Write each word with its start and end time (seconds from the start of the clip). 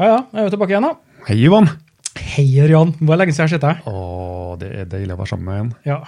Ja, 0.00 0.06
ja, 0.08 0.20
jeg 0.32 0.40
er 0.40 0.46
jo 0.46 0.50
tilbake 0.54 0.72
igjen, 0.72 0.84
da. 0.86 0.94
Hei, 1.26 1.34
Ivan. 1.44 1.66
Hei, 2.16 2.46
Ørjan. 2.64 2.94
Det 2.96 3.16
lenge 3.20 3.34
siden 3.36 3.44
jeg 3.44 3.50
har 3.50 3.52
sett 3.52 3.64
deg. 3.66 3.82
Å, 3.84 4.54
det 4.56 4.70
er 4.72 4.86
deilig 4.88 5.12
å 5.12 5.18
være 5.18 5.28
sammen 5.28 5.44
med 5.44 5.58
igjen. 5.58 5.72
Ja. 5.90 5.98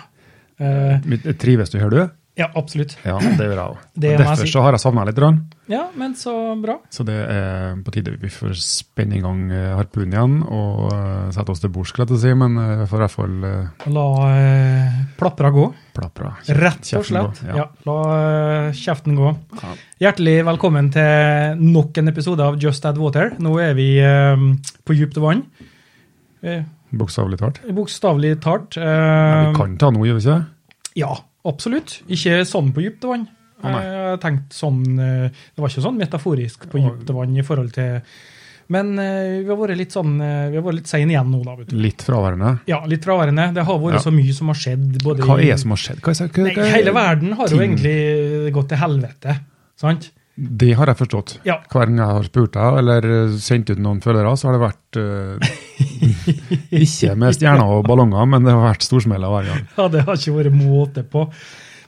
Uh, 0.63 1.35
Trives 1.43 1.75
du, 1.75 1.77
hører 1.83 1.99
du? 1.99 2.15
Ja, 2.39 2.47
absolutt. 2.57 2.95
Ja, 3.05 3.19
det 3.21 3.45
gjør 3.45 3.59
jeg 3.59 3.65
òg. 3.75 3.81
Derfor 4.03 4.49
så 4.49 4.63
har 4.65 4.73
jeg 4.77 4.81
savna 4.83 5.03
litt. 5.09 5.19
Rann. 5.21 5.39
Ja, 5.69 5.83
men 5.97 6.15
så 6.19 6.33
bra. 6.61 6.79
Så 6.93 7.05
det 7.09 7.15
er 7.17 7.77
på 7.85 7.93
tide 7.95 8.15
vi 8.21 8.31
får 8.33 8.55
spenne 8.61 9.17
i 9.19 9.23
gang 9.25 9.43
eh, 9.53 9.71
harpunen 9.79 10.13
igjen 10.17 10.35
og 10.45 10.91
eh, 10.93 11.31
sette 11.37 11.53
oss 11.55 11.63
til 11.63 11.73
bords, 11.73 11.93
skal 11.93 12.09
jeg 12.11 12.21
si, 12.25 12.33
men 12.37 12.57
eh, 12.61 12.73
vi 12.83 12.89
får 12.91 12.99
i 12.99 13.05
hvert 13.05 13.15
fall 13.15 13.37
uh, 13.47 13.87
La 13.95 14.07
eh, 14.33 14.99
plapra 15.21 15.53
gå. 15.55 15.67
plapra. 15.97 16.33
Rett 16.61 16.93
og 16.99 17.07
slett. 17.09 17.43
ja. 17.49 17.57
Ja. 17.63 17.67
La 17.89 17.97
eh, 18.17 18.69
kjeften 18.81 19.17
gå. 19.21 19.33
Ja. 19.63 19.73
Hjertelig 20.07 20.37
velkommen 20.51 20.91
til 20.93 21.61
nok 21.63 22.01
en 22.03 22.13
episode 22.13 22.45
av 22.49 22.57
Just 22.61 22.85
Add 22.89 23.01
Water. 23.01 23.37
Nå 23.45 23.57
er 23.63 23.77
vi 23.79 23.91
eh, 24.03 24.47
på 24.85 24.97
dypt 24.99 25.21
vann. 25.23 25.45
Eh, 26.43 26.65
Bokstavelig 26.93 27.39
talt. 27.41 27.61
Bokstavelig 27.73 28.35
talt. 28.45 28.77
Eh, 28.77 29.37
vi 29.47 29.55
kan 29.57 29.77
ta 29.81 29.89
noe, 29.95 30.09
gjør 30.11 30.19
vi 30.19 30.25
ikke 30.27 30.35
det? 30.41 30.97
Ja, 31.01 31.13
absolutt. 31.49 32.01
Ikke 32.09 32.43
sånn 32.49 32.73
på 32.75 32.83
dypt 32.85 33.05
vann. 33.09 33.29
Å. 33.63 33.71
Jeg 33.71 33.95
har 34.11 34.17
tenkt 34.19 34.51
sånn, 34.57 34.81
eh, 34.99 35.29
Det 35.55 35.63
var 35.63 35.71
ikke 35.71 35.85
sånn 35.85 35.99
metaforisk 36.01 36.65
på 36.71 36.81
dypt 36.83 37.11
vann 37.15 37.37
i 37.39 37.45
forhold 37.47 37.71
til 37.77 38.01
Men 38.73 38.99
eh, 38.99 39.43
vi 39.45 39.47
har 39.53 39.59
vært 39.61 39.77
litt 39.79 39.93
sånn, 39.95 40.17
vi 40.19 40.57
har 40.57 40.65
vært 40.65 40.79
litt 40.81 40.89
seine 40.91 41.13
igjen 41.15 41.31
nå, 41.31 41.43
da. 41.45 41.55
vet 41.61 41.69
du. 41.71 41.77
Litt 41.77 42.03
fraværende. 42.03 42.55
Ja, 42.67 42.81
litt 42.89 43.05
fraværende. 43.05 43.53
Det 43.55 43.63
har 43.69 43.79
vært 43.79 43.99
Ja. 43.99 44.03
så 44.03 44.11
mye 44.15 44.33
som 44.35 44.49
har 44.49 44.59
skjedd. 44.59 45.03
både 45.05 45.23
Hva 45.23 45.37
er 45.39 45.53
det 45.53 45.61
som 45.61 45.71
har 45.71 45.83
skjedd? 45.83 46.01
Hva 46.01 46.11
er, 46.15 46.29
hva, 46.29 46.43
Nei, 46.47 46.55
hva, 46.57 46.69
hele 46.73 46.95
verden 46.97 47.33
har 47.37 47.49
jo 47.49 47.59
egentlig 47.59 48.53
gått 48.55 48.69
til 48.73 48.79
helvete. 48.79 49.39
Sant? 49.77 50.11
Det 50.35 50.71
har 50.79 50.89
jeg 50.89 50.97
forstått. 50.97 51.35
Ja. 51.45 51.59
Hver 51.69 51.91
gang 51.91 51.99
jeg 52.01 52.07
har 52.17 52.29
spurt 52.29 52.55
deg, 52.57 52.79
eller 52.81 53.09
eh, 53.11 53.35
sendt 53.43 53.69
ut 53.71 53.79
noen 53.85 53.99
følgere, 54.01 54.33
så 54.41 54.49
har 54.49 54.57
det 54.57 54.63
vært 54.63 54.97
uh, 54.97 55.51
Ikke 56.83 57.13
med 57.21 57.37
stjerner 57.37 57.75
og 57.77 57.85
ballonger, 57.89 58.25
men 58.33 58.47
det 58.47 58.55
har 58.55 58.65
vært 58.71 58.87
storsmeller 58.87 59.29
hver 59.33 59.51
gang. 59.51 59.67
Ja, 59.77 59.91
det 59.93 60.07
har 60.07 60.17
ikke 60.17 60.39
vært 60.39 60.57
måte 60.57 61.05
på. 61.05 61.27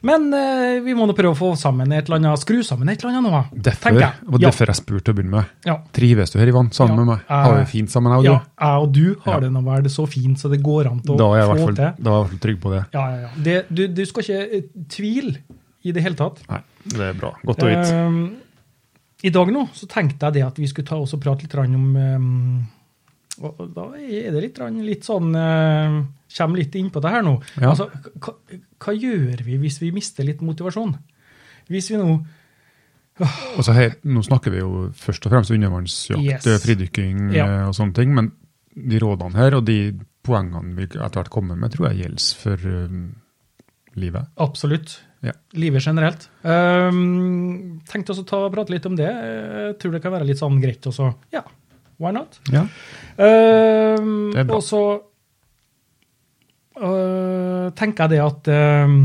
Men 0.04 0.26
uh, 0.36 0.82
vi 0.84 0.92
må 0.92 1.06
nå 1.08 1.14
prøve 1.16 1.32
å 1.32 1.38
få 1.38 1.54
sammen 1.56 1.88
et 1.96 2.10
eller 2.10 2.18
annet, 2.20 2.42
skru 2.42 2.58
sammen 2.66 2.90
et 2.92 3.00
eller 3.00 3.16
annet 3.16 3.32
nå. 3.32 3.62
Derfor, 3.70 3.96
jeg. 3.96 4.18
og 4.28 4.36
Ja. 4.36 4.42
derfor 4.50 4.68
jeg 4.74 4.76
spurte 4.82 5.06
til 5.06 5.14
å 5.14 5.16
begynne 5.16 5.38
med. 5.38 5.54
Ja. 5.64 5.78
Trives 5.96 6.34
du 6.34 6.38
her, 6.42 6.52
Ivan, 6.52 6.68
sammen 6.76 6.92
Ja. 6.92 6.98
med 7.00 7.08
meg? 7.14 7.24
Har 7.32 7.54
vi 7.54 7.62
det 7.62 7.70
fint 7.72 7.94
sammen, 7.94 8.12
jeg 8.12 8.18
og 8.20 8.24
Ja, 8.28 8.36
du? 8.36 8.44
jeg 8.60 8.84
og 8.84 8.92
du 8.92 9.06
har 9.24 9.40
det 9.40 9.50
nå 9.56 9.64
vel 9.64 9.88
så 9.88 10.04
fint 10.06 10.36
så 10.36 10.50
det 10.52 10.60
går 10.62 10.90
an 10.92 11.00
til 11.00 11.14
å 11.14 11.16
få 11.16 11.16
til. 11.16 11.24
da 11.24 11.30
er 11.32 11.40
jeg 11.40 11.48
i 11.48 11.48
hvert 11.48 12.28
fall 12.28 12.38
trygg 12.44 12.60
på 12.60 12.74
det. 12.76 12.84
Ja, 12.92 13.06
ja, 13.08 13.16
ja. 13.24 13.32
Det, 13.48 13.56
du, 13.72 13.86
du 13.88 14.04
skal 14.04 14.28
ikke 14.28 14.62
tvile 14.92 15.38
i 15.84 15.92
det 15.96 16.04
hele 16.04 16.16
tatt. 16.20 16.44
Nei, 16.52 16.60
det 16.84 17.10
er 17.10 17.18
bra. 17.18 17.32
Godt 17.44 17.64
å 17.64 17.70
vite. 17.70 17.94
Ehm, 17.96 18.22
I 19.24 19.32
dag 19.32 19.52
nå 19.54 19.66
så 19.72 19.88
tenkte 19.90 20.28
jeg 20.28 20.38
det 20.38 20.44
at 20.46 20.58
vi 20.60 20.68
skulle 20.70 20.88
ta 20.88 20.98
oss 21.00 21.14
og 21.16 21.22
prate 21.24 21.46
litt 21.46 21.56
om 21.64 21.96
ehm, 21.96 22.62
og 23.42 23.60
og 23.60 23.72
Da 23.74 23.88
er 23.98 24.30
det 24.30 24.42
litt, 24.44 24.60
litt 24.84 25.06
sånn 25.06 25.34
uh, 25.34 25.96
Kommer 26.36 26.60
litt 26.60 26.74
inn 26.78 26.90
på 26.94 27.00
det 27.02 27.10
her 27.10 27.24
nå. 27.26 27.34
Ja. 27.58 27.72
Altså, 27.72 27.88
hva, 28.22 28.34
hva 28.78 28.94
gjør 28.94 29.42
vi 29.46 29.58
hvis 29.62 29.80
vi 29.82 29.90
mister 29.94 30.26
litt 30.26 30.42
motivasjon? 30.42 30.94
Hvis 31.70 31.90
vi 31.92 31.98
nå 31.98 32.08
Altså 33.22 33.74
her, 33.76 33.92
nå 34.10 34.24
snakker 34.26 34.50
vi 34.50 34.58
jo 34.58 34.88
først 34.98 35.26
og 35.28 35.34
fremst 35.34 35.52
undervannsjakt, 35.54 36.24
Yes. 36.24 36.46
eh, 36.50 36.58
fridykking 36.58 37.28
Ja. 37.34 37.44
eh, 37.46 37.66
og 37.68 37.74
sånne 37.78 37.94
ting, 37.94 38.14
men 38.14 38.32
de 38.74 38.98
rådene 38.98 39.38
her 39.38 39.54
og 39.54 39.64
de 39.68 39.94
poengene 40.26 40.74
vi 40.74 40.88
etter 40.88 41.20
hvert 41.20 41.30
kommer 41.30 41.54
med, 41.54 41.70
tror 41.70 41.92
jeg 41.92 42.00
gjelder 42.02 42.40
for 42.40 42.56
uh, 42.66 42.96
livet. 43.94 44.26
Absolutt. 44.42 44.96
Ja. 45.24 45.32
Livet 45.56 45.82
generelt. 45.86 46.26
Um, 46.44 47.80
tenkte 47.88 48.12
også 48.12 48.24
ta, 48.28 48.42
prate 48.52 48.74
litt 48.74 48.84
om 48.88 48.96
det. 48.98 49.08
Jeg 49.08 49.78
tror 49.80 49.94
det 49.96 50.02
kan 50.04 50.12
være 50.12 50.26
litt 50.28 50.40
sånn 50.42 50.60
greit 50.60 50.84
også. 50.90 51.10
Ja, 51.32 51.40
why 52.02 52.12
not? 52.12 52.36
Ja. 52.52 52.66
Um, 53.16 54.30
Det 54.34 54.42
er 54.44 54.48
bra. 54.50 54.58
Og 54.58 54.64
så 54.66 54.82
uh, 56.80 57.68
tenker 57.78 58.04
jeg 58.08 58.16
det 58.16 58.22
at 58.24 58.50
um, 58.88 58.98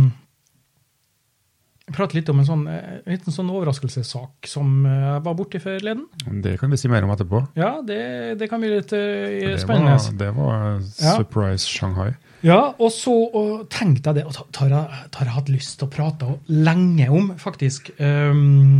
Prate 1.89 2.13
litt 2.19 2.27
om 2.29 2.37
en 2.37 2.45
sånn, 2.45 2.67
eh, 2.69 2.99
en 3.15 3.33
sånn 3.33 3.47
overraskelsessak 3.49 4.45
som 4.45 4.83
eh, 4.85 4.91
jeg 5.07 5.21
var 5.25 5.33
borti 5.39 5.57
forleden. 5.63 6.03
Det 6.43 6.51
kan 6.61 6.69
vi 6.69 6.77
si 6.77 6.85
mer 6.91 7.01
om 7.07 7.09
etterpå. 7.15 7.39
Ja, 7.57 7.79
det, 7.81 8.35
det 8.37 8.45
kan 8.51 8.61
bli 8.61 8.69
litt 8.75 8.91
Det 8.93 9.55
spennende. 9.63 9.95
var, 9.97 10.19
det 10.19 10.27
var 10.37 10.67
Ja. 11.01 11.15
surprise 11.17 11.65
Shanghai. 11.65 12.11
Ja, 12.45 12.59
og 12.79 12.91
så 12.95 13.11
og 13.11 13.65
tenkte 13.73 14.11
jeg 14.11 14.21
det, 14.21 14.25
og 14.25 14.33
det 14.55 14.61
har, 14.71 14.93
jeg, 15.19 15.33
hatt 15.35 15.49
lyst 15.51 15.79
til 15.79 15.89
å 15.89 15.91
prate 15.91 16.33
lenge 16.47 17.09
om, 17.11 17.33
faktisk. 17.41 17.91
Um, 17.99 18.79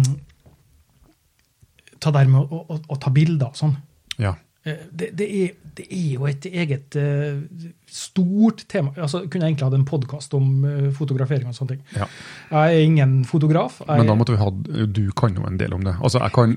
ta 2.00 2.14
der 2.16 2.30
med 2.32 2.40
å, 2.48 2.62
å, 2.64 2.80
å 2.80 3.00
ta 3.02 3.12
bilder 3.12 3.52
og 3.52 3.60
sånn. 3.60 3.76
Ja. 4.20 4.38
Eh, 4.64 4.86
Det, 4.92 5.12
det, 5.20 5.28
er, 5.42 5.56
det 5.78 5.86
er 5.92 6.08
jo 6.14 6.28
et 6.30 6.46
eget 6.50 6.96
eh, 7.00 7.42
stort 7.88 8.66
tema. 8.72 8.94
Altså, 8.98 9.26
kunne 9.28 9.48
jeg 9.48 9.56
egentlig 9.56 9.68
hatt 9.70 9.78
en 9.80 9.88
podkast 9.88 10.36
om 10.40 10.66
eh, 10.68 10.88
fotografering 10.96 11.52
og 11.52 11.58
sånne 11.58 11.76
ting. 11.76 11.84
ja. 11.96 12.08
Jeg 12.52 12.80
er 12.80 12.86
ingen 12.88 13.20
fotograf. 13.30 13.82
Jeg, 13.86 14.02
Men 14.02 14.08
da 14.10 14.16
måtte 14.18 14.34
vi 14.36 14.42
ha 14.42 14.50
Du 14.88 15.04
kan 15.16 15.36
jo 15.36 15.44
en 15.48 15.60
del 15.60 15.76
om 15.76 15.84
det. 15.86 15.96
Altså, 16.00 16.24
jeg 16.24 16.36
kan 16.36 16.56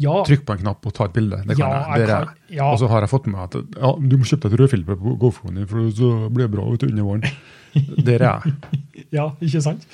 ja, 0.00 0.22
Trykk 0.24 0.44
på 0.46 0.52
en 0.56 0.62
knapp 0.64 0.86
og 0.86 0.94
ta 0.94 1.04
et 1.04 1.12
bilde. 1.12 1.42
Det 1.46 1.56
kan 1.56 1.68
Ja, 1.68 1.80
jeg. 1.96 2.00
Det 2.00 2.08
jeg 2.08 2.26
kan- 2.26 2.56
ja. 2.56 2.70
Og 2.72 2.78
så 2.80 2.88
har 2.88 3.00
jeg 3.04 3.10
fått 3.10 3.26
med 3.26 3.40
at 3.40 3.54
ja, 3.76 3.92
du 4.08 4.16
må 4.18 4.24
kjøpe 4.24 4.48
deg 4.48 4.52
et 4.54 4.60
rødfilter 4.60 4.96
på 4.96 5.18
GoFoen, 5.20 5.66
for 5.68 5.90
så 5.90 6.12
blir 6.32 6.48
det 6.48 6.52
bra 6.56 6.64
ute 6.72 6.86
under 6.88 7.02
våren. 7.02 7.24
Der 8.04 8.20
er 8.22 8.40
jeg. 8.44 8.54
ja, 9.12 9.30
ikke 9.40 9.62
sant? 9.62 9.86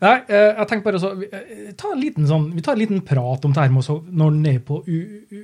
Nei, 0.00 0.14
eh, 0.32 0.54
jeg 0.56 0.66
tenker 0.68 0.84
bare 0.84 0.98
så, 1.02 1.10
eh, 1.28 1.72
ta 1.76 1.90
en 1.92 2.00
liten 2.00 2.24
sånn, 2.26 2.46
vi 2.54 2.62
tar 2.64 2.72
en 2.72 2.78
liten 2.80 3.00
prat 3.04 3.44
om 3.44 3.52
det 3.52 3.60
her 3.60 3.68
med 3.68 3.82
også, 3.82 3.98
når 4.08 4.30
den 4.30 4.46
er 4.46 4.58
på 4.64 4.78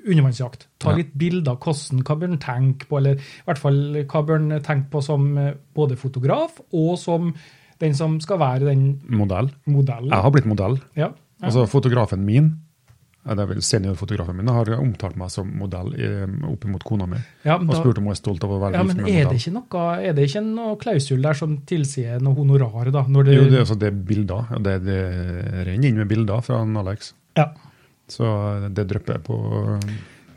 undervannsjakt. 0.09 0.67
Ta 0.81 0.95
litt 0.97 1.13
bilder, 1.19 1.53
av 1.53 1.61
hvordan, 1.61 2.03
hva 2.07 2.17
bør 2.21 2.33
en 2.33 2.39
tenke 2.43 2.89
på, 2.89 2.97
eller 3.01 3.21
i 3.21 3.45
hvert 3.47 3.61
fall 3.61 3.81
hva 4.05 4.23
bør 4.27 4.41
en 4.41 4.63
tenke 4.65 4.89
på 4.93 5.03
som 5.05 5.27
eh, 5.39 5.53
både 5.77 5.99
fotograf 6.01 6.61
og 6.73 6.97
som 7.01 7.35
den 7.83 7.93
som 7.97 8.19
skal 8.25 8.39
være 8.41 8.65
den 8.71 8.87
Modell. 9.13 9.51
modellen. 9.69 10.09
Jeg 10.09 10.23
har 10.25 10.33
blitt 10.33 10.47
modell. 10.49 10.79
Ja, 10.97 11.11
ja. 11.11 11.47
Altså 11.51 11.67
Fotografen 11.69 12.25
min, 12.25 12.55
det 13.35 13.43
er 13.43 13.49
vel 13.51 13.63
seniorfotografen 13.65 14.37
min, 14.39 14.47
har 14.55 14.69
omtalt 14.77 15.17
meg 15.19 15.31
som 15.35 15.49
modell 15.59 15.89
opp 16.47 16.65
mot 16.71 16.85
kona 16.87 17.07
mi. 17.11 17.19
Ja, 17.43 17.57
da, 17.59 17.65
Og 17.67 17.75
spurt 17.81 17.99
om 17.99 18.05
hun 18.07 18.13
er 18.15 18.21
stolt 18.21 18.45
av 18.47 18.53
å 18.55 18.61
være 18.63 18.77
Ja, 18.79 18.85
gift 18.85 18.95
men 18.95 19.05
med 19.05 19.07
det 19.11 19.25
modell. 19.25 19.41
ikke 19.41 19.55
noe, 19.57 19.87
er 20.07 20.13
det 20.15 20.27
ikke 20.29 20.43
noe 20.47 20.77
klausul 20.79 21.23
der 21.27 21.35
som 21.35 21.57
tilsier 21.67 22.21
noe 22.23 22.35
honorar, 22.39 22.93
da? 22.95 23.03
Det, 23.03 23.35
Jo, 23.35 23.47
det 23.51 23.57
er, 23.57 23.65
altså, 23.65 23.79
det 23.81 23.89
er 23.91 23.97
bilder. 24.13 24.53
Det, 24.63 24.77
det 24.87 25.01
renner 25.67 25.89
inn 25.91 25.97
med 26.05 26.09
bilder 26.13 26.45
fra 26.47 26.63
Alex. 26.63 27.15
ja. 27.37 27.51
Så 28.07 28.23
det 28.71 28.85
drypper 28.87 29.19
på 29.19 29.37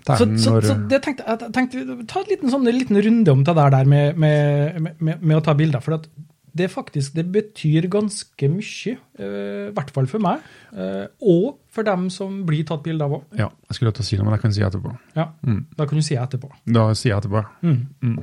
Så, 0.07 0.25
så, 0.41 0.55
når 0.55 0.65
så 0.65 0.75
det 0.89 1.03
tenkte, 1.05 1.21
jeg 1.27 1.51
tenkte 1.53 1.83
ta 2.09 2.23
en 2.23 2.29
liten, 2.31 2.49
sånn, 2.49 2.65
en 2.65 2.77
liten 2.79 2.97
runde 3.05 3.29
om 3.35 3.43
det 3.45 3.53
der, 3.59 3.69
der 3.75 3.85
med, 3.91 4.17
med, 4.17 4.87
med, 4.97 5.21
med 5.21 5.37
å 5.37 5.41
ta 5.45 5.53
bilder. 5.53 5.83
For 5.85 5.99
at 5.99 6.07
det 6.55 6.69
faktisk 6.71 7.13
det 7.15 7.25
betyr 7.31 7.87
ganske 7.91 8.47
mye, 8.49 8.95
eh, 9.19 9.69
i 9.69 9.73
hvert 9.75 9.91
fall 9.93 10.07
for 10.07 10.19
meg, 10.23 10.39
eh, 10.75 11.05
og 11.21 11.59
for 11.69 11.83
dem 11.83 12.09
som 12.09 12.45
blir 12.47 12.63
tatt 12.65 12.81
bilde 12.83 13.03
av 13.05 13.11
òg. 13.19 13.23
Ja, 13.37 13.49
jeg 13.69 13.75
skulle 13.77 13.91
til 13.93 14.03
å 14.03 14.07
si 14.07 14.17
noe, 14.17 14.25
men 14.25 14.33
jeg 14.37 14.41
kan 14.41 14.53
si 14.53 14.61
etterpå. 14.61 14.93
Ja, 15.15 15.27
Mm. 15.45 15.65
da 15.77 15.85
kan 15.85 15.97
du 15.97 16.01
si 16.03 16.15
etterpå. 16.15 16.49
Da 16.65 16.87
sier 16.93 17.13
jeg 17.15 17.23
etterpå. 17.23 17.45
Mm. 17.63 17.87
Mm. 18.01 18.17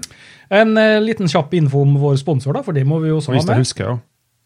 En 0.50 0.76
uh, 0.76 0.98
liten 1.00 1.26
kjapp 1.28 1.54
info 1.54 1.82
om 1.82 1.94
vår 1.98 2.16
sponsor, 2.18 2.52
da, 2.52 2.62
for 2.62 2.72
det 2.72 2.86
må 2.86 3.00
vi 3.02 3.08
jo 3.08 3.16
også 3.20 3.30
med. 3.32 3.40
hvis 3.40 3.48
ha 3.48 3.54
jeg 3.54 3.64
husker, 3.64 3.84
ja. 3.84 3.98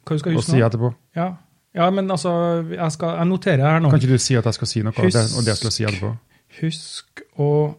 Hva 0.07 0.15
du 0.17 0.19
skal 0.19 0.33
Og 0.33 0.37
huske 0.43 0.51
si 0.53 0.61
etterpå. 0.61 0.95
Ja. 1.17 1.29
ja, 1.75 1.91
men 1.91 2.09
altså, 2.11 2.31
jeg, 2.71 2.93
skal, 2.93 3.17
jeg 3.19 3.27
noterer 3.29 3.67
her 3.71 3.81
nå. 3.81 3.91
Kan 3.91 4.01
ikke 4.01 4.13
du 4.13 4.19
si 4.19 4.35
at 4.35 4.45
jeg 4.45 4.55
skal 4.55 4.67
si 4.67 4.83
noe, 4.83 4.93
og 4.97 5.05
Husk- 5.05 5.39
og 5.39 5.45
det 5.45 5.57
skal 5.57 5.69
jeg 5.71 5.73
si 5.73 5.85
etterpå? 5.85 6.17
Husk 6.61 7.23
å 7.39 7.75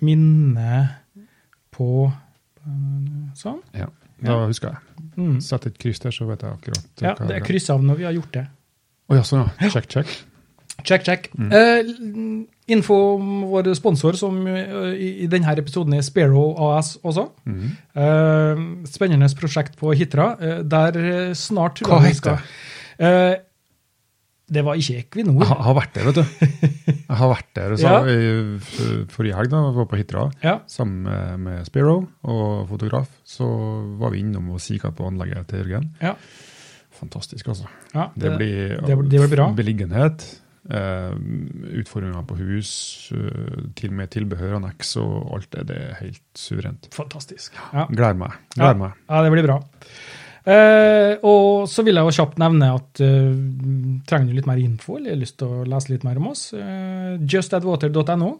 minne 0.00 0.88
på 1.74 2.12
Sånn. 3.38 3.60
Ja, 3.72 3.86
da 4.22 4.46
husker 4.46 4.68
jeg. 4.74 4.87
Mm. 5.18 5.38
Sett 5.42 5.66
et 5.66 5.78
kryss 5.80 6.02
der, 6.04 6.14
så 6.14 6.28
vet 6.28 6.44
jeg 6.46 6.54
akkurat 6.54 7.02
Ja, 7.02 7.14
hva 7.18 7.26
det 7.26 7.40
er 7.40 7.46
kryss 7.46 7.68
av 7.74 7.82
når 7.84 8.00
vi 8.00 8.06
har 8.06 8.16
gjort 8.16 8.34
det. 8.38 8.46
Å 9.08 9.18
ja, 9.18 9.24
sånn 9.26 9.42
ja. 9.42 9.70
Check, 9.72 9.88
check. 9.90 10.12
Check, 10.86 11.02
check. 11.02 11.26
Eh, 11.34 11.88
info 12.70 12.96
om 13.16 13.30
vår 13.50 13.72
sponsor, 13.74 14.14
som 14.20 14.38
eh, 14.46 14.92
i, 14.94 15.08
i 15.24 15.28
denne 15.30 15.56
episoden 15.58 15.96
er 15.96 16.04
Sparrow 16.06 16.54
AS 16.68 16.94
også. 17.02 17.24
Mm. 17.50 17.64
Eh, 18.04 18.62
spennende 18.86 19.30
prosjekt 19.40 19.74
på 19.80 19.90
Hitra, 19.98 20.30
eh, 20.38 20.60
der 20.62 21.00
eh, 21.02 21.34
snart 21.34 21.82
Hva 21.82 21.98
heter 22.04 22.38
det? 22.38 22.54
Eh, 22.98 23.34
det 24.50 24.62
var 24.64 24.74
ikke 24.80 24.98
Equinor. 25.02 25.42
Jeg 25.44 25.56
har- 25.66 25.74
vært 25.76 25.92
der, 25.94 26.04
vet 26.08 26.14
du. 26.14 26.24
Jeg 27.08 27.16
har 27.20 27.28
vært 27.34 27.50
der 27.54 27.76
så, 27.76 27.88
Ja. 27.88 29.04
forrige 29.12 29.34
helg, 29.36 29.50
da 29.52 29.60
jeg 29.66 29.74
var 29.76 29.86
på 29.86 29.96
Hitra, 30.00 30.30
Ja. 30.42 30.58
sammen 30.66 31.42
med, 31.42 31.66
Spiro 31.66 32.06
og 32.24 32.68
fotograf. 32.68 33.08
Så 33.24 33.44
var 33.98 34.10
vi 34.10 34.20
innom 34.20 34.50
og 34.50 34.58
kikka 34.60 34.90
på 34.94 35.06
anlegget 35.06 35.46
til 35.48 35.64
Jørgen. 35.64 35.90
Ja. 36.02 36.14
Fantastisk, 36.98 37.46
altså. 37.48 37.66
Ja, 37.94 38.08
Det 38.14 38.22
det 38.22 38.38
blir- 38.38 38.86
det 38.86 38.98
blir 39.08 39.36
bra. 39.36 39.52
beliggenhet, 39.54 40.24
eh, 40.70 41.12
utfordringer 41.80 42.26
på 42.26 42.36
hus, 42.36 43.12
eh, 43.12 43.70
til 43.76 43.90
og 43.90 43.94
med 43.96 44.10
tilbehør, 44.10 44.56
anneks 44.58 44.96
og 44.96 45.34
alt 45.34 45.50
det. 45.50 45.66
Det 45.68 45.76
er 45.76 45.94
helt 46.00 46.20
suverent. 46.34 46.88
Fantastisk. 46.90 47.52
Ja. 47.72 47.86
Gleder 47.86 48.16
meg. 48.16 48.32
Gleder 48.56 48.78
meg. 48.78 48.92
ja, 49.08 49.22
det 49.22 49.32
blir 49.32 49.46
bra. 49.46 49.60
Eh, 50.46 51.16
og 51.26 51.66
så 51.68 51.82
vil 51.84 51.98
jeg 51.98 52.04
jo 52.08 52.14
kjapt 52.22 52.38
nevne 52.38 52.68
at 52.76 53.00
uh, 53.02 53.32
trenger 54.08 54.30
du 54.30 54.36
litt 54.38 54.46
mer 54.48 54.60
info 54.62 54.96
eller 54.98 55.16
har 55.16 55.22
lyst 55.22 55.38
til 55.40 55.48
å 55.48 55.64
lese 55.68 55.90
litt 55.92 56.04
mer 56.06 56.20
om 56.20 56.28
oss, 56.30 56.52
uh, 56.54 57.16
justadwater.no. 57.28 58.30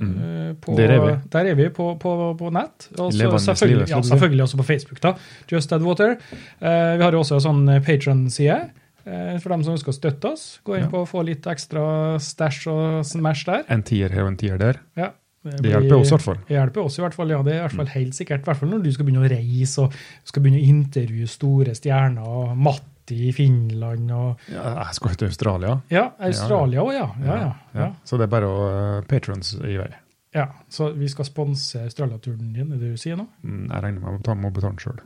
Mm. 0.00 0.56
På, 0.62 0.76
Der 0.78 0.92
er 0.94 1.00
vi. 1.02 1.14
Der 1.32 1.46
er 1.50 1.56
vi 1.58 1.64
på, 1.74 1.86
på, 1.98 2.10
på 2.38 2.50
nett. 2.54 2.86
Og 3.02 3.10
selvfølgelig, 3.12 3.88
ja, 3.90 3.98
selvfølgelig 4.06 4.44
også 4.44 4.60
på 4.60 4.66
Facebook. 4.68 5.00
da, 5.02 5.14
Just 5.50 5.72
Add 5.74 5.82
Water. 5.82 6.14
Eh, 6.60 6.92
vi 6.96 7.02
har 7.02 7.12
jo 7.12 7.22
også 7.24 7.40
en 7.40 7.42
sånn 7.48 7.64
Patron-side 7.84 8.70
eh, 9.04 9.34
for 9.42 9.50
dem 9.50 9.64
som 9.66 9.74
ønsker 9.74 9.90
å 9.90 9.96
støtte 9.96 10.30
oss. 10.30 10.44
Gå 10.64 10.78
inn 10.78 10.86
Ja. 10.86 10.90
på 10.94 11.02
og 11.02 11.08
få 11.10 11.24
litt 11.26 11.42
ekstra 11.50 12.16
stæsj 12.22 12.68
og 12.70 13.00
smash 13.10 13.44
der. 13.50 13.64
En 13.68 13.82
tier 13.82 14.14
her 14.14 14.22
og 14.28 14.30
en 14.36 14.38
tier 14.40 14.62
der. 14.62 14.78
Ja. 14.96 15.10
Det 15.42 15.56
blir- 15.62 15.70
hjelper 15.72 15.96
oss 16.00 16.08
i 16.10 16.14
hvert 16.14 16.22
fall. 16.26 16.38
Det 16.48 16.54
hjelper 16.56 16.80
oss 16.84 16.98
i 16.98 17.02
hvert 17.02 17.14
fall, 17.16 17.30
ja. 17.30 17.42
Det 17.42 17.52
er 17.54 17.56
i 17.56 17.62
hvert 17.64 17.76
fall 17.78 17.86
helt 17.94 18.14
sikkert. 18.14 18.40
I 18.42 18.48
hvert 18.50 18.56
fall 18.60 18.68
når 18.68 18.82
du 18.84 18.90
skal 18.92 19.06
begynne 19.06 19.24
å 19.24 19.30
reise 19.30 19.78
og 19.86 19.94
skal 20.24 20.42
begynne 20.42 20.60
å 20.60 20.68
intervjue 20.68 21.28
store 21.28 21.74
stjerner. 21.74 22.26
og 22.28 22.56
Matti 22.56 23.28
i 23.28 23.32
Finland 23.32 24.10
og 24.12 24.38
Ja, 24.52 24.84
jeg 24.84 24.94
skal 24.94 25.14
til 25.16 25.28
Australia. 25.28 25.80
Ja, 25.90 26.10
Australia 26.20 26.80
òg, 26.84 26.92
ja. 26.92 27.08
Ja, 27.24 27.54
ja. 27.74 27.92
Så 28.04 28.18
det 28.20 28.28
er 28.28 28.34
bare 28.36 28.46
å 28.52 28.98
uh, 28.98 29.02
patrons 29.08 29.54
i 29.64 29.76
vei. 29.80 29.88
ja. 30.34 30.46
Så 30.68 30.92
vi 30.94 31.08
skal 31.08 31.24
sponse 31.24 31.80
Australia-turen 31.88 32.52
din, 32.52 32.72
er 32.72 32.76
det 32.76 32.80
det 32.80 32.90
du 32.92 32.96
sier 33.00 33.16
nå? 33.16 33.26
Mm, 33.42 33.64
Jeg 33.70 33.82
regner 33.82 34.00
med 34.00 34.28
å 34.28 34.34
må 34.36 34.52
betale 34.52 34.76
den 34.76 34.84
sjøl. 34.84 35.00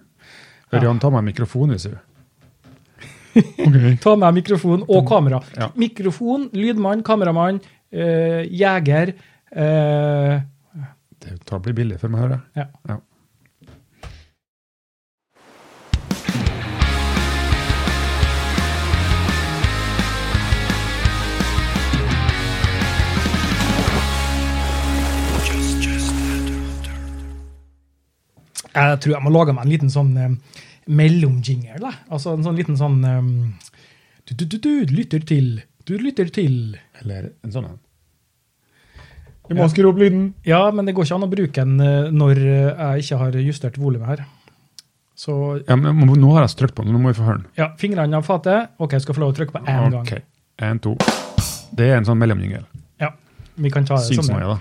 Ja. 0.73 0.81
Ørjan, 0.81 0.99
ta 1.01 1.11
med 1.11 1.25
mikrofon, 1.31 1.71
hvis 1.71 1.87
du. 1.89 1.95
Ok. 3.35 4.01
Ta 4.03 4.15
med 4.17 4.35
mikrofon 4.35 4.85
og 4.89 5.07
kamera. 5.09 5.41
Mikrofon, 5.77 6.51
lydmann, 6.55 7.03
kameramann, 7.03 7.61
eh, 7.93 8.45
jeger. 8.51 9.15
Eh, 9.55 10.41
Det 11.21 11.45
tar- 11.47 11.61
blir 11.61 11.73
billig 11.75 12.01
for 12.01 12.09
meg, 12.09 12.21
hører 12.21 12.41
jeg. 12.41 12.43
ja. 12.57 12.67
Ja. 12.89 12.97
Jeg 28.75 28.99
tror 29.03 29.15
jeg 29.15 29.23
må 29.25 29.31
lage 29.33 29.55
meg 29.55 29.67
en 29.67 29.71
liten 29.73 29.93
sånn 29.93 30.13
eh, 30.19 30.33
mellomjingle. 30.91 31.93
Altså 32.13 32.35
en 32.35 32.45
sånn 32.47 32.59
liten 32.59 32.79
sånn 32.79 32.99
um, 33.07 33.31
du, 34.27 34.35
du, 34.35 34.45
du, 34.51 34.59
du 34.65 34.95
lytter 34.95 35.23
til 35.29 35.61
Du 35.87 35.95
lytter 36.01 36.31
til 36.33 36.55
Eller 37.03 37.31
en 37.45 37.53
sånn 37.55 37.69
en. 37.69 37.81
Vi 39.49 39.55
må 39.59 39.67
skru 39.69 39.91
opp 39.91 39.99
lyden. 40.01 40.31
Ja, 40.49 40.63
men 40.73 40.87
det 40.89 40.95
går 40.97 41.05
ikke 41.05 41.19
an 41.19 41.27
å 41.27 41.31
bruke 41.33 41.65
den 41.65 41.81
eh, 41.85 42.11
når 42.15 42.39
eh, 42.41 42.71
jeg 42.97 43.05
ikke 43.05 43.19
har 43.21 43.37
justert 43.45 43.77
volumet 43.81 44.09
her. 44.09 44.23
Så 45.15 45.35
Ja, 45.69 45.77
men 45.77 46.01
Nå 46.19 46.31
har 46.35 46.47
jeg 46.47 46.57
trykt 46.59 46.75
på 46.75 46.83
den, 46.87 46.93
nå 46.95 46.99
må 46.99 47.13
vi 47.13 47.19
få 47.21 47.27
høre 47.29 47.43
den. 47.43 47.51
ja, 47.61 47.69
fingrene 47.79 48.17
av 48.19 48.25
fatet. 48.27 48.73
OK, 48.83 48.97
jeg 48.97 49.05
skal 49.05 49.15
få 49.19 49.23
lov 49.23 49.35
å 49.35 49.37
trykke 49.37 49.53
på 49.55 49.61
én 49.65 49.93
gang. 49.93 50.01
Ok, 50.01 50.23
En, 50.65 50.79
to. 50.83 50.95
Det 51.75 51.91
er 51.91 51.97
en 51.99 52.07
sånn 52.09 52.19
mellomjingel. 52.19 52.65
Ja, 53.03 53.13
vi 53.61 53.71
kan 53.75 53.85
ta 53.87 53.99
det 54.01 54.09
Syns 54.09 54.27
sånn. 54.31 54.41
da. 54.41 54.59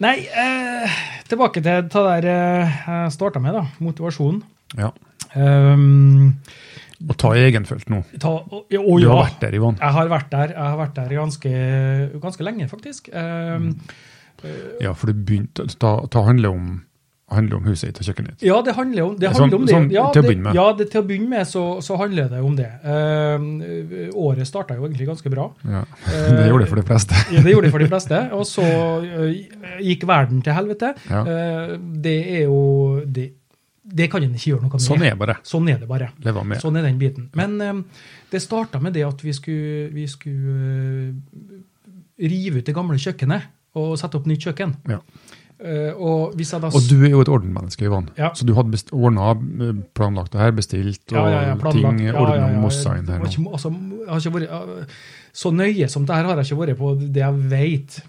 Nei, 0.00 0.16
eh, 0.26 0.98
tilbake 1.28 1.60
til 1.62 1.68
det 1.68 1.92
der 1.92 2.26
eh, 2.34 2.76
jeg 2.88 3.12
starta 3.14 3.40
med, 3.40 3.54
da. 3.56 3.64
Motivasjonen. 3.84 4.42
Ja. 4.76 4.90
Um, 5.36 6.34
Og 7.08 7.16
ta 7.16 7.30
egenfølt 7.38 7.88
nå. 7.88 8.02
ta, 8.20 8.28
og, 8.28 8.66
og, 8.68 9.00
Du 9.00 9.06
ja. 9.06 9.14
har 9.14 9.24
vært 9.30 9.40
der, 9.46 9.56
Ivan. 9.56 9.78
Jeg 9.80 9.96
har 9.96 10.12
vært 10.12 10.30
der 10.30 10.52
jeg 10.52 10.60
har 10.66 10.76
vært 10.76 10.94
der 10.98 11.16
ganske, 11.16 11.50
ganske 12.20 12.44
lenge, 12.44 12.68
faktisk. 12.68 13.08
Um, 13.14 13.74
Ja, 14.80 14.94
for 14.96 15.10
det 15.10 15.18
begynte 15.28 15.66
Ta, 15.76 15.98
ta 16.08 16.22
handle 16.24 16.48
om 16.48 16.68
handler 17.30 17.60
om 17.60 17.66
huset 17.70 17.90
ditt 17.90 18.00
og 18.02 18.08
kjøkkenet 18.08 18.32
ditt. 18.34 18.44
Ja, 18.48 18.58
det 18.66 18.74
handler 18.74 19.04
om 19.04 19.16
det. 19.18 19.30
Sånn- 19.36 19.54
om 19.54 19.66
det. 19.66 19.74
sånn 19.74 19.90
ja, 19.92 20.10
til 20.10 20.22
å 20.22 20.26
begynne 20.26 20.42
med. 20.48 20.54
Ja, 20.58 20.72
det, 20.74 20.90
til 20.90 21.00
å 21.02 21.06
begynne 21.06 21.28
med 21.30 21.46
så, 21.46 21.62
så 21.82 21.96
handler 22.00 22.28
det 22.28 22.40
om 22.42 22.56
det. 22.58 22.70
Um, 22.82 23.62
året 24.18 24.48
starta 24.48 24.74
jo 24.74 24.86
egentlig 24.88 25.06
ganske 25.06 25.30
bra. 25.30 25.50
Ja. 25.64 25.84
Det 26.40 26.48
gjorde 26.48 26.64
det 26.64 26.70
for 26.72 26.80
de 26.80 26.86
fleste. 26.88 27.14
Ja, 27.34 27.42
det 27.44 27.52
gjorde 27.52 27.68
det 27.68 27.74
for 27.74 27.84
de 27.84 27.90
fleste. 27.90 28.20
Og 28.34 28.46
så 28.48 28.66
uh, 28.66 29.76
gikk 29.84 30.06
verden 30.10 30.42
til 30.42 30.56
helvete. 30.56 30.94
Ja. 31.10 31.22
Uh, 31.22 31.76
det 32.02 32.18
er 32.40 32.42
jo 32.48 32.60
det, 33.06 33.28
det 33.90 34.06
kan 34.12 34.22
en 34.22 34.36
ikke 34.36 34.52
gjøre 34.52 34.64
noe 34.64 34.76
med. 34.76 34.84
Sånn 34.84 35.04
er 35.06 35.16
bare. 35.18 35.36
Sånn 35.46 35.68
er 35.72 35.80
det 35.82 35.88
bare. 35.90 36.10
Sånn 36.62 36.78
er 36.78 36.86
den 36.86 37.00
biten. 37.00 37.28
Men 37.38 37.56
eh, 37.64 38.06
det 38.30 38.42
starta 38.44 38.80
med 38.82 38.94
det 38.96 39.04
at 39.06 39.24
vi 39.24 39.34
skulle, 39.36 39.88
vi 39.94 40.06
skulle 40.10 41.10
uh, 41.10 41.58
rive 42.20 42.60
ut 42.60 42.68
det 42.68 42.76
gamle 42.76 42.98
kjøkkenet 43.00 43.50
og 43.80 43.94
sette 43.98 44.18
opp 44.18 44.28
nytt 44.30 44.46
kjøkken. 44.46 44.76
Ja. 44.90 45.00
Uh, 45.60 45.92
og 46.00 46.38
da 46.40 46.70
Og 46.72 46.84
du 46.88 47.02
er 47.04 47.10
jo 47.12 47.20
et 47.20 47.28
ordenmenneske, 47.28 47.84
Ivan. 47.84 48.08
Ja. 48.16 48.30
Så 48.34 48.46
du 48.48 48.54
hadde 48.56 48.78
ordna, 48.96 49.34
planlagt 49.96 50.32
det 50.32 50.40
her, 50.40 50.54
bestilt, 50.56 51.02
og 51.12 51.18
Ja, 51.18 51.50
ja, 51.50 51.56
ting 51.68 52.00
Ja, 52.06 52.14
ordna 52.16 52.46
ja. 52.48 52.60
mossa 52.62 52.94
inn 52.96 53.10
her 53.10 53.20
ikke, 53.26 53.44
altså, 53.52 54.32
vært, 54.32 54.94
så 55.36 55.52
nøye 55.52 55.88
som 55.92 56.06
det 56.08 56.16
her 56.16 56.30
har 56.30 56.40
jeg 56.40 56.48
ikke 56.48 56.62
vært 56.62 56.80
på 56.80 56.94
det 57.02 57.20
jeg 57.20 57.50
vet. 57.52 58.00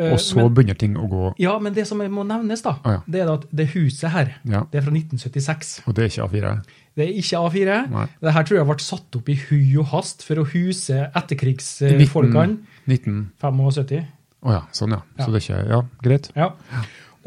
Ja. 0.00 0.06
Eh, 0.08 0.12
Og 0.16 0.20
så 0.24 0.36
men, 0.40 0.54
begynner 0.56 0.78
ting 0.80 0.94
å 0.96 1.04
gå 1.10 1.34
ja, 1.42 1.58
men 1.60 1.74
det 1.76 1.84
som 1.86 2.00
må 2.00 2.24
nevnes, 2.24 2.62
da, 2.64 2.76
Ah, 2.84 2.92
ja. 2.96 3.00
det 3.06 3.20
er 3.20 3.32
at 3.34 3.44
det 3.52 3.66
huset 3.74 4.10
her 4.14 4.30
Ja. 4.48 4.62
det 4.72 4.80
er 4.80 4.86
fra 4.86 4.94
1976. 4.96 5.82
Og 5.86 5.94
det 5.98 6.04
er 6.06 6.08
ikke 6.14 6.28
A4? 6.30 6.54
Det 6.96 7.04
er 7.06 7.12
ikke 7.20 7.42
A4. 7.44 7.76
Nei. 7.92 8.06
Dette 8.24 8.44
tror 8.48 8.58
jeg 8.58 8.66
ble 8.70 8.78
satt 8.82 9.16
opp 9.20 9.28
i 9.28 9.36
hui 9.48 9.76
og 9.78 9.86
hast 9.92 10.24
for 10.26 10.40
å 10.42 10.46
huse 10.48 11.04
etterkrigsfolkene. 11.14 12.58
19 12.88 13.20
75. 13.40 14.06
Å 14.40 14.54
ja, 14.56 14.62
sånn 14.72 14.94
ja. 14.96 15.02
Ja. 15.18 15.24
Så 15.26 15.30
det 15.34 15.40
er 15.42 15.46
ikke 15.46 15.68
Ja, 15.70 15.80
greit. 16.02 16.30
Ja. 16.36 16.50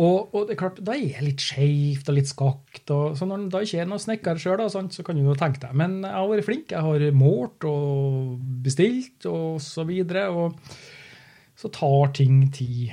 Og, 0.02 0.32
og 0.34 0.48
det 0.50 0.56
er 0.56 0.58
klart, 0.58 0.80
da 0.82 0.96
er 0.96 1.04
jeg 1.06 1.22
litt 1.28 1.44
skeivt 1.46 2.08
og 2.10 2.16
litt 2.18 2.26
skakt. 2.32 2.90
Og, 2.90 3.14
så 3.20 3.28
når 3.30 3.44
det 3.44 3.52
da 3.54 3.60
ikke 3.62 3.82
er 3.84 3.86
noen 3.92 4.02
snekker 4.02 4.40
sjøl, 4.42 4.64
så 4.66 5.04
kan 5.06 5.16
du 5.20 5.22
jo 5.22 5.36
tenke 5.38 5.62
deg. 5.62 5.76
Men 5.78 6.00
jeg 6.02 6.16
har 6.18 6.32
vært 6.32 6.48
flink. 6.48 6.74
Jeg 6.74 6.82
har 6.82 7.06
målt 7.14 7.68
og 7.70 8.40
bestilt 8.66 9.28
og 9.30 9.62
så 9.62 9.86
videre. 9.86 10.26
Og 10.34 10.58
så 11.60 11.70
tar 11.74 12.14
ting 12.18 12.46
tid. 12.52 12.92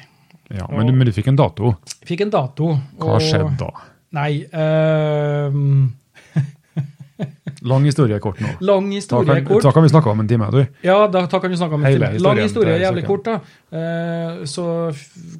Ja, 0.51 0.67
men, 0.71 0.87
du, 0.87 0.93
men 0.93 1.07
du 1.07 1.13
fikk 1.15 1.29
en 1.31 1.37
dato. 1.39 1.77
Fikk 2.07 2.21
en 2.27 2.31
dato. 2.35 2.73
Hva 2.99 3.17
og- 3.17 3.23
skjedde 3.23 3.55
da? 3.61 3.71
Nei 4.11 4.43
uh, 4.51 5.55
Lang 7.69 7.85
historie 7.85 8.17
kort 8.25 8.39
nå. 8.41 8.49
Lang 8.65 8.87
Da 8.89 8.97
historie 8.97 9.35
kan, 9.37 9.45
kort. 9.47 9.63
da 9.67 9.73
kan 9.77 9.85
vi 9.85 9.91
snakke 9.93 10.09
om 10.11 10.21
en 10.23 10.29
time. 10.31 10.47
du. 10.51 10.61
Ja, 10.87 11.07
da, 11.13 11.27
da 11.29 11.39
kan 11.41 11.51
vi 11.53 11.57
snakke 11.61 11.77
om 11.77 11.85
en 11.85 11.93
time. 11.93 12.09
lang 12.25 12.39
historie, 12.41 12.73
er 12.79 12.85
jævlig 12.87 13.05
kort. 13.07 13.29
da. 13.29 13.35
Uh, 13.71 14.45
så 14.49 14.65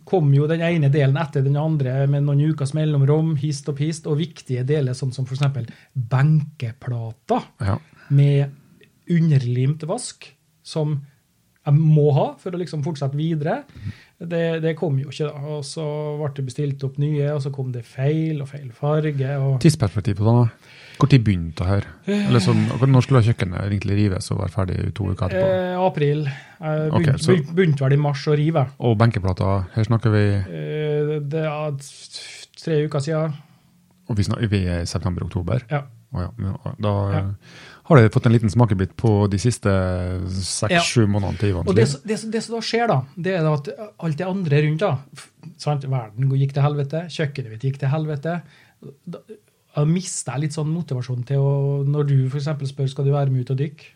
kom 0.05 0.29
jo 0.37 0.47
den 0.51 0.61
ene 0.67 0.91
delen 0.93 1.17
etter 1.17 1.43
den 1.47 1.57
andre 1.57 2.05
med 2.07 2.27
noen 2.27 2.43
ukers 2.53 2.75
mellomrom, 2.77 3.33
hist 3.41 3.69
og 3.73 3.79
pist, 3.81 4.07
og 4.07 4.19
viktige 4.21 4.67
deler 4.69 4.93
sånn 4.99 5.15
som 5.17 5.25
f.eks. 5.25 5.41
benkeplater 5.95 7.49
Ja. 7.65 7.79
med 8.11 8.51
underlimt 9.11 9.83
vask, 9.89 10.29
som 10.63 11.01
jeg 11.67 11.75
må 11.77 12.07
ha 12.17 12.27
for 12.41 12.57
å 12.57 12.59
liksom 12.61 12.83
fortsette 12.83 13.17
videre. 13.19 13.65
Det, 14.21 14.61
det 14.63 14.75
kom 14.77 14.99
jo 15.01 15.09
ikke, 15.13 15.27
da. 15.29 15.41
Og 15.57 15.65
så 15.65 15.85
ble 16.21 16.31
det 16.37 16.45
bestilt 16.47 16.85
opp 16.85 16.97
nye, 17.01 17.27
og 17.35 17.41
så 17.45 17.51
kom 17.53 17.71
det 17.73 17.83
feil 17.89 18.41
og 18.43 18.49
feil 18.49 18.71
farge. 18.77 19.35
og... 19.41 19.59
Tidsperspektiv 19.61 20.17
på 20.21 20.25
det? 20.29 20.35
da. 20.41 20.77
Når 21.01 21.09
begynte 21.25 21.65
det 21.65 21.69
her? 21.71 21.87
Eller 22.29 22.43
sånn, 22.45 22.59
Når 22.93 23.05
skulle 23.07 23.23
kjøkkenet 23.25 23.63
egentlig 23.65 23.95
rives 23.97 24.27
og 24.35 24.43
være 24.43 24.53
ferdig 24.53 24.79
to 24.99 25.07
uker 25.13 25.31
etterpå? 25.31 25.53
Eh, 25.57 25.77
april. 25.81 26.27
Jeg 26.61 26.91
begynte, 26.93 27.15
så- 27.25 27.33
begynte- 27.33 27.55
begynte 27.57 27.85
vel 27.87 27.93
i 27.97 28.01
mars 28.05 28.27
å 28.29 28.37
rive. 28.37 28.67
Og 28.85 28.99
benkeplater, 29.01 29.65
her 29.77 29.89
snakker 29.89 30.13
vi 30.13 30.25
Eh, 30.41 31.15
Det 31.25 31.45
er 31.45 31.79
tre 32.61 32.85
uker 32.85 33.01
siden. 33.01 33.33
og 34.11 34.17
vi, 34.17 34.23
snakker, 34.29 34.49
vi 34.53 34.65
er 34.67 34.83
i 34.83 34.87
september-oktober. 34.87 35.65
Ja. 35.71 35.83
Oh, 36.13 36.21
ja, 36.21 36.73
da 36.83 36.93
Ja. 37.13 37.21
Har 37.91 38.01
det 38.01 38.13
fått 38.15 38.27
en 38.31 38.35
liten 38.37 38.53
smakebit 38.53 38.93
på 38.99 39.11
de 39.33 39.39
siste 39.43 39.71
seks-sju 40.47 41.05
månedene 41.11 41.41
til 41.41 41.53
Ivans 41.53 41.69
Og 41.71 41.77
det, 41.77 41.87
det, 42.07 42.19
det 42.33 42.43
som 42.45 42.57
da 42.57 42.61
skjer, 42.65 42.87
da, 42.91 42.99
det 43.17 43.37
er 43.37 43.49
at 43.51 43.71
alt 44.07 44.19
det 44.21 44.27
andre 44.31 44.61
rundt 44.67 44.85
da, 44.85 44.93
sant? 45.61 45.87
Verden 45.91 46.31
gikk 46.39 46.55
til 46.57 46.65
helvete, 46.67 47.05
kjøkkenet 47.11 47.55
mitt 47.57 47.67
gikk 47.67 47.81
til 47.83 47.91
helvete. 47.93 48.37
Da, 49.11 49.23
da 49.77 49.85
mista 49.87 50.37
jeg 50.37 50.47
litt 50.47 50.57
sånn 50.57 50.71
motivasjon 50.75 51.25
til 51.29 51.43
å 51.43 51.51
Når 51.87 52.07
du 52.09 52.15
f.eks. 52.31 52.49
spør 52.73 52.89
skal 52.91 53.07
du 53.07 53.13
være 53.15 53.31
med 53.35 53.45
ut 53.45 53.53
og 53.55 53.61
dykke. 53.61 53.91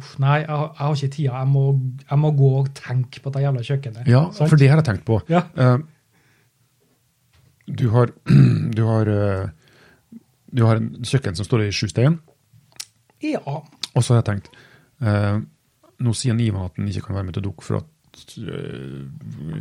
Uff, 0.00 0.14
nei, 0.22 0.38
jeg, 0.40 0.48
har- 0.48 0.70
jeg 0.72 0.86
har 0.86 0.94
ikke 0.96 1.14
tida. 1.18 1.32
Jeg 1.42 1.48
må, 1.52 1.64
jeg 2.08 2.18
må 2.22 2.30
gå 2.38 2.52
og 2.62 2.70
tenke 2.78 3.20
på 3.20 3.32
det 3.34 3.42
jævla 3.44 3.64
kjøkkenet. 3.66 4.06
Ja, 4.08 4.22
sant? 4.32 4.48
for 4.48 4.56
det 4.56 4.70
har 4.72 4.80
jeg 4.80 4.86
tenkt 4.88 5.04
på. 5.04 5.18
Ja. 5.28 5.42
Uh, 5.52 5.82
du 7.68 7.88
har, 7.92 8.10
du 8.76 8.82
har, 8.88 9.06
eh, 9.12 9.48
du 10.52 10.64
har 10.66 10.80
en 10.80 10.88
kjøkken 11.06 11.36
som 11.38 11.46
står 11.46 11.66
i 11.66 11.72
sju 11.74 11.86
stein, 11.92 12.16
ja. 13.22 13.56
og 13.94 14.02
så 14.02 14.14
har 14.14 14.22
jeg 14.22 14.28
tenkt 14.30 14.52
eh, 15.02 15.40
Nå 16.02 16.12
sier 16.18 16.38
Ivan 16.42 16.66
at 16.66 16.78
han 16.80 16.88
ikke 16.90 17.06
kan 17.06 17.18
være 17.18 17.28
med 17.28 17.36
til 17.36 17.44
dukk 17.46 17.62
for 17.62 17.78
at 17.78 18.24
eh, 18.42 19.02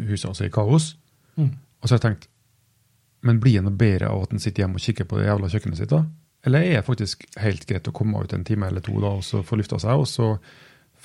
huset 0.10 0.32
hans 0.32 0.42
er 0.42 0.50
i 0.50 0.54
kaos. 0.54 0.96
Mm. 1.38 1.52
Og 1.54 1.86
så 1.86 1.94
har 1.94 2.00
jeg 2.00 2.06
tenkt 2.08 2.26
Men 3.22 3.38
blir 3.44 3.60
han 3.60 3.68
noe 3.70 3.78
bedre 3.78 4.10
av 4.10 4.24
at 4.26 4.34
han 4.34 4.42
sitter 4.42 4.64
hjemme 4.64 4.82
og 4.82 4.86
kikker 4.86 5.06
på 5.06 5.20
det 5.20 5.28
jævla 5.28 5.52
kjøkkenet 5.54 5.78
sitt? 5.78 5.94
da? 5.94 6.02
Eller 6.48 6.66
er 6.66 6.80
det 6.80 6.88
faktisk 6.88 7.28
helt 7.38 7.68
greit 7.70 7.88
å 7.88 7.94
komme 7.94 8.24
ut 8.24 8.34
en 8.34 8.46
time 8.48 8.66
eller 8.72 8.82
to 8.82 8.96
da, 8.98 9.14
og 9.20 9.26
så 9.26 9.44
få 9.46 9.60
lufta 9.60 9.78
seg, 9.82 10.02
og 10.02 10.08
så 10.10 10.32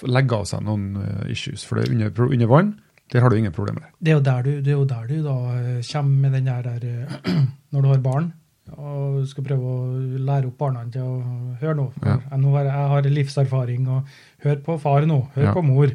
legge 0.09 0.39
av 0.39 0.47
seg 0.49 0.65
noen 0.65 0.87
eh, 1.03 1.27
issues? 1.35 1.67
For 1.69 1.77
det 1.77 1.87
er 1.87 1.93
under, 1.93 2.33
under 2.39 2.49
vann, 2.49 2.73
der 3.13 3.23
har 3.23 3.31
du 3.31 3.37
ingen 3.37 3.55
problemer. 3.55 3.91
Det 4.01 4.15
er 4.15 4.17
jo 4.17 4.25
der 4.25 4.47
du, 4.47 4.51
det 4.65 4.73
er 4.73 4.79
jo 4.79 4.89
der 4.89 5.07
du 5.11 5.17
da 5.27 5.37
eh, 5.59 5.85
kommer 5.93 6.25
med 6.25 6.39
den 6.39 6.49
der, 6.49 6.65
der 6.65 6.89
eh, 6.89 7.37
Når 7.77 7.83
du 7.83 7.89
har 7.91 8.01
barn 8.01 8.33
og 8.75 9.27
skal 9.31 9.45
prøve 9.47 9.63
å 9.63 10.19
lære 10.27 10.49
opp 10.51 10.59
barna 10.59 10.85
til 10.91 11.03
å 11.03 11.57
høre. 11.61 11.87
For 11.95 12.09
Ja. 12.09 12.17
jeg, 12.31 12.41
nå 12.43 12.51
har, 12.57 12.65
jeg 12.65 12.89
har 12.95 13.03
livserfaring, 13.03 13.89
og 13.89 14.05
hør 14.45 14.57
på 14.67 14.79
far 14.81 15.07
nå, 15.07 15.21
hør 15.37 15.45
Ja. 15.45 15.53
på 15.55 15.63
mor. 15.65 15.93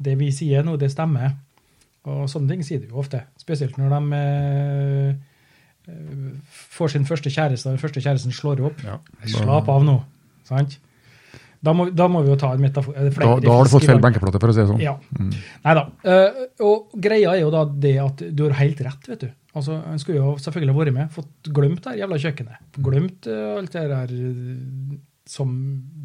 Det 0.00 0.16
vi 0.18 0.30
sier 0.32 0.62
nå, 0.64 0.76
det 0.78 0.90
stemmer. 0.90 1.36
Og 2.06 2.28
sånne 2.28 2.48
ting 2.48 2.62
sier 2.62 2.80
de 2.80 2.88
jo 2.88 2.98
ofte. 3.02 3.22
Spesielt 3.38 3.76
når 3.78 3.90
de 3.94 4.18
eh, 4.18 5.14
eh, 5.88 6.28
får 6.74 6.90
sin 6.94 7.04
første 7.04 7.30
kjæreste, 7.30 7.66
og 7.68 7.76
den 7.76 7.82
første 7.82 8.00
kjæresten 8.00 8.32
slår 8.34 8.64
opp. 8.66 8.82
Ja. 8.84 8.98
Slapp 9.26 9.68
av 9.68 9.84
nå. 9.84 10.02
Sant? 10.44 10.78
Da 11.60 11.72
må, 11.74 11.88
da 11.90 12.06
må 12.06 12.22
vi 12.22 12.30
jo 12.30 12.36
ta 12.38 12.52
en 12.54 12.60
metafor. 12.62 12.94
er 12.94 13.10
Da, 13.10 13.40
da 13.42 13.50
har 13.56 13.64
du 13.66 13.70
fått 13.72 13.84
feil 13.88 13.98
benkeplate, 13.98 14.38
for 14.38 14.48
å 14.48 14.54
si 14.54 14.60
det 14.62 14.68
sånn. 14.70 14.80
Ja. 14.80 14.94
Mm. 15.18 15.32
Nei 15.64 15.74
da. 15.74 15.82
Uh, 16.06 16.44
og 16.62 16.92
greia 17.02 17.32
er 17.34 17.40
jo 17.42 17.50
da 17.50 17.64
det 17.66 17.96
at 17.98 18.22
du 18.30 18.44
har 18.46 18.54
helt 18.60 18.80
rett, 18.86 19.08
vet 19.10 19.24
du. 19.26 19.30
Altså, 19.58 19.78
Han 19.84 19.98
skulle 20.02 20.20
jo 20.22 20.36
selvfølgelig 20.42 20.74
vært 20.78 20.94
med, 20.96 21.10
fått 21.14 21.50
glemt 21.56 21.82
det 21.84 21.92
her 21.94 22.02
jævla 22.04 22.18
kjøkkenet. 22.22 22.68
Glemt 22.86 23.26
eh, 23.30 23.46
alt 23.58 23.74
det 23.74 23.82
der 23.90 24.12
eh, 24.14 24.98
som 25.28 25.50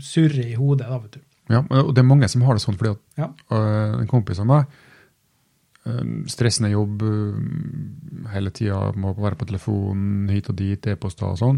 surrer 0.03 0.49
i 0.51 0.57
hodet, 0.59 0.87
da, 0.89 0.97
vet 1.03 1.19
du. 1.19 1.21
Ja, 1.51 1.59
og 1.75 1.91
det 1.93 2.01
er 2.01 2.07
mange 2.07 2.27
som 2.31 2.43
har 2.47 2.55
det 2.57 2.63
sånn, 2.63 2.77
fordi 2.79 2.93
at 2.95 3.01
Ja. 3.19 3.29
øh, 3.51 3.99
en 4.01 4.07
kompis 4.11 4.39
av 4.41 4.47
meg 4.49 4.65
Stressende 6.31 6.69
jobb 6.71 7.01
hele 8.31 8.51
tida, 8.55 8.77
må 8.95 9.09
være 9.17 9.35
på 9.35 9.47
telefonen 9.49 10.29
hit 10.31 10.47
og 10.47 10.55
dit, 10.55 10.85
e-poster 10.87 11.27
og 11.27 11.35
sånn. 11.41 11.57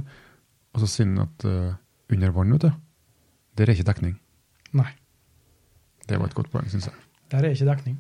Og 0.74 0.82
så 0.82 0.88
sier 0.90 1.06
han 1.12 1.22
at 1.28 1.46
øh, 1.46 1.76
under 2.10 2.34
vann, 2.34 2.56
vet 2.56 2.66
du, 2.66 2.72
der 3.60 3.70
er 3.70 3.76
ikke 3.76 3.86
dekning. 3.92 4.16
Nei. 4.74 4.88
Det 6.10 6.18
var 6.18 6.32
et 6.32 6.34
godt 6.42 6.50
poeng, 6.50 6.66
syns 6.74 6.90
jeg. 6.90 6.98
Der 7.32 7.46
er 7.46 7.54
ikke 7.54 7.70
dekning. 7.70 8.00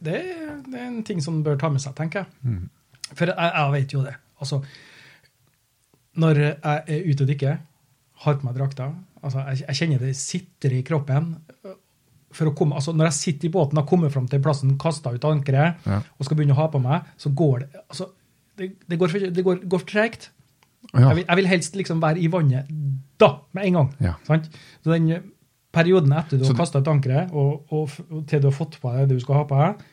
Det, 0.00 0.18
det 0.66 0.80
er 0.80 0.86
en 0.88 1.02
ting 1.06 1.20
som 1.24 1.42
bør 1.46 1.56
ta 1.60 1.70
med 1.72 1.82
seg, 1.82 1.94
tenker 1.98 2.24
jeg. 2.24 2.26
Mm. 2.42 2.68
For 3.14 3.30
jeg, 3.30 3.36
jeg 3.38 3.72
vet 3.76 3.94
jo 3.94 4.02
det. 4.04 4.14
Altså, 4.42 4.58
når 6.22 6.40
jeg 6.40 6.58
er 6.64 7.08
ute 7.10 7.24
og 7.24 7.30
dykker, 7.30 7.56
har 8.24 8.36
på 8.38 8.46
meg 8.46 8.54
drakta 8.56 8.92
altså, 9.24 9.42
jeg, 9.50 9.64
jeg 9.64 9.78
kjenner 9.80 10.04
det 10.04 10.12
sitter 10.18 10.74
i 10.76 10.82
kroppen. 10.86 11.32
For 12.34 12.50
å 12.50 12.54
komme, 12.56 12.78
altså, 12.78 12.94
når 12.96 13.10
jeg 13.10 13.18
sitter 13.20 13.48
i 13.48 13.52
båten 13.54 13.80
og 13.80 13.88
kommer 13.90 14.12
fram 14.14 14.26
til 14.30 14.42
plassen, 14.42 14.76
kaster 14.80 15.14
ut 15.16 15.26
ankeret 15.28 15.84
Ja. 15.88 16.00
og 16.18 16.26
skal 16.26 16.38
begynne 16.38 16.56
å 16.56 16.60
ha 16.62 16.68
på 16.72 16.80
meg, 16.82 17.10
så 17.20 17.30
går 17.34 17.64
det 17.64 17.82
altså, 17.84 18.10
det, 18.58 18.72
det 18.90 18.98
går, 19.00 19.18
det 19.34 19.44
går, 19.46 19.62
går 19.70 19.86
tregt. 19.90 20.30
Ja. 20.92 21.08
Jeg, 21.08 21.16
vil, 21.20 21.24
jeg 21.26 21.38
vil 21.40 21.48
helst 21.50 21.78
liksom 21.78 22.02
være 22.02 22.20
i 22.22 22.28
vannet 22.30 22.68
da, 23.18 23.30
med 23.56 23.66
en 23.70 23.78
gang. 23.80 23.92
Ja. 24.04 24.14
Så 24.28 24.92
den 24.92 25.08
perioden 25.74 26.14
etter 26.16 26.40
du 26.40 26.46
har 26.48 26.56
kasta 26.58 26.80
et 26.82 26.90
ankeret, 26.90 27.34
og, 27.34 27.66
og, 27.74 27.98
og 28.10 28.22
til 28.30 28.42
du 28.42 28.48
har 28.50 28.56
fått 28.56 28.78
på 28.82 28.94
deg 28.94 29.10
det 29.10 29.18
du 29.18 29.24
skal 29.24 29.40
ha 29.40 29.44
på 29.50 29.60
deg, 29.60 29.84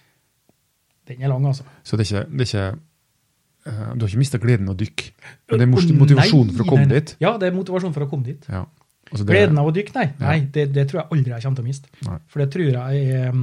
den 1.11 1.25
er 1.25 1.33
lang, 1.33 1.47
altså. 1.49 1.65
Så 1.83 1.99
det 1.99 2.05
er 2.05 2.11
ikke, 2.11 2.27
det 2.31 2.45
er 2.45 2.49
ikke 2.49 2.67
uh, 2.71 3.87
Du 3.95 4.05
har 4.05 4.11
ikke 4.11 4.21
mista 4.21 4.39
gleden 4.41 4.69
av 4.69 4.77
å 4.77 4.79
dykke, 4.81 5.09
men 5.51 5.63
det 5.63 5.67
er 5.67 5.97
motivasjonen 5.99 6.53
for 6.55 6.65
å 6.65 6.69
komme 6.69 6.85
nei, 6.85 6.93
nei. 6.93 7.01
dit. 7.01 7.17
Ja, 7.23 7.33
det 7.41 7.49
er 7.49 7.57
motivasjonen 7.57 7.97
for 7.97 8.07
å 8.07 8.11
komme 8.11 8.29
dit. 8.29 8.47
Ja. 8.51 8.65
Altså 9.11 9.25
det, 9.25 9.33
Gleden 9.33 9.59
av 9.59 9.67
å 9.67 9.73
dykke, 9.75 9.95
nei. 9.97 10.07
Ja. 10.13 10.23
nei 10.29 10.39
det, 10.55 10.69
det 10.75 10.87
tror 10.87 11.01
jeg 11.01 11.17
aldri 11.17 11.33
jeg 11.33 11.43
kommer 11.43 11.59
til 11.59 11.65
å 11.65 11.71
miste. 11.71 12.19
For 12.31 12.43
det 12.43 12.49
tror 12.53 12.69
jeg 12.69 13.19
er 13.19 13.35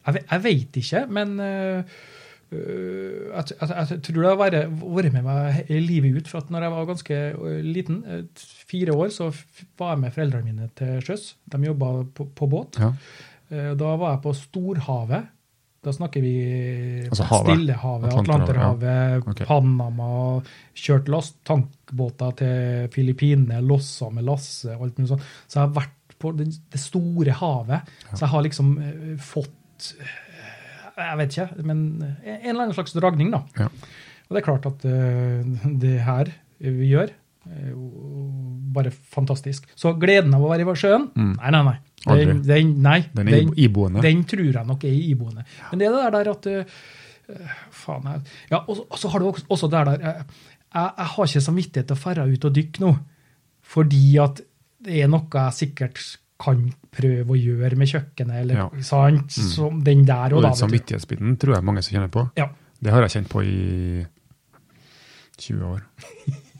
Jeg, 0.00 0.22
jeg 0.24 0.40
vet 0.42 0.76
ikke, 0.80 1.00
men 1.12 1.32
øh, 1.44 1.96
jeg, 2.50 3.56
jeg, 3.60 3.86
jeg 3.90 4.02
tror 4.02 4.16
det 4.20 4.30
har 4.30 4.38
vært, 4.40 5.12
med 5.14 5.22
meg 5.26 5.68
livet 5.70 6.20
ut. 6.20 6.30
For 6.30 6.42
at 6.42 6.50
når 6.50 6.66
jeg 6.66 6.74
var 6.74 6.88
ganske 6.88 7.18
øh, 7.38 7.58
liten, 7.64 8.00
øh, 8.06 8.22
fire 8.70 8.96
år, 8.96 9.08
så 9.14 9.30
var 9.78 9.94
jeg 9.94 10.04
med 10.04 10.14
foreldrene 10.16 10.48
mine 10.48 10.70
til 10.78 11.02
sjøs. 11.06 11.34
De 11.52 11.60
jobba 11.66 11.92
på, 12.14 12.26
på 12.34 12.48
båt. 12.50 12.80
ja. 12.82 12.92
Eh, 13.50 13.74
Da 13.78 13.94
var 13.98 14.16
jeg 14.16 14.22
på 14.24 14.34
storhavet. 14.38 15.28
Da 15.80 15.92
snakker 15.96 16.20
vi 16.20 16.34
Altså. 17.08 17.24
Stillehavet, 17.24 18.10
Atlanterhavet, 18.12 18.84
Atlanterhavet, 18.84 19.28
okay. 19.28 19.46
Panama. 19.48 20.08
Kjørt 20.76 21.08
last, 21.08 21.38
tankbåter 21.48 22.34
til 22.36 22.90
Filippinene, 22.92 23.62
lossa 23.64 24.10
med 24.12 24.26
lasse 24.28 24.74
og 24.76 24.84
alt 24.84 24.98
mulig 25.00 25.08
sånt. 25.14 25.24
Så 25.46 25.58
jeg 25.60 25.64
har 25.68 25.74
vært 25.78 26.18
på 26.20 26.34
det, 26.36 26.50
store 26.76 27.32
havet. 27.32 27.88
Så 28.12 28.26
jeg 28.26 28.32
har 28.34 28.44
liksom 28.44 28.74
eh, 28.84 29.14
fått 29.24 29.94
eh, 30.02 30.18
Jeg 31.00 31.18
vet 31.20 31.36
ikke, 31.36 31.64
men 31.66 31.80
en 32.04 32.44
eller 32.52 32.62
annen 32.66 32.76
slags 32.76 32.92
dragning, 32.96 33.30
da. 33.34 33.40
Ja. 33.58 33.66
Og 34.28 34.36
det 34.36 34.40
er 34.42 34.46
klart 34.46 34.66
at 34.70 34.84
eh, 34.86 35.70
det 35.82 35.96
her 36.06 36.30
vi 36.60 36.90
gjør, 36.92 37.10
er 37.50 37.70
jo 37.72 37.86
bare 38.76 38.90
fantastisk. 38.92 39.64
Så 39.80 39.94
gleden 39.98 40.34
av 40.36 40.44
å 40.44 40.50
være 40.52 40.66
i 40.68 40.74
sjøen? 40.78 41.08
Mm. 41.16 41.32
Nei, 41.40 41.50
nei, 41.56 41.62
nei. 41.70 41.76
Den, 42.04 42.42
den, 42.46 42.70
nei, 42.84 42.98
Den 43.16 43.28
er 43.28 43.40
ibo- 43.42 43.56
iboende. 43.60 44.02
den 44.04 44.22
tror 44.28 44.44
jeg 44.52 44.66
nok 44.68 44.84
er 44.88 44.94
iboende. 44.94 45.42
Men 45.70 45.80
det 45.82 45.88
er 45.88 45.96
det 45.96 46.12
der, 46.14 46.30
at 46.30 46.46
uh, 46.46 47.42
Faen. 47.76 48.06
Jeg, 48.12 48.22
ja, 48.52 48.60
og, 48.66 48.76
så- 48.78 48.86
og 48.90 48.98
så 49.02 49.10
har 49.12 49.18
du 49.24 49.26
også, 49.32 49.44
også 49.56 49.68
det 49.72 49.82
der 49.88 49.90
uh, 49.98 50.22
jeg, 50.70 50.92
jeg 51.00 51.08
har 51.16 51.26
ikke 51.26 51.42
samvittighet 51.48 51.88
til 51.90 51.96
å 51.98 52.00
ferde 52.04 52.28
ut 52.30 52.46
og 52.48 52.54
dykke 52.60 52.84
nå, 52.84 52.92
fordi 53.74 54.04
at 54.22 54.40
det 54.86 55.02
er 55.04 55.10
noe 55.12 55.26
jeg 55.34 55.56
sikkert 55.58 56.00
kan 56.40 56.62
prøve 56.96 57.34
å 57.34 57.38
gjøre 57.38 57.76
med 57.76 57.90
kjøkkenet, 57.90 58.40
eller 58.42 58.54
Ja. 58.62 58.68
sant? 58.86 59.30
Som 59.32 59.82
den 59.84 60.04
der 60.08 60.32
Og 60.32 60.38
og 60.40 60.42
da. 60.42 60.48
den 60.48 60.56
samvittighetsbiten 60.62 61.36
tror 61.38 61.54
jeg 61.58 61.64
mange 61.68 61.82
som 61.84 61.94
kjenner 61.96 62.10
på. 62.12 62.24
Ja. 62.40 62.48
Det 62.82 62.90
har 62.94 63.02
jeg 63.04 63.10
kjent 63.18 63.28
på 63.28 63.42
i 63.44 64.06
20 65.40 65.64
år. 65.64 65.82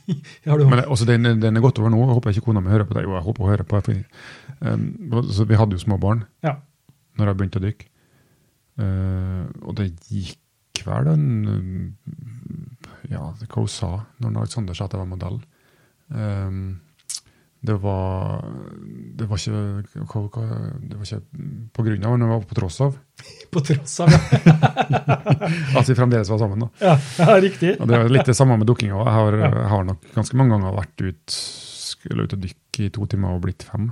ja, 0.47 0.57
Men 0.57 0.85
også, 0.87 1.07
den, 1.09 1.23
den 1.41 1.57
er 1.57 1.65
gått 1.65 1.79
over 1.81 1.91
nå. 1.93 2.01
Jeg 2.05 2.15
håper 2.19 2.35
ikke 2.35 2.45
kona 2.49 2.61
mi 2.65 2.73
hører 2.73 2.85
på 2.89 2.97
det. 2.97 3.05
Jo, 3.07 3.15
jeg 3.17 3.25
håper 3.27 3.45
hun 3.47 3.53
hører 3.55 3.69
på 3.69 3.81
det. 3.87 3.97
Um, 4.61 4.85
altså, 5.21 5.47
vi 5.49 5.57
hadde 5.57 5.77
jo 5.79 5.83
små 5.85 5.99
barn 6.01 6.25
Ja. 6.45 6.57
når 7.17 7.31
jeg 7.33 7.39
begynte 7.41 7.61
å 7.61 7.65
dykke. 7.65 7.87
Uh, 8.81 9.45
og 9.69 9.75
det 9.77 9.91
gikk 10.09 10.85
vel 10.87 11.11
en 11.13 11.25
um, 11.49 11.97
Ja, 13.11 13.27
hva 13.35 13.59
hun 13.65 13.69
sa 13.69 13.91
når 14.23 14.39
Alexander 14.45 14.77
sa 14.77 14.87
at 14.87 14.95
jeg 14.97 15.03
var 15.03 15.11
modell. 15.11 15.41
Um, 16.11 16.81
det 17.61 17.75
var 17.83 18.40
Det 19.21 19.26
var 19.29 19.37
ikke 19.37 20.05
hva, 20.09 20.21
hva, 20.33 20.45
Det 20.81 20.97
var 20.97 21.05
ikke 21.05 21.47
på 21.76 21.85
grunn 21.85 22.05
av, 22.09 22.14
men 22.14 22.23
det 22.25 22.29
var 22.31 22.45
på 22.49 22.57
tross 22.57 22.79
av 22.87 22.95
På 23.52 23.61
tross 23.67 23.99
av 24.00 24.09
ja. 24.14 24.21
at 25.81 25.88
vi 25.90 25.97
fremdeles 25.99 26.31
var 26.33 26.38
sammen. 26.40 26.64
da. 26.64 26.69
ja, 26.81 26.95
ja, 27.19 27.37
riktig. 27.45 27.75
Og 27.81 27.88
det 27.90 27.99
er 27.99 28.09
litt 28.14 28.31
det 28.31 28.37
samme 28.38 28.57
med 28.61 28.67
dukkinga. 28.71 28.97
Jeg, 29.02 29.12
har- 29.19 29.38
Ja. 29.45 29.50
har 29.75 29.85
nok 29.85 30.07
ganske 30.14 30.37
mange 30.40 30.55
ganger 30.57 30.73
vært 30.79 31.05
ut, 31.05 31.35
skulle 31.37 32.25
ut 32.25 32.33
og 32.38 32.40
dykke 32.47 32.87
i 32.87 32.93
to 32.97 33.07
timer 33.12 33.35
og 33.37 33.43
blitt 33.45 33.62
fem. 33.67 33.90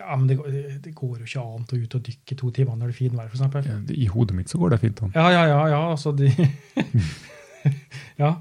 Ja, 0.00 0.16
men 0.18 0.26
det, 0.26 0.38
det 0.82 0.90
går 0.98 1.20
jo 1.20 1.24
ikke 1.28 1.42
an 1.44 1.62
å 1.70 1.78
ut 1.84 1.94
og 1.94 2.02
dykke 2.08 2.34
i 2.34 2.38
to 2.40 2.50
timer 2.50 2.74
når 2.80 2.90
det 2.90 2.94
er 2.96 2.98
finvær, 2.98 3.28
f.eks. 3.30 3.92
I 3.94 4.08
hodet 4.10 4.34
mitt 4.34 4.50
så 4.50 4.58
går 4.58 4.74
det 4.74 4.80
fint 4.82 5.02
an. 5.06 5.12
Ja, 5.14 5.28
ja, 5.30 5.44
ja, 5.52 5.60
ja, 5.70 5.82
altså 5.94 6.10
de 6.18 6.32
Ja. 8.20 8.32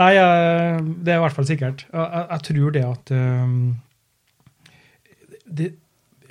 Nei, 0.00 0.12
eh, 0.16 0.78
det 0.80 1.12
er 1.12 1.18
i 1.18 1.24
hvert 1.26 1.36
fall 1.36 1.48
sikkert. 1.48 1.84
Jeg, 1.92 2.22
jeg, 2.30 2.44
tror 2.48 2.74
det 2.76 2.84
at 2.88 3.12
eh, 3.16 3.56
det, 5.58 5.68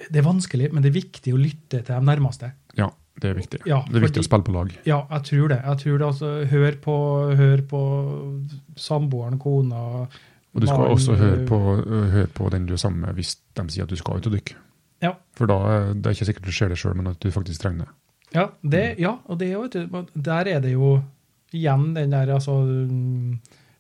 det 0.07 0.21
er 0.21 0.25
vanskelig, 0.25 0.71
men 0.73 0.83
det 0.83 0.91
er 0.91 0.97
viktig 0.97 1.35
å 1.35 1.41
lytte 1.41 1.83
til 1.83 1.93
de 1.93 2.01
nærmeste. 2.09 2.51
Ja, 2.79 2.89
det 3.21 3.29
er 3.29 3.37
viktig. 3.37 3.61
Ja, 3.69 3.83
det 3.85 3.99
er 3.99 4.07
viktig 4.07 4.23
fordi- 4.23 4.25
å 4.25 4.29
spille 4.29 4.47
på 4.47 4.55
lag. 4.55 4.73
Ja, 4.87 4.99
jeg 5.11 5.27
tror 5.29 5.53
det. 5.53 5.59
Jeg 5.65 5.77
tror 5.83 5.97
det 5.97 6.07
altså, 6.07 6.33
Hør 6.51 6.81
på, 6.81 6.97
hør 7.37 7.63
på 7.69 7.81
samboeren, 8.75 9.37
kona 9.39 10.07
Og 10.53 10.61
du 10.61 10.67
skal 10.67 10.79
Maren, 10.79 10.91
også 10.97 11.15
høre 11.15 11.39
øh, 11.41 11.47
på, 11.47 11.59
høre 12.15 12.27
på 12.27 12.49
den 12.49 12.65
du 12.65 12.73
er 12.73 12.81
sammen 12.81 13.05
med 13.05 13.15
hvis 13.15 13.37
de 13.55 13.69
sier 13.69 13.83
at 13.85 13.89
du 13.89 13.95
skal 13.95 14.17
ut 14.17 14.27
og 14.27 14.33
dykke. 14.33 14.57
Ja. 15.01 15.13
For 15.37 15.49
da 15.49 15.93
det 15.93 16.05
er 16.05 16.17
ikke 16.17 16.27
sikkert 16.29 16.49
du 16.49 16.51
ser 16.51 16.69
det 16.69 16.77
sjøl, 16.77 16.95
men 16.97 17.07
at 17.13 17.21
du 17.21 17.31
faktisk 17.31 17.61
trenger 17.61 17.85
det. 17.85 17.93
Ja, 18.33 18.47
det, 18.63 18.83
ja 18.99 19.17
og 19.25 19.39
det, 19.39 19.51
vet 19.57 19.73
du, 19.75 20.05
der 20.15 20.47
er 20.47 20.59
det 20.63 20.73
jo 20.73 21.01
igjen 21.53 21.93
den 21.95 22.13
der 22.13 22.29
altså 22.37 22.59
mm, 22.65 23.39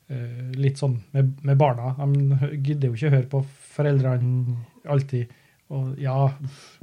eh, 0.09 0.51
Litt 0.59 0.77
sånn 0.81 0.97
med, 1.13 1.37
med 1.47 1.57
barna. 1.57 1.93
De 1.97 2.57
gidder 2.61 2.89
jo 2.89 2.97
ikke 2.97 3.13
høre 3.15 3.29
på 3.31 3.43
foreldrene 3.75 4.57
alltid. 4.91 5.31
Og 5.71 5.95
ja, 6.03 6.17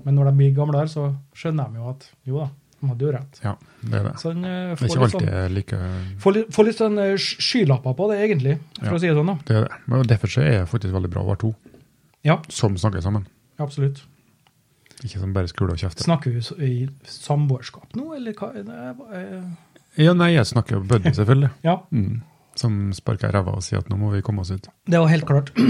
Men 0.04 0.14
når 0.16 0.30
de 0.30 0.36
blir 0.38 0.54
gamlere, 0.56 0.88
så 0.88 1.10
skjønner 1.36 1.68
de 1.74 1.76
jo 1.82 1.88
at 1.90 2.06
jo 2.24 2.38
da, 2.40 2.46
de 2.80 2.88
hadde 2.92 3.04
jo 3.04 3.10
rett. 3.12 3.40
Ja, 3.44 3.52
det 3.82 3.98
er 3.98 4.06
det. 4.08 4.12
Sånn, 4.22 4.44
eh, 4.48 4.74
Det 4.74 4.86
er 4.86 4.88
ikke 4.88 5.02
alltid 5.08 5.28
sånn, 5.28 5.54
like 5.58 5.80
får, 6.24 6.36
litt, 6.38 6.52
får 6.56 6.68
litt 6.70 6.80
sånn 6.80 6.98
eh, 7.04 7.16
skylapper 7.20 7.96
på 7.98 8.06
det, 8.12 8.20
egentlig, 8.24 8.54
for 8.78 8.86
Ja. 8.88 8.94
å 8.96 9.00
si 9.02 9.08
det 9.10 9.16
sånn. 9.18 9.26
da. 9.34 9.38
Det 9.44 9.56
er 9.56 9.66
det. 9.68 9.80
Men 9.86 10.06
derfor 10.08 10.28
så 10.32 10.40
er 10.46 10.54
det 10.62 10.68
faktisk 10.72 10.94
veldig 10.96 11.10
bra 11.12 11.22
å 11.26 11.28
være 11.34 11.42
to 11.44 11.54
Ja, 12.24 12.38
som 12.48 12.76
snakker 12.80 13.02
sammen. 13.04 13.26
absolutt. 13.58 14.00
Ikke 15.04 15.20
som 15.20 15.32
bare 15.32 15.46
skuler 15.46 15.76
og 15.76 15.78
kjefter. 15.78 16.02
Snakker 16.02 16.32
vi 16.32 16.66
i 16.66 16.88
samboerskap 17.06 17.92
nå, 17.94 18.16
eller 18.16 18.32
hva? 18.34 18.48
Det 18.56 18.64
eh, 19.14 19.44
Ja, 19.98 20.12
nei, 20.14 20.32
jeg 20.36 20.46
snakker 20.46 20.78
jo 20.78 20.82
buddy, 20.86 21.10
selvfølgelig. 21.16 21.50
Ja, 21.66 21.78
Mm. 21.90 22.20
Som 22.58 22.92
sparker 22.92 23.30
ræva 23.30 23.52
og 23.54 23.62
sier 23.62 23.78
at 23.78 23.88
nå 23.90 23.96
må 24.00 24.08
vi 24.10 24.20
komme 24.26 24.40
oss 24.42 24.50
ut. 24.50 24.64
Det 24.86 24.98
var 24.98 25.06
helt 25.12 25.26
klart. 25.26 25.52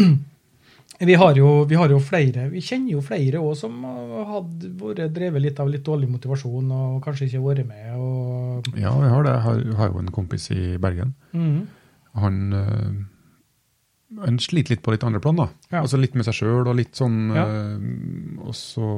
Vi 0.99 1.15
har 1.15 1.37
jo, 1.37 1.63
vi 1.69 1.77
har 1.79 1.89
jo 1.93 1.99
flere, 2.03 2.49
vi 2.51 2.59
kjenner 2.65 2.97
jo 2.97 3.01
flere 3.07 3.39
også 3.39 3.69
som 3.69 3.85
hadde 3.85 4.71
vært 4.81 5.13
drevet 5.15 5.43
litt 5.45 5.61
av 5.63 5.69
litt 5.71 5.85
dårlig 5.87 6.09
motivasjon 6.11 6.73
og 6.75 6.97
kanskje 7.05 7.29
ikke 7.29 7.43
vært 7.45 7.69
med. 7.69 7.93
Og, 7.95 8.67
Ja, 8.75 8.91
jeg 9.05 9.13
har 9.13 9.23
det. 9.23 9.35
Jeg 9.37 9.45
har, 9.45 9.61
har 9.79 9.93
jo 9.93 10.01
en 10.01 10.11
kompis 10.17 10.49
i 10.51 10.75
Bergen. 10.83 11.13
Mm. 11.37 11.61
Han, 12.19 12.41
øh, 12.53 12.97
han 14.25 14.41
sliter 14.43 14.75
litt 14.75 14.83
på 14.83 14.91
litt 14.97 15.05
andre 15.07 15.21
plan, 15.23 15.37
da. 15.39 15.47
Ja. 15.71 15.85
Altså 15.85 16.01
litt 16.03 16.17
med 16.19 16.27
seg 16.27 16.35
sjøl 16.41 16.67
og 16.67 16.75
litt 16.81 16.99
sånn 16.99 17.21
Ja. 17.37 17.47
øh, 17.47 18.43
Og 18.49 18.55
så 18.59 18.89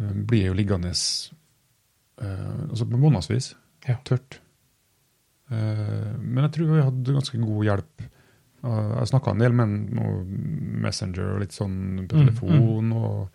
øh, 0.00 0.14
blir 0.24 0.46
jeg 0.46 0.54
jo 0.54 0.58
liggende 0.62 0.94
altså 2.24 2.86
på 2.90 3.00
månedsvis. 3.00 3.54
Ja. 3.88 3.96
Tørt. 4.04 4.40
Eh, 5.50 6.16
men 6.20 6.44
jeg 6.46 6.52
tror 6.56 6.72
vi 6.74 6.82
hadde 6.86 7.14
ganske 7.16 7.40
god 7.42 7.64
hjelp. 7.66 8.08
Uh, 8.60 8.98
jeg 9.00 9.08
snakka 9.08 9.32
en 9.32 9.40
del 9.40 9.54
med 9.56 9.70
Messenger 10.84 11.30
og 11.34 11.40
litt 11.40 11.54
sånn 11.56 12.06
på 12.06 12.16
Mm, 12.18 12.26
telefon. 12.26 12.92
og 12.92 13.30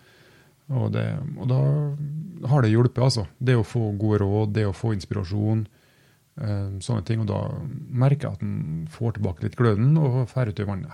Og, 0.68 0.92
det, 0.94 1.04
og 1.38 1.48
da 1.48 1.58
har 2.50 2.62
det 2.64 2.72
hjulpet, 2.72 2.98
altså. 3.04 3.28
Det 3.38 3.54
å 3.56 3.62
få 3.64 3.92
gode 4.02 4.18
råd, 4.24 4.54
det 4.54 4.64
å 4.66 4.74
få 4.74 4.94
inspirasjon, 4.96 5.68
eh, 6.42 6.70
sånne 6.82 7.06
ting. 7.06 7.20
Og 7.22 7.28
da 7.28 7.38
merker 7.90 8.30
jeg 8.30 8.34
at 8.34 8.42
en 8.42 8.88
får 8.90 9.14
tilbake 9.20 9.44
litt 9.44 9.56
gløden 9.56 9.96
og 9.98 10.26
drar 10.34 10.48
ut 10.50 10.60
i 10.60 10.64
vannet. 10.66 10.94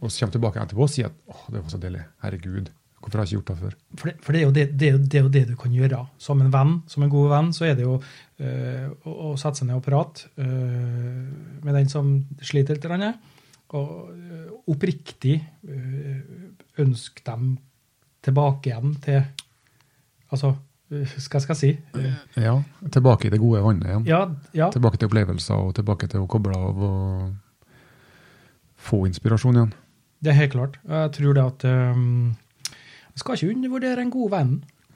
Og 0.00 0.08
så 0.10 0.20
kommer 0.24 0.32
tilbake 0.32 0.62
etterpå 0.62 0.82
og 0.82 0.88
sier 0.88 1.06
at 1.06 1.12
åh, 1.28 1.42
det 1.52 1.60
var 1.62 1.68
så 1.70 1.78
deilig. 1.82 2.04
Herregud, 2.24 2.70
hvorfor 3.04 3.20
har 3.20 3.26
jeg 3.26 3.34
ikke 3.34 3.38
gjort 3.42 3.50
det 3.52 3.60
før? 3.60 3.76
For, 4.00 4.08
det, 4.08 4.14
for 4.24 4.32
det, 4.34 4.40
er 4.40 4.44
jo 4.46 4.54
det, 4.56 4.64
det, 4.80 4.90
det 5.12 5.18
er 5.20 5.24
jo 5.26 5.32
det 5.36 5.44
du 5.50 5.54
kan 5.60 5.72
gjøre. 5.76 6.00
Som 6.18 6.40
en 6.42 6.52
venn, 6.54 6.74
som 6.90 7.04
en 7.04 7.12
god 7.12 7.30
venn, 7.34 7.52
så 7.54 7.68
er 7.68 7.76
det 7.78 7.84
jo 7.84 7.98
øh, 8.00 8.88
å, 9.04 9.14
å 9.28 9.32
sette 9.40 9.60
seg 9.60 9.68
ned 9.68 9.78
og 9.78 9.84
prate 9.86 10.30
øh, 10.40 11.62
med 11.64 11.78
den 11.78 11.92
som 11.92 12.12
sliter 12.42 12.78
litt. 12.78 12.88
grann, 12.88 13.14
Og 13.76 14.10
øh, 14.14 14.50
oppriktig 14.72 15.36
øh, 15.68 16.20
ønske 16.84 17.22
dem 17.28 17.56
tilbake 18.24 18.72
igjen 18.72 18.96
til 19.04 19.22
Altså, 20.34 20.48
hva 20.90 21.38
skal 21.38 21.52
jeg 21.54 21.58
si? 21.60 21.68
Ja, 22.42 22.56
tilbake 22.90 23.28
i 23.28 23.30
det 23.30 23.38
gode 23.38 23.60
vannet 23.62 23.86
igjen. 23.86 24.06
Ja, 24.08 24.22
ja, 24.56 24.66
Tilbake 24.74 24.98
til 24.98 25.06
opplevelser 25.06 25.60
og 25.60 25.74
tilbake 25.76 26.08
til 26.10 26.24
å 26.24 26.26
koble 26.32 26.56
av 26.58 26.80
og 26.82 27.68
få 28.88 29.04
inspirasjon 29.06 29.60
igjen. 29.60 29.74
det 30.24 30.32
er 30.32 30.38
helt 30.40 30.54
klart. 30.56 30.78
Jeg 30.88 31.12
tror 31.18 31.36
det 31.36 31.44
at 31.44 31.64
øhm, 31.68 32.34
Jeg 33.14 33.22
skal 33.22 33.38
ikke 33.38 33.54
undervurdere 33.54 34.04
en 34.04 34.14
god 34.14 34.30
venn. 34.34 34.54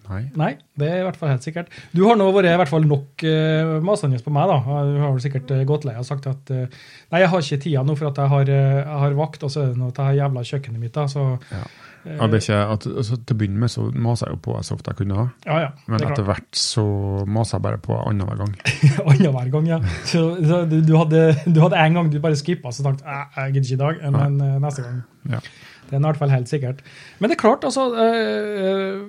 Nei. 0.08 0.22
Nei, 0.40 0.52
det 0.80 0.86
er 0.88 1.02
i 1.02 1.04
hvert 1.04 1.18
fall 1.20 1.34
helt 1.34 1.44
sikkert. 1.44 1.72
Du 1.92 2.00
har 2.08 2.16
nå 2.16 2.30
vært 2.32 2.48
i 2.48 2.56
hvert 2.56 2.70
fall 2.70 2.86
nok 2.88 3.24
uh, 3.28 3.74
masende 3.84 4.20
på 4.24 4.32
meg, 4.32 4.48
da. 4.48 4.78
Du 4.88 4.96
har 5.02 5.12
vel 5.12 5.20
sikkert 5.20 5.52
uh, 5.52 5.64
gått 5.68 5.84
lei 5.84 5.98
og 6.00 6.06
sagt 6.08 6.28
at 6.30 6.52
uh, 6.54 6.64
Nei, 7.12 7.20
jeg 7.20 7.30
har 7.34 7.44
ikke 7.44 7.60
tida 7.66 7.82
nå 7.84 7.96
for 7.98 8.08
at 8.08 8.20
jeg 8.22 8.32
har, 8.32 8.54
jeg 8.54 9.02
har 9.02 9.18
vakt, 9.18 9.44
og 9.44 9.52
så 9.52 9.66
er 9.66 9.74
det 9.74 9.82
noe 9.82 9.92
til 9.96 10.16
jævla 10.16 10.46
kjøkkenet 10.48 10.82
mitt, 10.86 10.96
da. 10.96 11.04
Så 11.12 11.26
Ja. 11.52 11.66
Ja, 12.08 12.28
det 12.30 12.38
er 12.38 12.44
ikke 12.44 12.60
at, 12.74 12.86
altså, 13.02 13.18
til 13.20 13.36
å 13.36 13.38
begynne 13.42 13.62
med 13.62 13.72
så 13.72 13.84
maser 13.92 14.28
jeg 14.28 14.38
jo 14.38 14.40
på 14.48 14.56
så 14.64 14.76
ofte 14.78 14.94
jeg 14.94 15.00
kunne, 15.02 15.28
ja, 15.46 15.58
ja. 15.64 15.70
men 15.86 16.00
er 16.00 16.12
etter 16.12 16.26
hvert 16.28 16.60
så 16.60 16.86
maser 17.28 17.58
jeg 17.58 17.66
bare 17.68 17.82
på 17.84 17.98
annenhver 18.00 18.42
gang. 18.42 18.56
Annenhver 19.12 19.52
gang, 19.54 19.70
ja. 19.74 19.78
Så, 20.08 20.24
så 20.42 20.62
du, 20.70 20.80
du, 20.80 20.94
hadde, 20.98 21.22
du 21.46 21.62
hadde 21.64 21.84
en 21.84 22.00
gang 22.00 22.10
du 22.12 22.18
bare 22.24 22.38
skippa, 22.38 22.72
så 22.74 22.86
tenkte 22.86 23.06
jeg 23.06 23.54
gidder 23.58 23.68
ikke 23.68 23.78
i 23.78 23.82
dag, 23.84 24.18
men 24.18 24.42
uh, 24.42 24.58
neste 24.64 24.86
gang. 24.86 25.00
Ja. 25.36 25.42
Det 25.88 25.96
er 25.96 26.02
i 26.02 26.04
hvert 26.04 26.20
fall 26.20 26.34
helt 26.34 26.50
sikkert. 26.50 26.82
Men 27.18 27.30
det 27.30 27.38
er 27.38 27.40
klart, 27.40 27.64
altså 27.64 27.86
øh, 27.96 29.06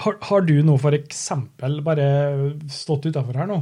har, 0.00 0.16
har 0.30 0.46
du 0.48 0.54
nå 0.64 0.76
eksempel 0.96 1.80
bare 1.84 2.06
stått 2.72 3.10
utafor 3.10 3.36
her 3.36 3.50
nå, 3.50 3.58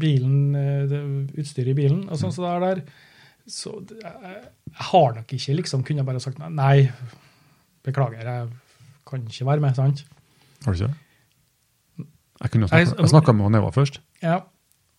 bilen, 0.00 0.56
eh, 0.56 0.96
utstyret 1.36 1.74
i 1.74 1.76
bilen 1.76 2.06
og 2.08 2.20
sånn 2.20 2.32
som 2.32 2.46
det 2.46 2.54
er 2.54 2.64
der, 2.64 2.82
så 3.46 3.74
jeg 3.90 4.40
har 4.90 5.12
nok 5.18 5.36
ikke 5.36 5.58
liksom 5.60 5.84
kunne 5.86 6.06
bare 6.06 6.22
sagt 6.22 6.40
nei, 6.42 6.50
nei, 6.56 6.76
beklager, 7.86 8.26
jeg 8.26 8.50
kan 9.06 9.24
ikke 9.26 9.48
være 9.48 9.64
med, 9.64 9.78
sant? 9.78 10.04
Har 10.64 10.74
du 10.74 10.84
ikke? 10.84 10.92
Jeg 12.36 12.52
kunne 12.52 12.68
Nei, 12.68 12.84
snakka, 12.84 13.00
jeg 13.02 13.14
snakka 13.14 13.34
med 13.36 13.56
Neva 13.56 13.72
først. 13.72 14.02
Ja, 14.22 14.42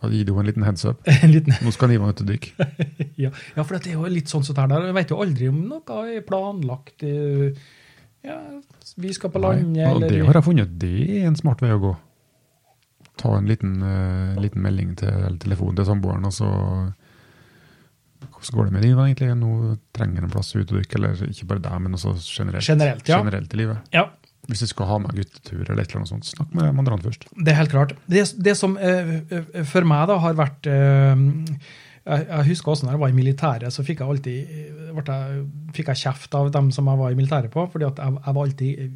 og 0.06 0.14
gi 0.14 0.20
henne 0.22 0.42
en 0.44 0.46
liten 0.46 0.66
heads 0.66 0.86
up. 0.86 1.02
en 1.24 1.32
liten 1.34 1.56
Nå 1.66 1.74
skal 1.74 1.92
Ivan 1.96 2.14
ut 2.14 2.22
og 2.22 2.30
dykke. 2.30 2.68
Ja, 3.24 3.32
ja 3.58 3.64
for 3.66 3.78
det 3.78 3.90
er 3.90 3.98
jo 3.98 4.10
litt 4.12 4.30
sånn 4.30 4.46
det 4.46 4.58
her. 4.62 4.90
Jeg 4.92 4.98
vet 4.98 5.14
jo 5.14 5.22
aldri 5.24 5.48
om 5.50 5.64
noe 5.72 6.02
er 6.06 6.26
planlagt. 6.26 7.02
eh, 7.02 7.58
Ja, 8.26 8.38
vi 8.98 9.14
skal 9.14 9.32
på 9.34 9.42
landet, 9.42 9.74
Nei, 9.74 9.88
eller 9.88 10.12
det 10.12 10.22
har 10.26 10.38
jeg 10.38 10.46
funnet 10.46 10.78
det 10.82 10.94
er 11.22 11.28
en 11.30 11.38
smart 11.38 11.62
vei 11.64 11.72
å 11.74 11.82
gå. 11.82 11.96
Ta 13.18 13.34
en 13.38 13.50
liten, 13.50 13.78
uh, 13.82 14.38
liten 14.42 14.62
melding 14.62 14.94
til 15.00 15.10
eller 15.10 15.38
telefonen 15.42 15.80
til 15.80 15.88
samboeren, 15.88 16.26
og 16.30 16.34
så 16.36 16.50
Hvordan 18.38 18.60
går 18.60 18.70
det 18.70 18.76
med 18.76 18.86
livet 18.86 19.04
egentlig? 19.08 19.34
Nå 19.40 19.74
trenger 19.98 20.26
en 20.26 20.32
plass 20.34 20.54
å 20.54 20.62
utdykke, 20.62 21.00
eller 21.00 21.26
ikke 21.28 21.50
bare 21.50 21.64
deg, 21.66 21.82
men 21.84 21.98
også 21.98 22.14
generelt, 22.22 22.68
Generelt, 22.68 23.10
ja. 23.10 23.20
generelt 23.24 23.54
i 23.54 23.62
livet. 23.64 23.92
Ja, 23.96 24.06
Hvis 24.48 24.62
du 24.64 24.70
skal 24.70 24.88
ha 24.88 25.00
med 25.04 25.18
guttetur 25.18 25.66
eller 25.66 25.82
et 25.82 25.90
eller 25.90 26.04
annet 26.04 26.14
sånt, 26.14 26.30
snakk 26.30 26.54
med 26.56 26.76
mandrant 26.78 27.04
først. 27.04 27.28
det 27.36 27.52
er 27.52 27.60
helt 27.60 27.74
klart. 27.74 27.98
Det, 28.08 28.24
det 28.38 28.56
som 28.56 28.78
eh, 28.78 29.18
for 29.68 29.88
meg 29.90 30.06
da 30.08 30.20
har 30.24 30.38
vært 30.38 30.70
uh, 30.72 31.26
jeg, 32.08 32.28
jeg 32.30 32.48
husker 32.52 32.72
også 32.72 32.88
når 32.88 32.96
jeg 32.96 33.02
var 33.02 33.12
i 33.12 33.18
militæret, 33.18 33.74
så 33.74 33.84
fikk 33.84 34.04
jeg 34.04 34.14
alltid 34.14 34.54
jeg, 34.94 35.42
fikk 35.76 35.92
jeg 35.92 36.04
kjeft 36.06 36.38
av 36.40 36.54
dem 36.56 36.72
som 36.72 36.88
jeg 36.88 37.02
var 37.02 37.12
i 37.12 37.20
militæret 37.20 37.52
på, 37.52 37.66
fordi 37.74 37.90
at 37.90 38.00
jeg, 38.00 38.22
jeg 38.22 38.38
var 38.38 38.48
alltid 38.48 38.96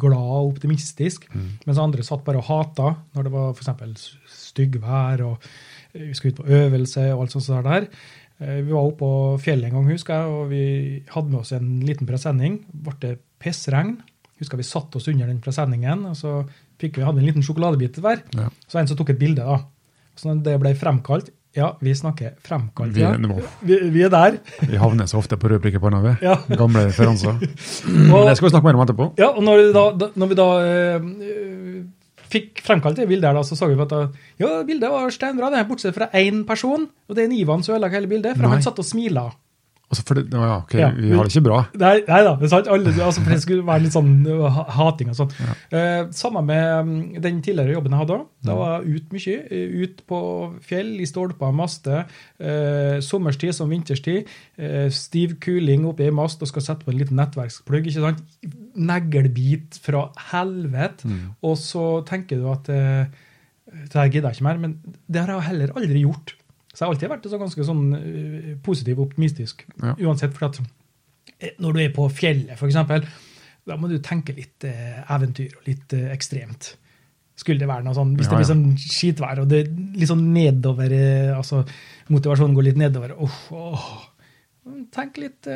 glad 0.00 0.16
og 0.16 0.54
optimistisk, 0.54 1.28
mens 1.66 1.80
andre 1.80 2.04
satt 2.06 2.24
bare 2.24 2.40
og 2.40 2.48
hata 2.48 2.94
når 3.14 3.26
det 3.26 3.32
var 3.34 3.54
f.eks. 3.54 4.04
styggvær 4.48 5.24
og 5.26 5.48
vi 5.94 6.14
skulle 6.16 6.34
ut 6.34 6.40
på 6.42 6.50
øvelse 6.50 7.06
og 7.14 7.22
alt 7.22 7.34
sånt 7.36 7.66
der. 7.66 7.86
Eh, 8.44 8.60
Vi 8.64 8.72
var 8.72 8.84
oppe 8.90 8.98
på 9.00 9.12
fjellet 9.42 9.70
en 9.70 9.78
gang, 9.78 9.90
husker 9.94 10.14
jeg, 10.20 10.32
og 10.34 10.50
vi 10.52 10.64
hadde 11.14 11.30
med 11.32 11.40
oss 11.40 11.52
en 11.56 11.70
liten 11.86 12.08
presenning. 12.08 12.60
Ble 12.72 12.94
det 13.00 13.14
pissregn. 13.42 13.96
Husker 14.40 14.58
vi 14.60 14.66
satte 14.66 14.98
oss 14.98 15.08
under 15.08 15.30
den 15.30 15.40
presenningen, 15.40 16.04
og 16.10 16.16
så 16.18 16.42
fikk 16.82 16.98
vi, 16.98 17.04
hadde 17.06 17.20
vi 17.20 17.24
en 17.24 17.30
liten 17.30 17.44
sjokoladebit 17.46 18.00
hver. 18.02 18.20
Ja. 18.34 18.48
Så 18.68 18.80
en 18.80 18.90
som 18.90 18.98
tok 18.98 19.14
et 19.14 19.20
bilde, 19.20 19.44
da. 19.46 19.60
Så 20.18 20.28
når 20.30 20.44
det 20.46 20.60
ble 20.62 20.74
fremkalt 20.78 21.32
Ja, 21.54 21.68
vi 21.78 21.92
snakker 21.94 22.32
fremkalt, 22.42 22.92
Vi, 22.96 23.00
ja. 23.02 23.12
var, 23.14 23.42
Vi, 23.62 23.76
vi 23.94 24.02
er 24.02 24.10
der. 24.10 24.38
vi 24.66 24.76
havner 24.78 25.06
så 25.06 25.20
ofte 25.20 25.36
på 25.38 25.46
røde 25.48 25.62
prikker 25.62 25.78
på 25.78 25.90
vi. 26.02 26.14
Ja. 26.26 26.34
Gamle 26.58 26.88
referanser. 26.88 27.38
Og, 28.14 28.26
det 28.26 28.34
skal 28.36 28.48
vi 28.48 28.50
snakke 28.50 28.66
mer 28.66 28.74
om 28.74 28.82
etterpå. 28.82 29.06
ja, 29.18 29.28
og 29.30 29.42
når, 29.46 29.62
da, 29.74 29.84
da, 29.94 30.08
når 30.18 30.32
vi 30.32 30.38
da 30.40 30.48
eh, 30.66 31.06
fikk 32.34 32.64
fremkalt 32.66 32.98
det 33.00 33.08
bildet, 33.10 33.30
her, 33.30 33.38
da, 33.38 33.44
så 33.46 33.58
så 33.58 33.70
vi 33.70 33.78
at 33.80 33.94
da, 33.94 34.02
ja, 34.42 34.50
bildet 34.66 34.92
var 34.92 35.14
steinbra, 35.14 35.52
det, 35.54 35.64
bortsett 35.70 35.96
fra 35.96 36.10
én 36.18 36.42
person. 36.48 36.88
Og 37.08 37.16
det 37.16 37.24
er 37.24 37.30
en 37.30 37.38
Ivan 37.38 37.64
som 37.64 37.76
ødela 37.76 37.92
hele 37.94 38.10
bildet, 38.10 38.36
for 38.36 38.46
Nei. 38.46 38.56
han 38.56 38.64
satt 38.66 38.82
og 38.82 38.88
smila. 38.88 39.28
Altså, 39.94 40.04
for 40.08 40.18
det, 40.18 40.24
ja, 40.34 40.56
ok, 40.58 40.74
Ja, 40.80 40.88
vi 40.96 41.12
har 41.14 41.28
det 41.28 41.30
ikke 41.30 41.44
bra. 41.46 41.60
Nei, 41.78 41.94
nei 42.08 42.20
da, 42.26 42.32
det 42.40 42.48
er 42.48 42.50
sant. 42.50 42.70
Alle, 42.74 42.92
altså, 42.98 43.22
for 43.22 43.34
det 43.34 43.40
skulle 43.44 43.66
være 43.66 43.84
litt 43.84 43.94
sånn 43.94 44.12
hating 44.74 45.12
og 45.12 45.18
sånn. 45.20 45.34
Ja. 45.38 45.54
Eh, 45.78 46.00
samme 46.16 46.42
med 46.46 46.88
um, 46.88 46.94
den 47.22 47.38
tidligere 47.44 47.76
jobben 47.76 47.94
jeg 47.94 48.02
hadde. 48.02 48.18
Da 48.48 48.56
var 48.58 48.74
jeg 48.82 48.98
ut 48.98 49.14
mye. 49.14 49.36
Ut 49.84 50.02
på 50.10 50.20
fjell, 50.66 50.92
i 50.98 51.08
stolper 51.08 51.54
master. 51.54 52.04
Eh, 52.42 52.98
sommerstid 53.04 53.54
som 53.56 53.70
vinterstid. 53.70 54.30
Eh, 54.58 54.88
stiv 54.94 55.38
kuling 55.44 55.86
oppi 55.88 56.08
ei 56.08 56.14
mast 56.14 56.42
og 56.42 56.50
skal 56.50 56.66
sette 56.66 56.86
på 56.86 56.94
en 56.94 57.00
liten 57.00 57.20
nettverksplugg. 57.20 57.86
ikke 57.86 58.04
sant? 58.08 58.24
Neglebit 58.74 59.78
fra 59.84 60.08
helvete. 60.32 61.06
Og 61.46 61.58
så 61.60 61.86
tenker 62.08 62.42
du 62.42 62.50
at 62.52 62.72
eh, 62.74 63.20
det 63.74 63.94
her 63.94 64.10
gidder 64.10 64.30
jeg 64.32 64.40
ikke 64.40 64.48
mer. 64.50 64.64
Men 64.66 64.78
det 65.06 65.22
har 65.22 65.36
jeg 65.36 65.48
heller 65.52 65.78
aldri 65.78 66.02
gjort. 66.06 66.34
Så 66.74 66.82
jeg 66.82 66.88
har 66.88 66.94
alltid 66.94 67.12
vært 67.12 67.26
så 67.30 67.38
ganske 67.38 67.64
sånn 67.68 67.84
eh, 67.96 68.48
positiv 68.66 68.98
og 68.98 69.08
optimistisk. 69.08 69.62
Ja. 69.78 69.94
Uansett, 70.08 70.34
for 70.34 70.48
at 70.48 70.58
eh, 71.38 71.52
når 71.62 71.76
du 71.76 71.82
er 71.84 71.92
på 71.94 72.08
fjellet, 72.10 72.56
f.eks., 72.56 72.80
da 73.64 73.76
må 73.80 73.88
du 73.88 73.96
tenke 74.04 74.34
litt 74.36 74.66
eh, 74.66 74.98
eventyr 75.14 75.54
og 75.60 75.68
litt 75.70 75.94
eh, 75.96 76.10
ekstremt. 76.12 76.74
Skulle 77.38 77.62
det 77.62 77.70
være 77.70 77.86
noe 77.86 77.94
sånn, 77.96 78.12
Hvis 78.18 78.28
Ja, 78.28 78.34
det 78.34 78.40
blir 78.42 78.50
sånn 78.50 78.66
skitvær 78.78 79.40
og 79.42 79.48
det 79.50 79.62
er 79.64 79.70
litt 79.98 80.06
sånn 80.06 80.28
nedover 80.30 80.92
altså 81.34 81.64
Motivasjonen 82.14 82.54
går 82.54 82.68
litt 82.68 82.78
nedover 82.78 83.16
Oh, 83.18 83.38
oh. 83.58 83.88
Tenk 84.94 85.18
litt 85.18 85.48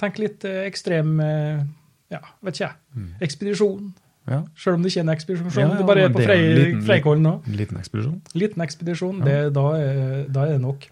Tenk 0.00 0.22
litt 0.22 0.46
ekstrem 0.48 1.20
Ja, 1.20 2.22
vet 2.40 2.56
ikke 2.56 2.64
jeg. 2.64 3.04
Ekspedisjon. 3.28 3.92
Ja, 4.26 4.40
Selv 4.58 4.74
om 4.74 4.82
det 4.82 4.90
ikke 4.90 5.00
er 5.04 5.06
en 5.06 5.12
ekspedisjon. 5.14 5.52
Ja, 5.60 5.66
du 5.78 5.86
bare 5.86 6.06
er 6.08 6.14
på 6.14 6.18
det 6.18 6.84
Freikollen 6.86 7.22
nå. 7.22 7.34
en 7.46 7.58
liten 7.58 7.78
ekspedisjon. 7.78 8.16
Liten 8.34 8.64
ekspedisjon, 8.64 9.20
det, 9.22 9.36
da, 9.54 9.66
er, 9.78 10.24
da 10.34 10.46
er 10.48 10.56
det 10.56 10.62
nok. 10.64 10.88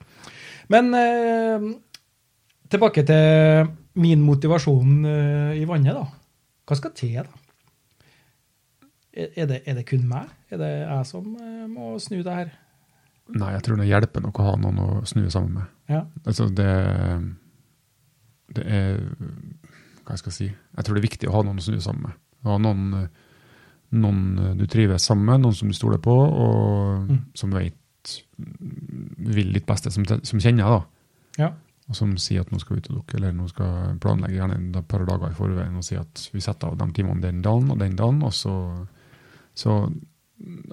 Men 0.71 0.95
eh, 0.95 1.67
tilbake 2.71 3.03
til 3.09 3.73
min 3.99 4.23
motivasjon 4.23 5.01
eh, 5.11 5.57
i 5.59 5.65
vannet, 5.67 5.99
da. 5.99 6.05
Hva 6.65 6.79
skal 6.79 6.95
til, 6.97 7.19
da? 7.27 7.41
Er, 9.15 9.47
det, 9.47 9.61
er 9.67 9.77
det 9.79 9.85
kun 9.87 10.07
meg? 10.11 10.31
Er 10.51 10.59
det 10.63 10.71
jeg 10.71 11.07
som 11.11 11.35
eh, 11.39 11.67
må 11.71 11.95
snu 12.03 12.21
det 12.23 12.39
her? 12.39 12.55
Nei, 13.35 13.53
jeg 13.55 13.63
tror 13.65 13.79
det 13.81 13.89
hjelper 13.89 14.25
nok 14.25 14.39
å 14.41 14.47
ha 14.49 14.55
noen 14.61 14.81
å 14.83 14.89
snu 15.09 15.27
sammen 15.33 15.59
med. 15.59 15.71
Ja. 15.89 16.03
Altså, 16.25 16.49
det, 16.53 16.71
det 18.57 18.65
er 18.65 18.99
Hva 20.05 20.15
jeg 20.17 20.23
skal 20.23 20.35
si? 20.37 20.49
Jeg 20.51 20.87
tror 20.87 20.97
det 20.97 21.03
er 21.03 21.09
viktig 21.09 21.31
å 21.31 21.37
ha 21.39 21.45
noen 21.47 21.63
å 21.63 21.65
snu 21.65 21.79
sammen 21.83 22.09
med. 22.11 22.19
Å 22.45 22.51
Ha 22.53 22.59
noen, 22.61 23.07
noen 23.95 24.57
du 24.59 24.67
trives 24.71 25.07
sammen 25.07 25.27
med, 25.29 25.43
noen 25.45 25.57
som 25.57 25.71
du 25.71 25.75
stoler 25.77 25.99
på, 26.03 26.15
og 26.15 27.09
Mm. 27.11 27.19
som 27.35 27.51
vet 27.55 27.75
vil 28.37 29.53
ditt 29.55 29.67
beste, 29.67 29.91
som, 29.91 30.05
som 30.05 30.41
kjenner 30.41 30.69
da. 30.69 30.81
ja. 31.39 31.53
Og 31.89 31.97
som 31.97 32.15
sier 32.17 32.41
at 32.41 32.51
nå 32.53 32.59
skal 32.61 32.77
vi 32.77 32.81
ut 32.81 32.91
og 32.91 32.97
dukke, 33.03 33.17
eller 33.19 33.33
nå 33.37 33.47
skal 33.49 33.99
planlegge 34.01 34.39
gjerne 34.39 34.79
et 34.79 34.87
par 34.89 35.05
dager 35.05 35.29
i 35.31 35.37
forveien 35.37 35.77
og 35.77 35.85
si 35.85 35.97
at 36.01 36.23
vi 36.33 36.41
setter 36.41 36.71
av 36.71 36.79
de 36.81 36.87
timene 36.97 37.21
den 37.21 37.43
dagen 37.45 37.71
og 37.71 37.79
den 37.79 37.97
dagen, 37.97 38.23
og 38.25 38.33
så, 38.33 38.55
så 39.55 39.91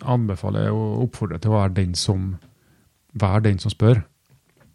anbefaler 0.07 0.69
jeg 0.69 0.77
å 0.77 0.85
oppfordre 1.03 1.39
til 1.43 1.51
å 1.51 1.57
være 1.57 1.73
den 1.81 1.95
som 1.99 2.37
være 3.13 3.43
den 3.49 3.59
som 3.59 3.73
spør. 3.73 3.99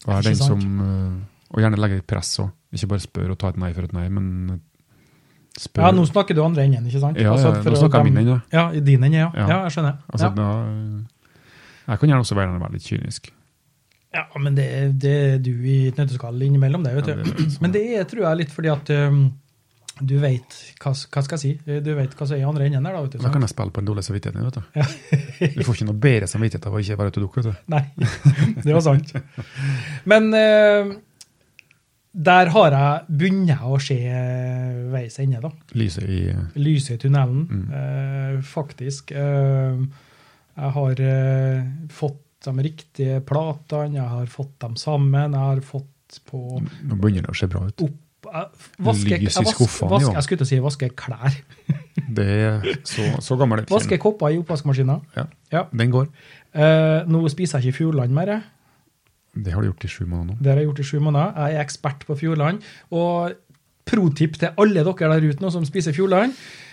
Være 0.05 0.29
den 0.29 0.37
som, 0.37 0.61
øh, 0.81 1.17
og 1.55 1.61
gjerne 1.63 1.81
legge 1.81 2.03
litt 2.03 2.07
press 2.07 2.35
òg. 2.43 2.51
Ikke 2.77 2.91
bare 2.93 3.01
spør 3.07 3.33
og 3.33 3.39
ta 3.41 3.49
et 3.49 3.57
nei 3.63 3.73
for 3.73 3.89
et 3.89 3.97
nei, 3.97 4.09
men 4.13 4.61
spør. 5.59 5.83
ja, 5.87 5.91
nå 5.97 6.05
snakker 6.09 6.37
du 6.37 6.43
andre 6.45 6.65
enden, 6.67 6.87
ikke 6.91 7.01
sant? 7.03 7.17
Ja, 7.21 7.33
Altså, 7.33 7.55
ja, 7.55 7.63
nå 7.71 7.77
snakker 7.81 8.03
jeg 8.05 8.11
min 8.13 8.21
ende. 8.25 8.41
Ja, 8.53 8.67
i 8.73 8.81
din 8.85 9.03
ende, 9.05 9.17
ja. 9.19 9.31
Ja. 9.35 9.47
ja. 9.49 9.63
jeg 9.69 9.77
skjønner. 9.79 9.97
Altså, 10.13 10.27
ja. 10.27 10.35
da, 10.37 10.51
jeg 11.87 11.99
kan 12.03 12.09
gjerne 12.13 12.25
også 12.27 12.35
være, 12.39 12.61
veldig 12.67 12.83
kynisk. 12.83 13.33
Ja, 14.17 14.23
men 14.41 14.55
det, 14.57 14.67
det 15.03 15.15
er 15.35 15.39
du 15.45 15.51
i 15.53 15.89
et 15.91 15.99
nøtteskall 16.01 16.41
innimellom, 16.47 16.85
det, 16.87 16.95
vet 16.97 17.11
Ja, 17.11 17.17
du. 17.19 17.25
det 17.27 17.35
er 17.35 17.43
sånn. 17.51 17.59
men 17.67 17.75
det 17.75 17.83
er, 17.99 18.07
tror 18.09 18.23
jeg, 18.25 18.39
litt 18.41 18.55
fordi 18.55 18.71
at 18.73 18.93
um, 19.11 19.19
Du 20.01 20.15
vet 20.21 20.57
hva, 20.81 20.93
hva 20.93 21.23
skal 21.25 21.37
jeg 21.37 21.41
si? 21.43 21.51
Du 21.85 21.91
vet 21.97 22.13
hva 22.17 22.27
som 22.29 22.37
er 22.37 22.41
i 22.43 22.47
andre 22.49 22.67
enden 22.69 22.85
der, 22.85 22.97
da. 22.97 23.03
vet 23.05 23.17
du. 23.17 23.19
Da 23.25 23.31
kan 23.33 23.45
jeg 23.45 23.53
spille 23.53 23.73
på 23.73 23.81
en 23.81 23.87
dårlig 23.91 24.05
samvittighet. 24.05 24.41
vet 24.45 24.57
Du 24.57 25.61
Du 25.61 25.65
får 25.65 25.75
ikke 25.79 25.89
noe 25.89 26.01
bedre 26.07 26.29
samvittighet 26.29 26.67
av 26.69 26.77
å 26.77 26.81
ikke 26.85 26.97
være 27.01 27.13
ute 27.13 27.21
og 27.23 27.27
dukke. 27.27 27.45
vet 27.45 27.49
du. 27.49 27.63
Nei, 27.73 27.85
det 28.67 28.75
var 28.77 28.85
sant. 28.85 29.13
Men 30.13 30.29
eh, 30.37 30.91
der 32.17 32.49
har 32.55 32.71
jeg 32.73 33.19
begynt 33.21 33.51
å 33.61 33.77
se 33.83 33.97
veis 34.93 35.19
ende, 35.21 35.41
da. 35.45 35.51
Lyset 35.77 36.05
i 36.09 36.21
Lyset 36.57 36.97
i 36.97 37.03
tunnelen, 37.09 37.43
Mm. 37.51 37.67
eh, 37.77 38.41
faktisk. 38.43 39.13
Eh, 39.13 39.85
jeg 40.57 40.73
har 40.79 41.01
eh, 41.01 41.65
fått 41.93 42.23
de 42.47 42.53
riktige 42.63 43.21
platene, 43.27 43.95
jeg 43.99 44.09
har 44.09 44.27
fått 44.27 44.59
dem 44.61 44.77
sammen, 44.77 45.33
jeg 45.33 45.41
har 45.41 45.61
fått 45.61 46.21
på 46.31 46.61
Nå 46.63 46.97
begynner 47.01 47.23
det 47.27 47.35
å 47.35 47.37
se 47.37 47.47
bra 47.51 47.67
ut. 47.67 47.83
opp 47.83 48.03
jeg 48.27 48.47
vaske, 48.83 49.19
Lys 49.21 49.37
i 49.39 49.45
skuffene, 49.45 49.91
vasker, 49.91 50.07
jo. 50.09 50.13
jeg 50.17 50.23
skulle 50.25 50.39
til 50.39 50.47
å 50.47 50.49
si 50.49 50.59
vaske 50.65 50.89
klær. 50.99 51.37
Det 52.17 52.27
er 52.27 52.65
så, 52.85 53.05
så 53.23 53.37
gammel 53.39 53.65
Vaske 53.71 53.99
kopper 53.99 54.33
i 54.35 54.39
oppvaskmaskinen. 54.41 55.01
Ja, 55.17 55.27
Ja. 55.53 55.63
den 55.73 55.91
går. 55.91 56.09
Eh, 56.55 57.05
nå 57.07 57.23
spiser 57.31 57.61
jeg 57.61 57.71
ikke 57.73 57.79
Fjordland 57.85 58.11
mer. 58.13 58.27
jeg. 58.27 58.43
Det 59.37 59.53
har 59.53 59.63
du 59.63 59.69
gjort 59.69 59.85
i 59.85 59.89
sju 59.93 60.05
måneder 60.07 60.33
nå. 60.33 60.37
Det 60.41 60.51
har 60.53 60.61
jeg 60.63 60.69
gjort 60.71 60.81
i 60.81 60.87
sju 60.91 60.99
måneder. 61.05 61.35
Jeg 61.37 61.57
er 61.59 61.65
ekspert 61.65 62.07
på 62.09 62.17
Fjordland. 62.17 62.63
Og 62.91 63.35
pro-tip 63.87 64.39
til 64.41 64.49
alle 64.59 64.83
dere 64.87 65.11
der 65.13 65.27
ute 65.29 65.45
nå 65.45 65.51
som 65.55 65.65
spiser 65.69 65.93
Fjordland, 65.95 66.33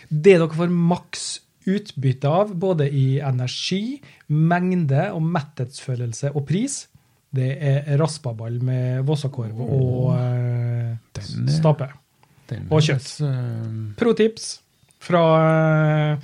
det 0.10 0.38
dere 0.40 0.48
får 0.50 0.72
maks 0.74 1.26
utbytte 1.70 2.28
av, 2.28 2.50
både 2.60 2.90
i 2.92 3.20
energi, 3.24 4.00
mengde 4.30 5.06
og 5.16 5.22
metthetsfølelse 5.24 6.34
og 6.36 6.44
pris, 6.50 6.88
det 7.34 7.52
er 7.66 7.98
raspaball 7.98 8.60
med 8.62 9.06
vossakorv 9.08 9.62
og 9.64 10.10
eh, 10.18 10.92
Den 11.18 11.48
er- 11.48 11.54
stape. 11.56 11.88
Denne 12.50 12.68
Og 12.70 12.82
kjøtt. 12.84 13.08
eh, 13.24 13.96
Pro-tips 13.98 14.50
fra 15.04 15.22
uh, 16.14 16.18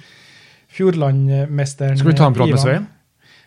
Fjordlandmesteren 0.76 1.98
Skal 1.98 2.12
vi 2.12 2.18
ta 2.20 2.28
en 2.30 2.36
prat 2.38 2.52
med 2.52 2.60
Svein? 2.62 2.88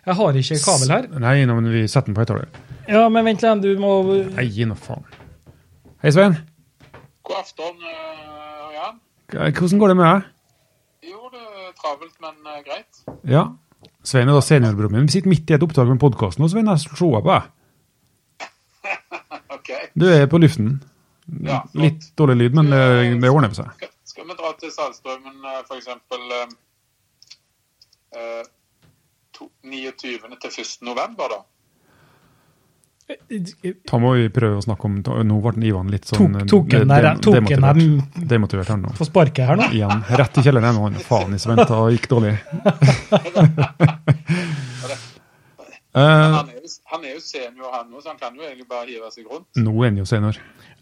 Jeg 0.03 0.17
har 0.19 0.35
ikke 0.35 0.57
kabel 0.59 0.89
her. 0.91 1.05
Nei, 1.23 1.37
nå, 1.47 1.55
men 1.55 1.71
vi 1.71 1.85
setter 1.87 2.09
den 2.09 2.15
på 2.17 2.25
høyttaler. 2.25 2.49
Ja, 2.91 3.05
men 3.07 3.23
vent 3.23 3.43
litt, 3.45 3.61
du 3.63 3.79
må 3.79 3.91
Nei, 4.35 4.43
gi 4.51 4.65
nå 4.67 4.75
faen. 4.75 5.05
Hei, 6.03 6.11
Svein. 6.11 6.33
God 7.23 7.37
aften, 7.39 7.77
uh, 7.79 8.73
Jan. 8.75 8.97
Hvordan 9.31 9.79
går 9.79 9.93
det 9.93 9.95
med 10.01 10.09
deg? 10.09 10.25
Jo, 11.07 11.29
det 11.31 11.39
er 11.39 11.69
travelt, 11.79 12.17
men 12.25 12.35
uh, 12.43 12.57
greit. 12.65 13.03
Ja. 13.31 13.43
Svein 14.03 14.27
er 14.27 14.35
da 14.35 14.41
seniorbroren 14.43 14.91
min. 14.97 15.05
Vi 15.07 15.15
sitter 15.15 15.31
midt 15.31 15.53
i 15.53 15.55
et 15.55 15.63
opptak 15.63 15.87
med 15.87 16.01
podkasten, 16.01 16.43
og 16.43 16.51
Svein, 16.51 16.67
jeg 16.67 16.83
slår 16.83 17.23
på 17.23 17.37
deg. 17.37 18.49
OK. 19.55 19.71
Du 19.95 20.09
er 20.11 20.27
på 20.27 20.41
luften. 20.43 20.73
Ja. 21.47 21.61
Litt 21.79 22.09
dårlig 22.19 22.41
lyd, 22.41 22.59
men 22.59 22.73
det, 22.73 22.81
det 23.23 23.31
ordner 23.31 23.55
seg. 23.55 23.71
Skal, 23.79 23.93
skal 24.11 24.27
vi 24.27 24.35
dra 24.41 24.51
til 24.59 24.75
Saltstraumen 24.75 25.39
uh, 25.47 25.63
f.eks. 25.63 25.87
Uh, 28.11 28.43
29. 29.39 30.37
til 30.43 30.61
1. 30.63 30.77
november, 30.87 31.33
da? 31.33 31.41
Da 33.03 33.97
må 33.99 34.13
vi 34.15 34.29
prøve 34.31 34.61
å 34.61 34.63
snakke 34.63 34.87
om 34.87 34.93
Nå 35.27 35.39
ble 35.43 35.67
Ivan 35.67 35.89
litt 35.91 36.07
sånn 36.07 36.37
Tok, 36.39 36.47
tok 36.47 36.69
den 36.71 36.87
der, 36.87 37.09
tok 37.19 37.35
den 37.35 37.49
der 37.51 37.75
demotivert. 37.75 38.29
Demotivert 38.31 38.71
her 38.71 38.79
nå. 38.79 38.93
Få 38.95 39.05
sparket 39.09 39.49
her 39.49 39.59
nå? 39.59 39.67
Igjen. 39.75 40.05
Rett 40.21 40.39
i 40.39 40.45
kjelleren 40.45 40.79
han. 40.79 40.95
Faen 41.03 41.35
i 41.35 41.39
Svein, 41.43 41.59
det 41.59 41.81
gikk 41.97 42.07
dårlig. 42.13 42.37
Men 44.83 44.95
Eh, 45.93 46.01
han 46.01 46.47
er, 46.49 46.55
jo, 46.57 46.69
han 46.89 47.03
er 47.05 47.11
jo 47.13 47.19
senior, 47.21 47.67
han 47.69 47.91
nå, 47.91 47.99
så 48.01 48.09
han 48.09 48.17
kan 48.17 48.33
jo 48.33 48.41
egentlig 48.41 48.65
bare 48.65 48.87
hive 48.89 49.11
seg 49.13 49.27
rundt. 49.29 49.45
nå 49.61 49.73
er 49.83 49.91
han 49.91 49.99
jo 50.01 50.05
senior. 50.09 50.39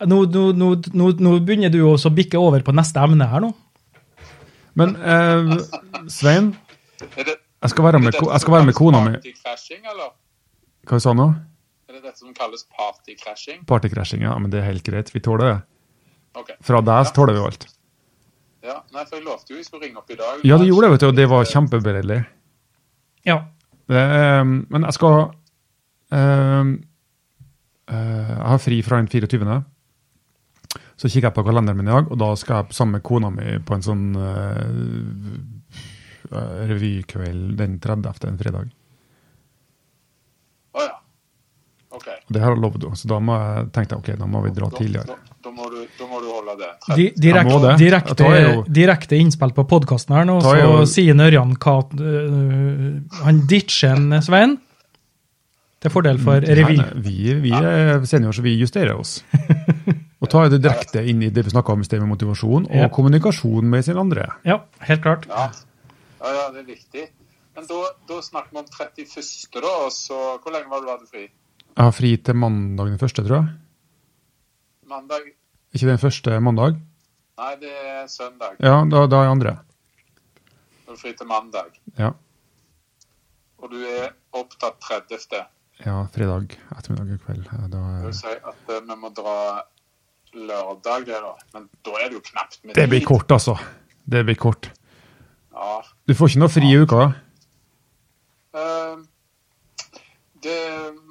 Nå, 0.07 0.21
nå, 0.31 0.43
nå, 0.55 0.69
nå, 0.95 1.07
nå 1.19 1.33
begynner 1.43 1.73
du 1.73 1.81
også 1.83 2.07
å 2.07 2.15
bikke 2.15 2.39
over 2.39 2.63
på 2.63 2.71
neste 2.77 3.03
emne 3.03 3.27
her 3.27 3.43
nå. 3.43 3.49
Men 4.79 4.95
eh, 4.95 5.51
Svein, 6.07 6.53
Er 7.17 7.27
det, 7.27 7.35
jeg 7.61 7.69
skal 7.73 7.83
være 7.85 7.99
med, 8.01 8.13
ko- 8.17 8.31
jeg 8.31 8.41
skal 8.43 8.53
være 8.57 8.65
med 8.69 8.75
kona 8.77 9.01
mi. 9.05 9.11
Partycrashing? 9.17 9.83
Hva 10.89 10.99
sa 10.99 11.13
du 11.13 11.19
nå? 11.21 11.27
Er 11.89 11.93
det 11.97 12.03
dette 12.07 12.17
som 12.23 12.33
kalles 12.33 12.63
partycrashing? 12.77 13.65
Partykrasjing, 13.69 14.23
ja. 14.25 14.33
Men 14.39 14.49
det 14.53 14.61
er 14.61 14.69
helt 14.71 14.83
greit. 14.87 15.11
Vi 15.13 15.19
tåler 15.21 15.45
det. 15.51 15.57
Okay. 16.41 16.55
Fra 16.63 16.81
deg 16.81 17.07
så 17.09 17.13
tåler 17.19 17.37
vi 17.37 17.43
alt. 17.45 17.67
Ja, 18.63 18.77
nei, 18.93 19.03
for 19.09 19.17
jeg 19.17 19.25
lovte 19.25 19.51
jo 19.53 19.57
vi 19.57 19.65
skulle 19.65 19.87
ringe 19.87 19.97
opp 19.99 20.09
i 20.13 20.15
dag. 20.19 20.41
Ja, 20.45 20.57
det 20.61 20.67
gjorde 20.69 20.87
jeg, 20.87 20.93
vet 20.95 21.03
du, 21.03 21.07
og 21.09 21.15
det 21.17 21.27
var 21.31 21.49
kjempeberedelig. 21.49 22.19
Ja. 23.25 23.37
Det, 23.91 24.01
eh, 24.21 24.43
men 24.45 24.85
jeg 24.87 24.93
skal 24.95 25.15
um, 26.13 26.71
uh, 27.91 28.31
Jeg 28.31 28.47
har 28.53 28.61
fri 28.61 28.77
fra 28.85 29.01
den 29.01 29.09
24. 29.11 29.57
Så 31.01 31.09
kikker 31.09 31.27
jeg 31.31 31.35
på 31.35 31.43
kalenderen 31.43 31.77
min 31.81 31.89
i 31.89 31.91
dag, 31.91 32.11
og 32.13 32.17
da 32.21 32.29
skal 32.37 32.61
jeg 32.61 32.77
sammen 32.77 32.99
med 32.99 33.03
kona 33.03 33.31
mi 33.33 33.57
på 33.65 33.73
en 33.75 33.83
sånn 33.85 34.03
eh, 34.21 35.81
revykveld 36.31 37.57
den 37.59 37.79
30. 37.83 38.27
en 38.29 38.37
fredag. 38.39 38.69
Å 40.71 40.85
ja. 40.85 40.93
OK. 41.91 42.07
Og 42.07 42.31
det 42.37 42.41
har 42.43 42.55
lovet 42.55 42.85
lovd 42.85 42.97
så 43.01 43.09
da 43.11 43.19
må 43.19 43.35
jeg, 43.41 43.65
tenkte 43.75 43.97
jeg 43.97 44.03
ok, 44.03 44.11
da 44.21 44.29
må 44.31 44.41
vi 44.45 44.53
dra 44.55 44.69
Da- 44.71 44.77
tidligere. 44.79 45.05
Da, 45.11 45.37
da, 45.43 45.51
må 45.51 45.67
du, 45.73 45.79
da 45.99 46.07
må 46.07 46.21
du 46.23 46.27
holde 46.31 46.55
det. 46.61 46.69
Di, 46.95 47.05
Jeg 47.09 47.13
må 47.17 47.21
direkte, 47.25 47.61
det. 47.67 47.77
direkte, 47.81 48.29
jo- 48.45 48.65
direkte 48.79 49.19
innspill 49.19 49.51
på 49.57 49.65
podkasten 49.67 50.15
her 50.15 50.25
nå, 50.29 50.39
så 50.45 50.55
jo- 50.59 50.85
sier 50.87 51.15
Ørjan 51.27 51.55
hva 51.57 51.77
uh, 51.83 53.23
Han 53.25 53.41
ditcher 53.47 53.95
en 53.97 54.21
Svein 54.23 54.57
til 55.81 55.89
fordel 55.89 56.19
for 56.21 56.39
revy. 56.45 56.77
Nei, 56.77 56.85
nei, 56.85 57.01
vi, 57.01 57.33
vi 57.41 57.51
er 57.57 58.03
seniorer, 58.05 58.35
så 58.37 58.43
vi 58.45 58.51
justerer 58.59 58.93
oss. 59.01 59.23
Og 60.21 60.29
tar 60.29 60.51
det 60.53 60.59
direkte 60.61 61.01
inn 61.09 61.23
i 61.25 61.31
det 61.33 61.41
vi 61.47 61.49
snakka 61.49 61.73
om 61.73 61.81
i 61.81 61.87
sted 61.87 61.97
med 62.03 62.11
motivasjon, 62.11 62.67
og 62.69 62.83
Ja. 62.83 62.89
kommunikasjon 62.93 63.65
med 63.65 63.83
sin 63.83 63.97
andre. 63.97 64.27
Ja, 64.45 64.59
helt 64.85 65.01
klart. 65.01 65.25
Ja. 65.27 65.47
Ja, 66.21 66.31
ja, 66.37 66.47
det 66.53 66.63
er 66.63 66.69
viktig. 66.69 67.05
Men 67.55 67.67
da, 67.67 67.81
da 68.07 68.21
snakker 68.23 68.53
vi 68.55 68.61
om 68.61 68.69
31., 68.69 69.57
da. 69.57 69.73
og 69.85 69.91
Så 69.95 70.19
hvor 70.43 70.53
lenge 70.55 70.71
var 70.71 70.83
det 70.83 70.87
du 70.87 70.93
hadde 70.93 71.09
fri? 71.11 71.25
Jeg 71.71 71.83
har 71.87 71.95
fri 71.95 72.15
til 72.17 72.37
mandag 72.37 72.93
den 72.93 73.01
første, 73.01 73.23
tror 73.25 73.41
jeg. 73.41 73.53
Mandag? 74.91 75.29
Ikke 75.71 75.87
den 75.87 76.01
første 76.01 76.39
mandag? 76.43 76.79
Nei, 77.41 77.53
det 77.61 77.71
er 77.71 78.07
søndag. 78.11 78.57
Ja, 78.59 78.81
da, 78.91 79.05
da 79.09 79.23
er 79.23 79.31
andre. 79.31 79.55
Du 80.85 80.93
er 80.93 80.99
fri 80.99 81.13
til 81.17 81.29
mandag. 81.29 81.71
Ja. 81.97 82.11
Og 83.61 83.71
du 83.71 83.79
er 83.85 84.11
opptatt 84.35 84.79
30. 84.83 85.45
ja, 85.85 85.95
fredag 86.13 86.57
ettermiddag 86.75 87.15
og 87.15 87.23
kveld. 87.25 87.47
Da, 87.71 87.79
er... 87.79 88.03
vil 88.05 88.17
si 88.17 88.33
at 88.35 88.73
eh, 88.73 88.83
vi 88.89 88.97
må 88.99 89.11
dra 89.15 89.37
lørdag, 90.33 91.07
det 91.07 91.21
da. 91.23 91.33
Men 91.55 91.69
da 91.85 91.95
er 91.99 92.11
det 92.11 92.19
jo 92.19 92.23
knapt 92.31 92.61
med 92.63 92.75
det 92.77 92.87
blir 92.91 93.03
kort, 93.05 93.31
altså. 93.31 93.57
Det 94.11 94.23
blir 94.27 94.39
kort. 94.39 94.71
Ja. 95.51 95.81
Du 96.07 96.13
får 96.15 96.31
ikke 96.31 96.39
noe 96.43 96.53
fri 96.53 96.71
i 96.71 96.79
uka? 96.81 97.05
da? 97.05 97.11
Eh, 98.61 98.97
det 100.43 100.59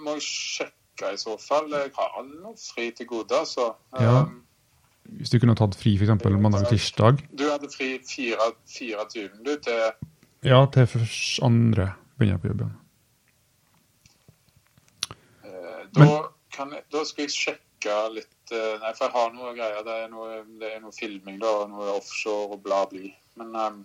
må 0.00 0.16
jeg 0.18 0.26
sjekke 0.26 1.12
i 1.14 1.18
så 1.20 1.37
fall. 1.40 1.70
Jeg 1.72 1.92
har 1.96 2.22
noe 2.29 2.57
fri 2.61 2.90
til 2.96 3.09
gode, 3.11 3.37
altså. 3.37 3.72
Ja. 3.96 4.22
Eh, 4.24 4.37
Hvis 5.20 5.33
du 5.33 5.38
kunne 5.42 5.57
tatt 5.59 5.74
fri 5.74 5.96
f.eks. 5.98 6.12
mandag 6.38 6.66
og 6.66 6.68
tirsdag? 6.70 7.24
Du 7.35 7.46
hadde 7.50 7.70
fri 7.72 7.96
4, 8.07 8.50
24. 8.68 9.31
du 9.46 9.57
til 9.64 9.81
Ja, 10.46 10.64
til 10.72 10.87
først 10.87 11.40
andre 11.42 11.92
begynner 12.16 12.37
jeg 12.37 12.40
på 12.40 12.53
jobben. 12.53 12.76
Uh, 15.44 15.83
Da, 15.96 16.07
kan 16.55 16.76
da 16.92 17.05
skal 17.05 17.26
jeg 17.26 17.35
sjekke 17.35 17.96
litt 18.14 18.37
Nei, 18.50 18.90
for 18.98 19.05
jeg 19.07 19.14
har 19.14 19.29
noe 19.35 19.53
greier. 19.55 19.83
Det 19.87 19.96
er 20.05 20.09
noe, 20.11 20.40
det 20.59 20.72
er 20.74 20.81
noe 20.83 20.90
filming 20.96 21.37
da, 21.38 21.53
noe 21.70 21.92
offshore 21.94 22.57
og 22.57 22.62
bla, 22.64 22.81
bli. 22.90 23.12
Men 23.38 23.55
um, 23.55 23.76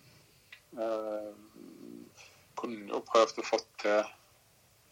eh, 0.80 1.34
kunne 2.60 2.88
jo 2.90 3.02
prøvd 3.08 3.42
å 3.42 3.46
få 3.48 3.60
til 3.82 4.04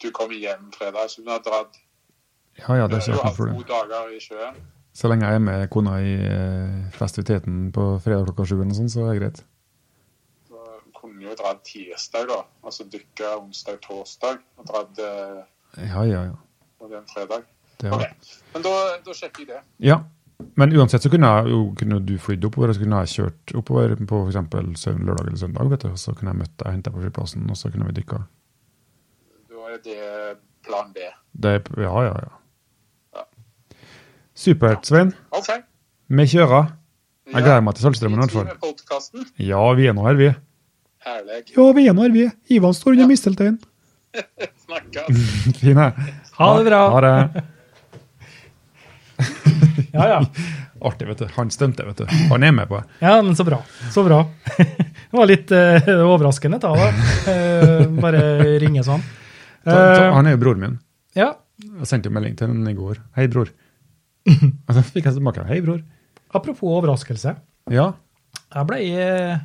Du 0.02 0.10
kommer 0.12 0.34
hjem 0.36 0.70
fredag, 0.74 1.08
så 1.10 1.22
du 1.24 1.30
har 1.30 1.40
dratt 1.44 1.76
Ja, 2.58 2.76
ja, 2.76 2.86
det 2.86 2.98
er 2.98 3.08
ikke 3.08 3.16
noe 3.24 3.34
problem. 3.36 3.56
to 3.62 3.68
dager 3.72 4.12
i 4.14 4.20
sjøen. 4.20 4.56
Så 4.94 5.08
lenge 5.10 5.26
jeg 5.26 5.34
er 5.40 5.42
med 5.42 5.70
kona 5.74 5.96
i 6.02 6.12
eh, 6.22 6.90
festiviteten 6.94 7.72
på 7.74 7.86
fredag 8.04 8.28
klokka 8.28 8.44
sju, 8.46 8.60
så 8.88 9.00
er 9.08 9.12
det 9.12 9.20
greit. 9.22 9.40
Så 10.48 10.60
kunne 11.00 11.22
jo 11.24 11.34
dratt 11.34 11.64
tirsdag, 11.66 12.28
da. 12.30 12.42
Altså 12.62 12.84
dykke 12.92 13.32
onsdag, 13.40 13.80
torsdag. 13.82 14.38
Og 14.58 14.68
dratt 14.70 14.98
eh, 15.02 15.42
Ja, 15.88 16.04
ja, 16.06 16.20
ja. 16.30 16.36
på 16.78 16.88
den 16.92 17.06
fredag. 17.10 17.42
Det 17.80 17.90
OK. 17.90 17.96
Okay. 17.96 18.12
Men 18.54 18.62
da, 18.62 18.74
da 19.06 19.12
sjekker 19.18 19.40
jeg 19.42 19.48
det. 19.48 19.62
Ja. 19.82 19.98
Men 20.58 20.72
uansett 20.76 21.02
så 21.02 21.10
kunne, 21.10 21.28
jeg, 21.36 21.50
jo, 21.54 21.60
kunne 21.78 21.98
du 22.06 22.14
flydd 22.18 22.44
oppover, 22.48 22.70
og 22.72 22.76
så 22.76 22.82
kunne 22.82 23.00
jeg 23.04 23.12
kjørt 23.14 23.52
oppover 23.60 23.94
på 24.06 24.20
f.eks. 24.26 24.86
lørdag 24.98 25.26
eller 25.28 25.40
søndag. 25.40 25.68
vet 25.70 25.82
du, 25.86 25.88
og 25.94 25.98
Så 25.98 26.14
kunne 26.14 26.32
jeg 26.32 26.40
møtt 26.42 26.54
deg 26.58 26.66
og 26.66 26.72
hentet 26.72 26.88
deg 26.90 26.96
på 26.96 27.02
flyplassen, 27.04 27.44
og 27.50 27.56
så 27.58 27.70
kunne 27.70 27.86
vi 27.90 27.96
dykka. 28.00 28.18
Da 29.50 29.68
er 29.70 29.78
det 29.84 29.98
plan 30.66 30.90
B. 30.94 31.06
Det 31.46 31.54
ja, 31.78 31.92
ja, 32.08 32.14
ja. 32.26 32.32
Ja. 33.14 33.24
Supert, 34.34 34.86
Svein. 34.86 35.12
OK. 35.30 35.50
Vi 36.08 36.26
kjører. 36.34 36.72
Jeg 37.30 37.40
gleder 37.46 37.62
meg 37.64 37.74
til 37.78 37.86
Saltstraumen 37.86 38.18
i 38.18 38.26
hvert 38.26 38.34
fall. 38.34 39.24
Ja, 39.40 39.62
vi 39.78 39.86
er 39.88 39.94
nå 39.96 40.04
her, 40.06 40.18
vi. 40.18 40.32
Herlig. 41.04 41.40
Ja, 41.56 41.64
vi 41.76 41.86
er 41.88 41.94
nå 41.96 42.04
her, 42.04 42.12
vi. 42.14 42.26
Ivan 42.58 42.74
står 42.76 42.94
under 42.96 43.06
Ja. 43.06 43.08
mistelteinen. 43.14 43.60
Snakkes. 44.66 45.24
Fine. 45.62 45.88
Ha 46.38 46.50
det 46.58 46.66
bra. 46.68 46.82
Ha 46.92 47.00
det. 47.06 47.44
Ja, 49.94 50.08
ja. 50.08 50.18
artig, 50.88 51.06
vet 51.08 51.18
du. 51.22 51.28
Han 51.36 51.50
stemte, 51.54 51.84
vet 51.86 52.02
du. 52.02 52.06
Han 52.30 52.42
er 52.42 52.52
med 52.54 52.68
på 52.68 52.80
det. 52.80 52.98
Ja, 52.98 53.14
men 53.22 53.36
så 53.38 53.44
bra. 53.46 53.60
Så 53.94 54.02
bra. 54.06 54.24
det 54.58 55.14
var 55.14 55.28
litt 55.30 55.52
uh, 55.54 55.90
overraskende, 56.02 56.58
da. 56.62 56.88
Eh, 57.30 57.84
bare 58.02 58.24
ringe 58.62 58.82
sånn. 58.86 59.02
Uh, 59.64 59.70
så, 59.70 59.78
så, 59.78 60.08
han 60.16 60.26
er 60.26 60.34
jo 60.34 60.42
broren 60.42 60.64
min. 60.64 60.76
ja, 61.16 61.30
Jeg 61.62 61.90
sendte 61.90 62.10
jo 62.10 62.16
melding 62.16 62.34
til 62.38 62.50
ham 62.50 62.66
i 62.68 62.74
går. 62.76 63.00
Hei, 63.18 63.28
bror. 63.30 63.52
Og 64.26 64.74
så 64.74 64.82
fikk 64.82 65.06
jeg 65.06 65.18
tilbake. 65.18 65.46
Hei, 65.48 65.60
bror. 65.64 65.82
apropos 66.34 66.74
overraskelse. 66.80 67.36
Ja, 67.72 67.92
Jeg 68.54 68.68
ble 68.68 68.80
eh, 68.98 69.38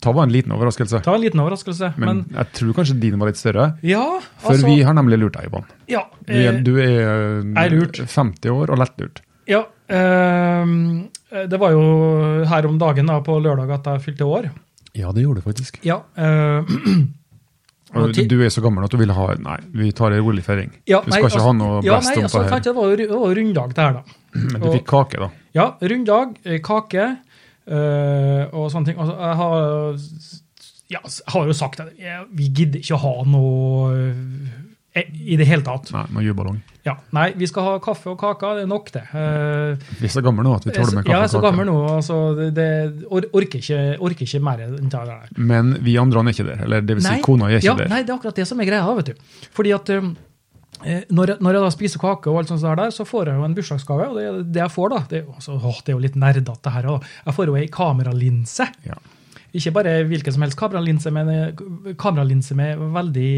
ta 0.00 0.12
var 0.12 0.26
en 0.28 0.32
liten 0.32 0.52
overraskelse. 0.54 1.00
Ta 1.04 1.14
en 1.14 1.20
liten 1.24 1.40
overraskelse, 1.42 1.92
Men 1.98 2.06
men, 2.08 2.24
jeg 2.36 2.52
tror 2.58 2.72
kanskje 2.76 2.98
din 3.00 3.18
var 3.18 3.28
litt 3.32 3.36
større. 3.40 3.78
ja, 3.82 4.04
For 4.38 4.52
altså 4.54 4.66
vi 4.70 4.82
har 4.82 4.94
nemlig 4.94 5.18
lurt 5.18 5.34
deg, 5.38 5.46
Ivan. 5.50 5.64
Ja. 5.88 6.04
Du 6.26 6.32
er, 6.34 6.52
eh, 6.54 6.62
du 6.62 6.72
er, 6.78 7.52
er 7.64 7.70
lurt. 7.74 7.98
50 8.06 8.50
år 8.50 8.70
og 8.70 8.78
lettlurt. 8.78 9.22
ja 9.48 9.64
Eh, 9.88 10.64
det 11.48 11.58
var 11.60 11.70
jo 11.72 12.44
her 12.44 12.66
om 12.68 12.78
dagen, 12.80 13.06
da, 13.08 13.20
på 13.24 13.38
lørdag, 13.40 13.70
at 13.78 13.86
jeg 13.86 14.02
fylte 14.04 14.24
år. 14.28 14.50
Ja, 14.94 15.12
det 15.12 15.22
gjorde 15.24 15.40
du 15.40 15.46
faktisk. 15.48 15.78
Ja. 15.84 16.02
eh, 16.16 16.64
du 18.28 18.36
er 18.44 18.50
så 18.52 18.60
gammel 18.60 18.84
at 18.84 18.92
du 18.92 18.98
vil 19.00 19.10
ha 19.16 19.30
Nei, 19.40 19.56
vi 19.72 19.90
tar 19.96 20.12
en 20.12 20.20
rolig 20.24 20.42
feiring. 20.44 20.70
ja, 20.86 21.00
du 21.04 21.10
skal 21.10 21.24
ikke 21.30 21.40
ha 21.46 21.52
noe 21.56 21.78
ja, 21.80 21.94
blest 21.96 22.10
nei, 22.12 22.16
om 22.18 22.26
altså, 22.28 22.42
det 22.44 22.50
her. 22.52 22.60
det 22.66 22.74
var, 22.76 23.02
jo- 23.04 23.30
runddag, 23.38 23.74
det 23.74 23.84
her, 23.86 23.92
da. 23.92 24.02
Men 24.52 24.60
du 24.60 24.66
og- 24.68 24.74
fikk 24.76 24.86
kake, 24.92 25.22
da. 25.24 25.30
Ja, 25.56 25.66
runddag, 25.80 26.36
eh, 26.44 26.58
kake 26.60 27.00
eh, 27.06 27.16
og 27.68 28.70
sånne 28.72 28.90
ting. 28.90 28.98
Altså, 28.98 29.14
jeg 29.18 29.36
har, 29.42 29.56
ja, 30.94 31.02
har 31.34 31.48
jo 31.50 31.56
sagt 31.56 31.82
at 31.84 31.92
jeg, 32.00 32.24
vi 32.32 32.48
gidder 32.48 32.80
ikke 32.80 32.96
å 32.96 33.02
ha 33.02 33.14
noe 33.28 33.92
eh, 34.96 35.04
i 35.04 35.36
det 35.38 35.46
hele 35.48 35.64
tatt. 35.66 35.90
Nei, 35.94 36.06
med 36.16 36.26
juballong. 36.26 36.60
Ja, 36.86 36.94
nei, 37.12 37.26
vi 37.36 37.46
skal 37.50 37.66
ha 37.66 37.72
kaffe 37.82 38.08
og 38.14 38.16
kaker. 38.20 38.56
det 38.56 38.64
er 38.64 38.70
nok 38.70 38.88
det. 38.94 39.02
Uh, 39.12 39.76
Vi 40.00 40.08
er 40.08 40.12
så 40.14 40.22
gamle 40.24 40.44
nå 40.46 40.54
at 40.56 40.64
vi 40.64 40.72
tåler 40.72 40.96
med 40.96 41.10
ja, 41.10 41.18
jeg 41.18 41.18
er 41.18 41.26
kaffe 41.26 41.34
så 41.34 41.40
og 41.40 41.44
gammel 41.44 41.66
kake. 41.66 41.74
nå, 41.74 41.82
altså, 41.98 42.16
det, 42.38 42.46
det 42.56 42.68
or, 43.10 43.26
orker, 43.40 43.60
ikke, 43.60 43.82
orker 44.08 44.28
ikke 44.28 44.40
mer 44.48 44.64
enn 44.64 44.88
det 44.88 45.02
der. 45.10 45.28
Men 45.36 45.76
vi 45.84 45.98
andre 46.00 46.24
er 46.24 46.32
ikke 46.32 46.48
der. 46.48 46.64
Eller 46.64 46.88
det 46.88 46.96
vil 46.98 47.04
si, 47.04 47.18
kona 47.26 47.50
er 47.50 47.60
ikke 47.60 47.68
ja, 47.68 47.76
der. 47.82 47.92
Nei, 47.92 48.00
det 48.06 48.14
er 48.14 48.16
akkurat 48.16 48.40
det 48.40 48.48
som 48.48 48.64
er 48.64 48.70
greia, 48.70 48.96
vet 49.02 49.12
du. 49.12 49.28
Fordi 49.58 49.74
at 49.76 49.92
um, 49.98 50.14
eh, 50.14 50.24
når, 51.10 51.32
jeg, 51.34 51.36
når 51.42 51.56
jeg 51.58 51.62
da 51.64 51.70
spiser 51.74 51.98
kake, 52.02 52.30
og 52.30 52.38
alt 52.40 52.48
sånt 52.52 52.62
der, 52.78 52.90
så 52.94 53.04
får 53.08 53.30
jeg 53.32 53.40
jo 53.40 53.44
en 53.48 53.54
bursdagsgave. 53.56 54.08
Og 54.12 54.18
det, 54.18 54.26
det 54.54 54.60
jeg 54.62 54.70
får, 54.74 54.88
da 54.94 54.98
Det, 55.10 55.22
altså, 55.34 55.56
åh, 55.58 55.78
det 55.84 55.92
er 55.92 55.96
jo 55.98 56.04
litt 56.06 56.16
nerdete, 56.16 56.54
det 56.64 56.72
her. 56.72 56.86
også. 56.94 57.14
Jeg 57.26 57.34
får 57.38 57.46
jo 57.52 57.56
ei 57.56 57.66
kameralinse. 57.72 58.68
Ja. 58.86 58.98
Ikke 59.58 59.72
bare 59.72 59.94
hvilken 60.04 60.34
som 60.34 60.42
helst 60.44 60.58
kameralinse, 60.60 61.10
men 61.10 61.28
eh, 61.32 61.92
kameralinse 61.96 62.54
med 62.54 62.76
veldig 62.94 63.30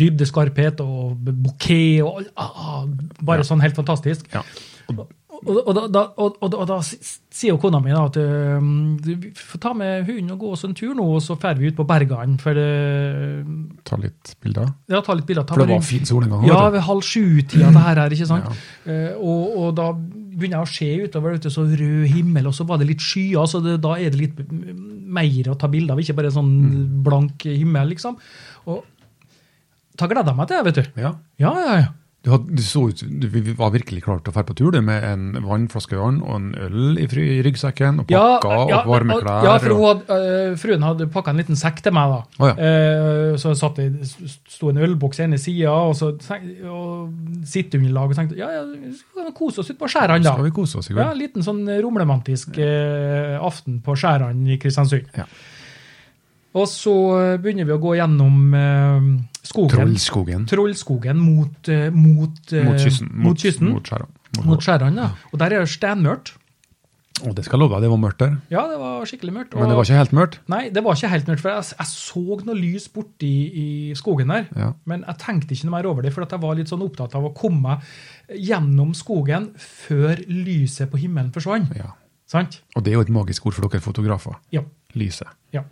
dybdeskarphet 0.00 0.80
og 0.84 1.18
bouquet 1.28 2.02
og 2.02 2.22
ah, 2.36 2.84
Bare 3.20 3.42
Ja. 3.42 3.48
sånn 3.50 3.60
helt 3.62 3.76
fantastisk. 3.76 4.26
Ja. 4.32 4.42
Og, 4.88 5.08
og, 5.46 5.68
da, 5.76 5.82
da, 5.94 6.02
og, 6.18 6.36
og, 6.42 6.54
og 6.58 6.66
da 6.66 6.76
sier 6.82 7.52
jo 7.52 7.58
kona 7.62 7.78
mi 7.80 7.92
da 7.94 8.00
at 8.08 8.16
um, 8.18 8.96
vi 9.04 9.14
får 9.38 9.60
ta 9.62 9.72
med 9.78 10.06
hunden 10.08 10.32
og 10.34 10.40
gå 10.42 10.50
oss 10.56 10.64
en 10.66 10.74
tur 10.74 10.96
nå, 10.98 11.04
og 11.14 11.22
så 11.22 11.36
drar 11.38 11.54
vi 11.60 11.68
ut 11.70 11.76
på 11.78 11.86
bergene. 11.86 12.34
For 12.42 12.58
uh, 12.58 13.52
Ta 13.86 13.98
litt 14.02 14.32
bilder. 14.42 14.72
ja, 14.90 15.00
ta 15.06 15.14
litt 15.14 15.28
bilder. 15.28 15.46
Ta 15.46 15.54
For 15.54 15.62
det 15.64 15.76
var 15.76 15.84
fin 15.86 16.04
sol 16.08 16.26
en 16.26 16.34
gang. 16.34 16.46
ja, 16.50 16.58
ved 16.74 16.82
halv 16.88 17.04
sju-tida 17.06 17.70
det 17.74 17.84
her 17.86 18.02
er, 18.06 18.16
ikke 18.18 18.26
sant? 18.32 18.48
Ja. 18.86 18.96
Uh, 19.14 19.22
og, 19.22 19.56
og 19.62 19.70
da 19.78 19.88
begynner 19.94 20.60
jeg 20.60 20.66
å 20.66 20.72
se 20.74 20.90
utover, 21.08 21.38
ute, 21.38 21.50
så 21.50 21.64
rød 21.66 22.04
himmel, 22.12 22.46
og 22.50 22.54
så 22.54 22.66
var 22.68 22.78
det 22.82 22.86
litt 22.92 23.02
skyer, 23.02 23.46
så 23.50 23.58
det, 23.64 23.78
da 23.82 23.96
er 23.98 24.12
det 24.14 24.20
litt 24.20 24.42
mer 25.08 25.48
å 25.50 25.56
ta 25.58 25.66
bilder 25.72 25.94
av, 25.96 26.02
ikke 26.02 26.14
bare 26.18 26.30
sånn 26.34 26.50
Mm. 26.58 27.02
blank 27.06 27.42
himmel, 27.48 27.88
liksom. 27.94 28.18
Og 28.70 28.84
da 29.98 30.06
gleder 30.06 30.30
jeg 30.30 30.38
meg 30.38 30.46
til 30.50 30.58
det, 30.58 30.66
vet 30.68 30.78
du. 30.78 31.00
Ja. 31.02 31.10
Ja, 31.42 31.52
ja, 31.58 31.78
ja. 31.82 31.88
Du, 32.26 32.32
had, 32.32 32.48
du 32.50 32.62
så 32.66 32.80
ut, 32.90 32.98
du 33.06 33.28
var 33.54 33.70
virkelig 33.70 34.00
klar 34.02 34.18
til 34.18 34.32
å 34.32 34.34
dra 34.34 34.42
på 34.42 34.54
tur 34.58 34.72
du, 34.74 34.80
med 34.82 35.04
en 35.06 35.36
vannflaske 35.44 35.94
vann 35.94 36.16
og 36.26 36.32
en 36.34 36.48
øl 36.66 36.98
i, 36.98 37.04
i 37.06 37.36
ryggsekken, 37.46 38.00
og 38.02 38.10
Ja, 38.10 38.22
pakka 38.42 38.56
ja, 38.72 38.80
og 38.82 38.90
varme 38.90 39.18
klær. 39.20 39.46
Ja, 39.46 39.52
for 39.62 39.76
hun 39.78 39.84
hadde, 39.86 40.16
øh, 40.26 40.56
fruen 40.58 40.82
hadde 40.82 41.06
pakka 41.14 41.30
en 41.30 41.38
liten 41.38 41.58
sekk 41.60 41.78
til 41.84 41.94
meg. 41.94 42.10
da. 42.16 42.42
Oh, 42.42 42.48
ja. 42.50 42.56
Eh, 42.58 43.36
så 43.38 43.54
satt 43.54 43.78
det 43.78 44.08
sto 44.50 44.72
en 44.72 44.82
ølboks 44.82 45.22
ene 45.22 45.38
sida, 45.38 45.70
og 45.70 45.94
så 46.00 46.10
tenk- 46.24 46.66
og 46.66 47.14
sitteunderlag. 47.46 48.10
Og 48.10 48.18
tenkte 48.18 48.40
ja, 48.40 48.50
ja, 48.56 48.64
vi 48.66 48.90
skal 48.98 49.30
kose 49.38 49.62
oss 49.62 49.70
ute 49.70 49.78
på 49.78 49.86
skjærene, 49.94 50.26
da. 50.26 50.34
skal 50.34 50.48
vi 50.50 50.54
kose 50.58 50.82
oss 50.82 50.90
i 50.90 50.98
Ja, 50.98 51.12
en 51.12 51.22
liten 51.22 51.46
sånn 51.46 51.62
romlemantisk 51.86 52.58
eh, 52.58 53.38
aften 53.38 53.78
på 53.86 53.94
skjærene 53.94 54.56
i 54.56 54.58
Kristiansund. 54.58 55.06
Ja. 55.14 55.28
Og 56.56 56.64
så 56.70 56.94
eh, 57.18 57.36
begynner 57.42 57.68
vi 57.68 57.74
å 57.76 57.80
gå 57.82 57.94
gjennom 57.98 58.54
eh, 58.56 59.08
skogen. 59.44 59.74
Trollskogen. 59.76 60.46
Trollskogen 60.48 61.20
mot, 61.20 61.68
eh, 61.68 61.88
mot, 61.92 62.38
eh, 62.52 62.64
Mot 62.64 62.80
kysten. 62.80 63.10
Mot, 63.12 63.38
kysten, 63.38 63.72
Mot 64.48 64.62
skjærene, 64.64 65.02
ja. 65.02 65.10
Og 65.32 65.40
der 65.40 65.56
er 65.58 65.64
det 65.64 65.72
steinmørkt. 65.72 66.34
Og 67.26 67.32
det 67.34 67.42
skal 67.44 67.58
jeg 67.58 67.64
love 67.64 67.74
deg, 67.74 67.82
det 67.82 67.90
var 67.90 67.98
mørkt 67.98 68.20
der. 68.22 68.34
Ja, 68.52 68.60
det 68.70 68.76
var 68.78 69.06
skikkelig 69.10 69.32
mørkt. 69.34 69.54
Men 69.58 69.66
det 69.72 69.74
var 69.74 69.86
ikke 69.88 69.98
helt 69.98 70.12
mørkt. 70.14 70.36
Nei, 70.52 70.60
det 70.70 70.82
var 70.86 70.94
ikke 70.94 71.10
helt 71.10 71.26
mørkt, 71.26 71.42
for 71.42 71.50
jeg, 71.50 71.64
jeg 71.74 71.90
så 71.90 72.36
noe 72.46 72.54
lys 72.54 72.86
borti 72.94 73.30
i 73.58 73.68
skogen 73.98 74.30
der. 74.30 74.44
Ja. 74.54 74.68
Men 74.86 75.02
jeg 75.02 75.18
tenkte 75.24 75.56
ikke 75.56 75.66
noe 75.66 75.74
mer 75.74 75.88
over 75.90 76.06
det, 76.06 76.12
for 76.14 76.22
at 76.22 76.34
jeg 76.36 76.44
var 76.44 76.54
litt 76.60 76.70
sånn 76.70 76.84
opptatt 76.86 77.16
av 77.18 77.26
å 77.26 77.32
komme 77.34 77.80
gjennom 78.30 78.92
skogen 78.94 79.50
før 79.58 80.22
lyset 80.30 80.92
på 80.92 81.00
himmelen 81.02 81.32
forsvant. 81.34 81.74
ja. 81.76 81.90
Sant? 82.28 82.58
Og 82.76 82.84
det 82.84 82.92
er 82.92 82.98
jo 82.98 83.06
et 83.06 83.10
magisk 83.10 83.46
ord 83.48 83.56
for 83.56 83.64
dere 83.72 83.80
fotografer. 83.80 84.34
Ja. 84.52 84.60
Lyset. 85.00 85.30
ja. 85.56 85.62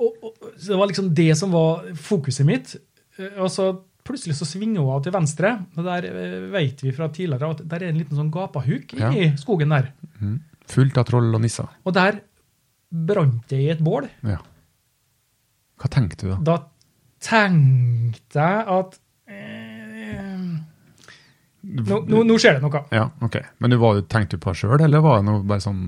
Og, 0.00 0.16
og, 0.24 0.50
så 0.56 0.72
det 0.72 0.78
var 0.80 0.90
liksom 0.90 1.10
det 1.14 1.28
som 1.38 1.52
var 1.54 1.90
fokuset 2.00 2.46
mitt. 2.48 2.74
Eh, 3.18 3.34
Og 3.42 3.50
så 3.52 3.70
plutselig 4.06 4.34
så 4.38 4.46
svinger 4.48 4.80
hun 4.80 4.94
av 4.96 5.02
til 5.04 5.12
venstre. 5.14 5.50
og 5.76 5.84
Der 5.84 6.06
eh, 6.08 6.38
vet 6.54 6.80
vi 6.82 6.92
fra 6.96 7.10
tidligere 7.12 7.50
at 7.54 7.60
der 7.68 7.84
er 7.84 7.92
en 7.92 8.00
liten 8.00 8.16
sånn 8.18 8.32
gapahuk 8.32 8.94
Ja. 8.98 9.10
i 9.12 9.30
skogen 9.40 9.70
der. 9.74 9.92
Mm. 10.20 10.38
Fullt 10.70 10.98
av 10.98 11.06
troll 11.10 11.28
og 11.34 11.42
nisser. 11.44 11.68
Og 11.84 11.94
der 11.94 12.22
brant 12.90 13.44
det 13.52 13.60
i 13.60 13.68
et 13.70 13.82
bål. 13.84 14.08
Ja. 14.26 14.40
Hva 15.80 15.88
tenkte 15.92 16.26
du 16.26 16.32
da? 16.34 16.38
Da 16.48 16.56
tenkte 17.20 18.40
jeg 18.40 18.64
at 18.80 18.96
eh, 19.30 20.50
nå, 21.62 22.00
nå, 22.08 22.22
nå 22.26 22.36
skjer 22.40 22.56
det 22.58 22.64
noe. 22.64 22.82
Ja, 22.94 23.06
ok. 23.24 23.36
Men 23.60 23.74
du 23.74 23.78
var, 23.82 24.00
tenkte 24.10 24.38
du 24.38 24.42
på 24.42 24.54
det 24.54 24.62
sjøl, 24.62 24.80
eller 24.84 25.04
var 25.04 25.20
det 25.20 25.28
noe 25.28 25.44
bare 25.46 25.62
sånn 25.64 25.82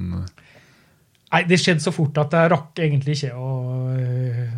Nei, 1.33 1.43
det 1.49 1.59
skjedde 1.63 1.81
så 1.81 1.93
fort 1.97 2.19
at 2.21 2.35
jeg 2.37 2.51
rakk 2.53 2.81
egentlig 2.85 3.15
ikke 3.17 3.33
å 3.41 3.53
eh, 3.97 4.51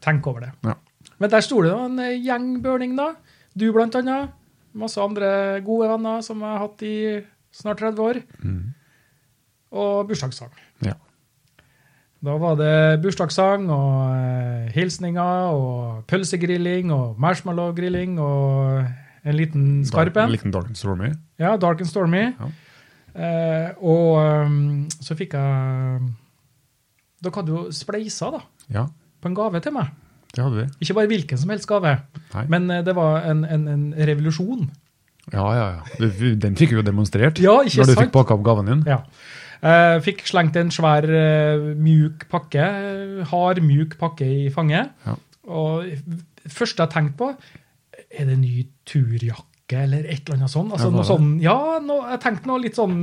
tenke 0.00 0.30
over 0.30 0.46
det. 0.46 0.52
Ja. 0.64 0.76
Men 1.20 1.30
der 1.34 1.44
sto 1.44 1.60
det 1.62 1.72
en 1.76 1.98
eh, 2.00 2.14
gjeng 2.24 2.54
burning, 2.64 2.94
da. 2.96 3.10
Du 3.54 3.66
blant 3.74 3.94
annet. 4.00 4.32
Masse 4.72 4.96
andre 5.04 5.60
gode 5.66 5.90
venner 5.90 6.22
som 6.24 6.40
jeg 6.40 6.48
har 6.48 6.62
hatt 6.64 6.82
i 6.88 6.94
snart 7.52 7.82
30 7.84 8.00
år. 8.06 8.22
mm. 8.40 8.62
Og 9.72 10.06
bursdagssang. 10.08 10.50
Ja. 10.84 10.94
Da 12.22 12.34
var 12.38 12.56
det 12.60 12.72
bursdagssang 13.02 13.68
og 13.72 14.16
eh, 14.16 14.66
hilsninger 14.74 15.52
og 15.56 16.02
pølsegrilling 16.10 16.92
og 16.94 17.16
marshmallow-grilling 17.20 18.18
og 18.20 18.84
en 19.24 19.36
liten 19.38 19.64
skarp 19.88 20.16
En 20.16 20.26
en. 20.26 20.34
liten 20.34 20.52
dark 20.54 20.68
and 20.68 20.76
stormy. 20.76 21.12
Ja, 21.40 21.56
Dark 21.56 21.80
and 21.80 21.88
Stormy. 21.88 22.24
Ja. 22.36 22.50
Eh, 23.12 23.70
og 23.84 24.16
um, 24.46 24.86
så 25.04 25.12
fikk 25.18 25.34
jeg 25.36 26.04
Dere 27.22 27.34
hadde 27.36 27.52
jo 27.52 27.64
spleisa 27.76 28.30
da, 28.32 28.40
Ja, 28.72 28.86
på 29.20 29.28
en 29.28 29.34
gave 29.36 29.60
til 29.62 29.74
meg. 29.76 29.90
det 30.34 30.42
hadde 30.42 30.56
vi. 30.62 30.64
Ikke 30.80 30.94
bare 30.96 31.10
hvilken 31.10 31.38
som 31.38 31.50
helst 31.52 31.68
gave, 31.68 31.92
Nei. 32.34 32.44
men 32.48 32.70
eh, 32.70 32.80
det 32.86 32.94
var 32.96 33.20
en, 33.28 33.44
en, 33.44 33.68
en 33.68 33.84
revolusjon. 33.94 34.64
Ja, 35.32 35.44
ja, 35.54 35.66
ja. 35.76 36.08
Du- 36.18 36.34
Den 36.40 36.56
fikk 36.58 36.72
jo 36.72 36.82
demonstrert 36.82 37.38
Ja, 37.38 37.58
når 37.62 37.68
du 37.68 37.92
sant? 37.94 38.00
fikk 38.00 38.12
pakka 38.16 38.34
opp 38.34 38.42
gaven 38.48 38.66
din. 38.72 38.82
Ja. 38.88 39.02
Uh, 39.62 40.00
fikk 40.02 40.24
slengt 40.26 40.56
en 40.58 40.72
svær, 40.74 41.04
uh, 41.06 41.68
mjuk 41.78 42.24
pakke, 42.32 42.64
hard, 43.30 43.60
mjuk 43.62 43.94
pakke 44.00 44.26
i 44.26 44.48
fanget. 44.50 44.90
Ja. 45.06 45.14
Og 45.46 45.84
det 45.86 46.50
første 46.50 46.82
jeg 46.82 46.90
tenkte 46.96 47.16
på, 47.20 47.28
er 48.10 48.26
det 48.32 48.38
ny 48.40 48.64
turjakke 48.88 49.46
eller 49.70 50.04
et 50.04 50.26
eller 50.26 50.36
annet 50.40 50.50
sånt? 50.50 50.72
Altså, 50.72 50.88
Ja, 50.88 50.96
noe 50.96 51.04
sånn, 51.06 51.28
ja, 51.40 51.78
noe, 51.80 52.10
jeg 52.10 52.20
tenkte 52.20 52.46
noe 52.50 52.60
litt 52.60 52.74
sånn 52.76 52.96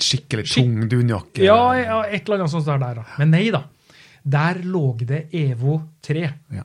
Skikkelig 0.00 0.46
Skikk- 0.48 0.64
tung 0.64 0.88
dunjakke. 0.88 1.42
Ja, 1.44 1.60
ja, 1.76 2.02
et 2.08 2.24
eller 2.26 2.40
annet 2.40 2.50
sånt 2.50 2.66
der. 2.66 2.78
da. 3.02 3.04
Men 3.18 3.30
nei 3.30 3.50
da. 3.50 3.64
Der 4.24 4.54
lå 4.64 4.96
det 5.06 5.28
Evo 5.32 5.78
3. 6.02 6.24
Ja. 6.56 6.64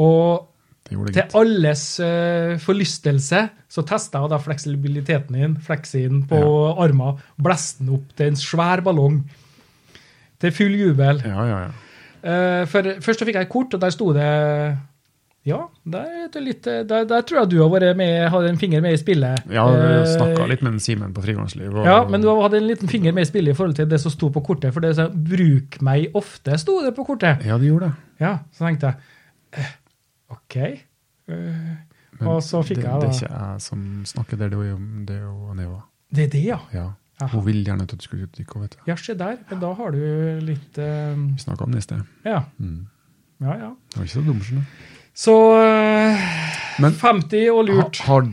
Og 0.00 0.46
til 0.90 1.22
alles 1.38 1.82
uh, 2.02 2.56
forlystelse 2.58 3.42
så 3.70 3.82
testa 3.86 4.18
jeg 4.24 4.30
da 4.32 4.38
fleksibiliteten 4.42 5.36
din, 5.36 5.56
fleksien 5.62 6.24
på 6.26 6.40
armen, 6.82 7.20
blæste 7.38 7.84
den 7.84 7.94
opp 7.94 8.08
til 8.18 8.26
en 8.32 8.36
svær 8.40 8.82
ballong. 8.82 9.20
Til 10.40 10.50
full 10.56 10.74
jubel. 10.74 11.20
Ja, 11.26 11.44
ja, 11.46 11.58
ja. 11.66 11.70
Uh, 12.20 12.66
for 12.68 12.82
Først 13.00 13.20
så 13.22 13.24
fikk 13.28 13.38
jeg 13.38 13.46
et 13.46 13.52
kort, 13.52 13.74
og 13.74 13.80
der 13.80 13.90
sto 13.94 14.10
det 14.16 14.26
Ja, 15.48 15.68
der, 15.88 16.28
er 16.36 16.42
litt, 16.44 16.66
eh, 16.68 16.82
der, 16.84 17.06
der 17.08 17.22
tror 17.24 17.38
jeg 17.40 17.48
du 17.54 17.62
har 17.62 17.70
vært 17.72 17.96
med, 17.96 18.28
hadde 18.28 18.48
en 18.50 18.58
finger 18.60 18.82
med 18.84 18.92
i 18.92 18.98
spillet. 19.00 19.46
Ja, 19.48 19.62
vi 19.72 19.86
Eh, 20.02 20.04
snakka 20.16 20.46
litt 20.50 20.60
med 20.62 20.76
Simen 20.84 21.14
på 21.16 21.22
Frigangsliv. 21.24 21.72
og- 21.74 21.86
Ja, 21.86 22.04
men 22.08 22.20
du 22.20 22.28
hadde 22.28 22.58
en 22.58 22.66
liten 22.68 22.88
finger 22.88 23.12
med 23.16 23.22
i 23.22 23.30
spillet 23.30 23.54
i 23.54 23.56
forhold 23.56 23.74
til 23.76 23.88
det 23.88 24.00
som 24.00 24.10
sto 24.12 24.28
på 24.28 24.42
kortet. 24.44 24.72
For 24.74 24.80
det 24.80 24.94
som 24.96 25.10
'bruk 25.12 25.80
meg 25.80 26.12
ofte', 26.12 26.58
sto 26.58 26.82
det 26.84 26.94
på 26.94 27.06
kortet. 27.06 27.42
Ja, 27.46 27.56
det 27.58 27.66
gjorde 27.68 27.86
det. 27.88 27.94
Ja, 28.20 28.38
Så 28.52 28.66
tenkte 28.66 28.86
jeg 28.86 28.94
eh, 29.52 29.72
OK. 30.30 30.56
Men 31.26 32.28
og 32.28 32.42
så 32.42 32.60
fikk 32.62 32.76
det, 32.82 32.84
jeg 32.84 33.00
Det 33.00 33.08
er 33.08 33.26
ikke 33.26 33.50
jeg 33.52 33.60
som 33.60 34.02
snakker 34.04 34.36
der, 34.36 34.48
det 34.50 34.58
er 34.58 34.70
jo, 34.70 34.78
det 35.06 35.16
er 35.16 35.22
jo 35.22 35.54
Neva. 35.54 35.82
Det 36.12 36.24
er 36.24 36.28
det, 36.28 36.44
ja. 36.44 36.58
Ja. 36.74 36.90
Aha. 37.22 37.36
Hun 37.38 37.44
vil 37.46 37.64
gjerne 37.64 37.82
at 37.82 37.88
du 37.88 37.96
skulle 38.00 38.26
utdykke 38.26 38.68
du. 38.68 38.76
Ja, 38.86 38.94
se 38.96 39.14
der. 39.14 39.36
Men 39.50 39.60
da 39.60 39.72
har 39.74 39.90
du 39.90 40.40
litt 40.40 40.78
eh, 40.78 41.14
Vi 41.16 41.38
snakka 41.38 41.64
om 41.64 41.70
det 41.72 41.78
i 41.78 41.80
sted. 41.80 42.02
Ja. 42.24 42.42
Mm. 42.58 42.86
Ja, 43.40 43.52
ja. 43.56 43.70
Det 43.90 43.96
var 43.96 44.04
ikke 44.04 44.20
så 44.20 44.24
dumt. 44.26 44.42
skjønner 44.42 44.64
du. 44.64 44.99
Så 45.14 45.36
eh, 45.60 46.26
Men 46.80 46.96
50 46.96 47.50
og 47.50 47.60
ha, 47.60 47.68
lurt. 47.68 48.02
har 48.06 48.26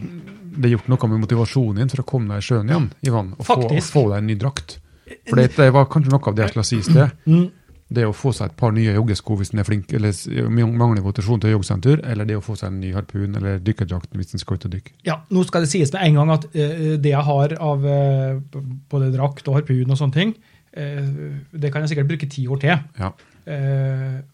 det 0.57 0.73
gjort 0.73 0.89
noe 0.91 1.11
med 1.11 1.23
motivasjonen 1.25 1.81
din 1.81 1.93
for 1.93 2.03
å 2.03 2.07
komme 2.07 2.33
deg 2.33 2.43
i 2.43 2.47
sjøen 2.49 2.71
igjen, 2.71 2.89
Ivan? 3.05 3.33
Og 3.37 3.47
få, 3.47 3.59
og 3.67 3.79
få 3.85 4.09
deg 4.11 4.19
en 4.21 4.29
ny 4.31 4.37
drakt? 4.39 4.79
For 5.27 5.39
det, 5.39 5.71
var 5.71 5.87
kanskje 5.91 6.11
noe 6.13 6.29
av 6.29 6.35
det 6.35 6.45
jeg 6.45 6.53
skulle 6.53 6.67
si 6.67 6.79
i 6.81 6.85
sted. 6.85 7.15
Mm. 7.27 7.47
Det 7.87 8.03
å 8.03 8.11
få 8.15 8.33
seg 8.35 8.49
et 8.49 8.57
par 8.59 8.73
nye 8.75 8.91
joggesko 8.97 9.37
hvis 9.39 9.53
en 9.53 9.61
er 9.61 9.67
flink, 9.67 9.93
eller 9.95 10.11
mangler 10.51 11.03
motivasjon 11.05 11.39
til 11.43 11.53
joggesentur, 11.53 12.01
eller 12.03 12.27
det 12.27 12.35
å 12.35 12.43
få 12.43 12.57
seg 12.59 12.73
en 12.73 12.81
ny 12.81 12.91
harpun 12.95 13.37
eller 13.39 13.61
dykkerdrakt 13.63 14.11
hvis 14.17 14.35
en 14.35 14.43
skal 14.43 14.59
ut 14.59 14.67
og 14.67 14.73
dykke. 14.73 14.95
Ja, 15.07 15.21
nå 15.31 15.45
skal 15.47 15.63
det 15.63 15.71
sies 15.71 15.93
med 15.95 16.03
en 16.03 16.19
gang 16.19 16.33
at 16.35 16.49
uh, 16.51 16.97
det 16.99 17.13
jeg 17.13 17.23
har 17.29 17.55
av 17.63 17.87
uh, 17.87 18.59
både 18.91 19.13
drakt 19.15 19.47
og 19.47 19.61
harpun 19.61 19.95
og 19.95 20.01
sånne 20.01 20.17
ting, 20.17 20.35
uh, 20.75 21.39
det 21.55 21.71
kan 21.71 21.85
jeg 21.85 21.93
sikkert 21.93 22.11
bruke 22.11 22.31
ti 22.31 22.43
år 22.51 22.63
til. 22.63 22.83
Ja. 22.99 23.13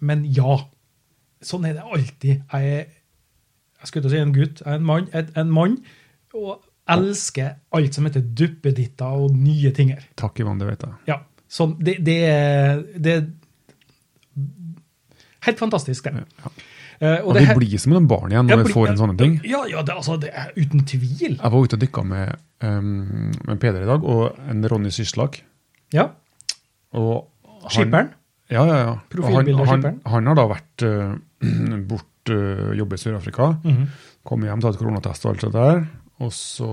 Men 0.01 0.23
ja, 0.33 0.55
sånn 1.45 1.65
er 1.69 1.73
det 1.77 1.83
alltid. 1.83 2.43
Jeg 2.53 2.75
er 2.79 2.85
jeg 3.83 3.89
skulle 3.89 4.03
til 4.05 4.11
å 4.11 4.13
si 4.13 4.21
en 4.23 4.33
gutt, 4.35 4.61
jeg 4.63 4.71
er 4.71 4.77
en 4.79 4.85
mann, 4.87 5.09
en 5.35 5.49
mann 5.51 5.73
og 6.33 6.61
elsker 6.87 7.57
alt 7.75 7.95
som 7.97 8.05
heter 8.07 8.21
duppeditter 8.23 9.05
og 9.25 9.35
nye 9.35 9.71
ting 9.75 9.89
her. 9.91 10.05
Takk, 10.19 10.39
Ivan, 10.39 10.57
det 10.61 10.69
vet 10.69 10.85
jeg. 10.87 10.93
Ja, 11.11 11.17
sånn, 11.51 11.73
det, 11.83 11.97
det, 12.07 12.15
det 13.03 13.15
er 13.17 13.25
helt 15.47 15.59
fantastisk, 15.59 16.07
det. 16.07 16.23
Ja. 16.43 16.53
Uh, 17.03 17.17
Og, 17.27 17.33
det 17.35 17.41
vi 17.41 17.47
her- 17.49 17.57
blir 17.59 17.77
som 17.81 17.93
en 17.97 18.07
barn 18.07 18.31
igjen 18.31 18.47
når 18.47 18.61
vi 18.63 18.71
får 18.71 18.87
en 18.93 18.99
sånne 19.01 19.17
ting. 19.19 19.33
Ja, 19.49 19.65
ja 19.67 19.81
det, 19.83 19.95
altså, 19.99 20.15
det 20.21 20.29
er 20.31 20.53
uten 20.55 20.85
tvil. 20.87 21.33
Jeg 21.35 21.51
var 21.51 21.59
ute 21.65 21.75
og 21.75 21.81
dykka 21.83 22.03
med, 22.07 22.35
um, 22.63 23.31
med 23.49 23.59
Peder 23.59 23.83
i 23.83 23.89
dag, 23.89 24.03
og 24.07 24.37
en 24.49 24.63
Ronny 24.71 24.91
Syslak. 24.95 25.41
Ja, 25.91 26.11
Og 26.93 27.27
han- 27.43 27.69
Skipperen. 27.73 28.09
Ja, 28.51 28.65
ja, 28.67 28.77
ja. 28.77 28.93
Han, 29.23 29.47
han, 29.67 30.01
han 30.05 30.27
har 30.27 30.35
da 30.35 30.43
vært 30.51 30.83
uh, 30.85 31.15
bort 31.89 32.29
uh, 32.33 32.73
jobbe 32.77 32.95
i 32.97 33.01
Sør-Afrika. 33.01 33.53
Mhm. 33.63 33.87
Kom 34.23 34.43
hjem, 34.47 34.61
tatt 34.63 34.77
koronatest 34.79 35.25
og 35.25 35.33
alt 35.33 35.41
det 35.43 35.51
der. 35.55 35.81
Og 36.23 36.29
så 36.35 36.67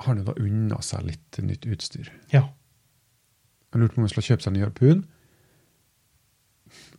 har 0.00 0.10
han 0.10 0.18
jo 0.20 0.26
da 0.26 0.34
unna 0.40 0.80
seg 0.84 1.06
litt 1.08 1.38
nytt 1.44 1.64
utstyr. 1.68 2.10
Ja. 2.32 2.42
Jeg 3.72 3.80
lurte 3.80 3.94
på 3.94 4.00
om 4.00 4.04
han 4.06 4.12
skulle 4.12 4.26
kjøpe 4.28 4.44
seg 4.44 4.50
en 4.52 4.58
ny 4.58 4.64
harpun. 4.66 5.00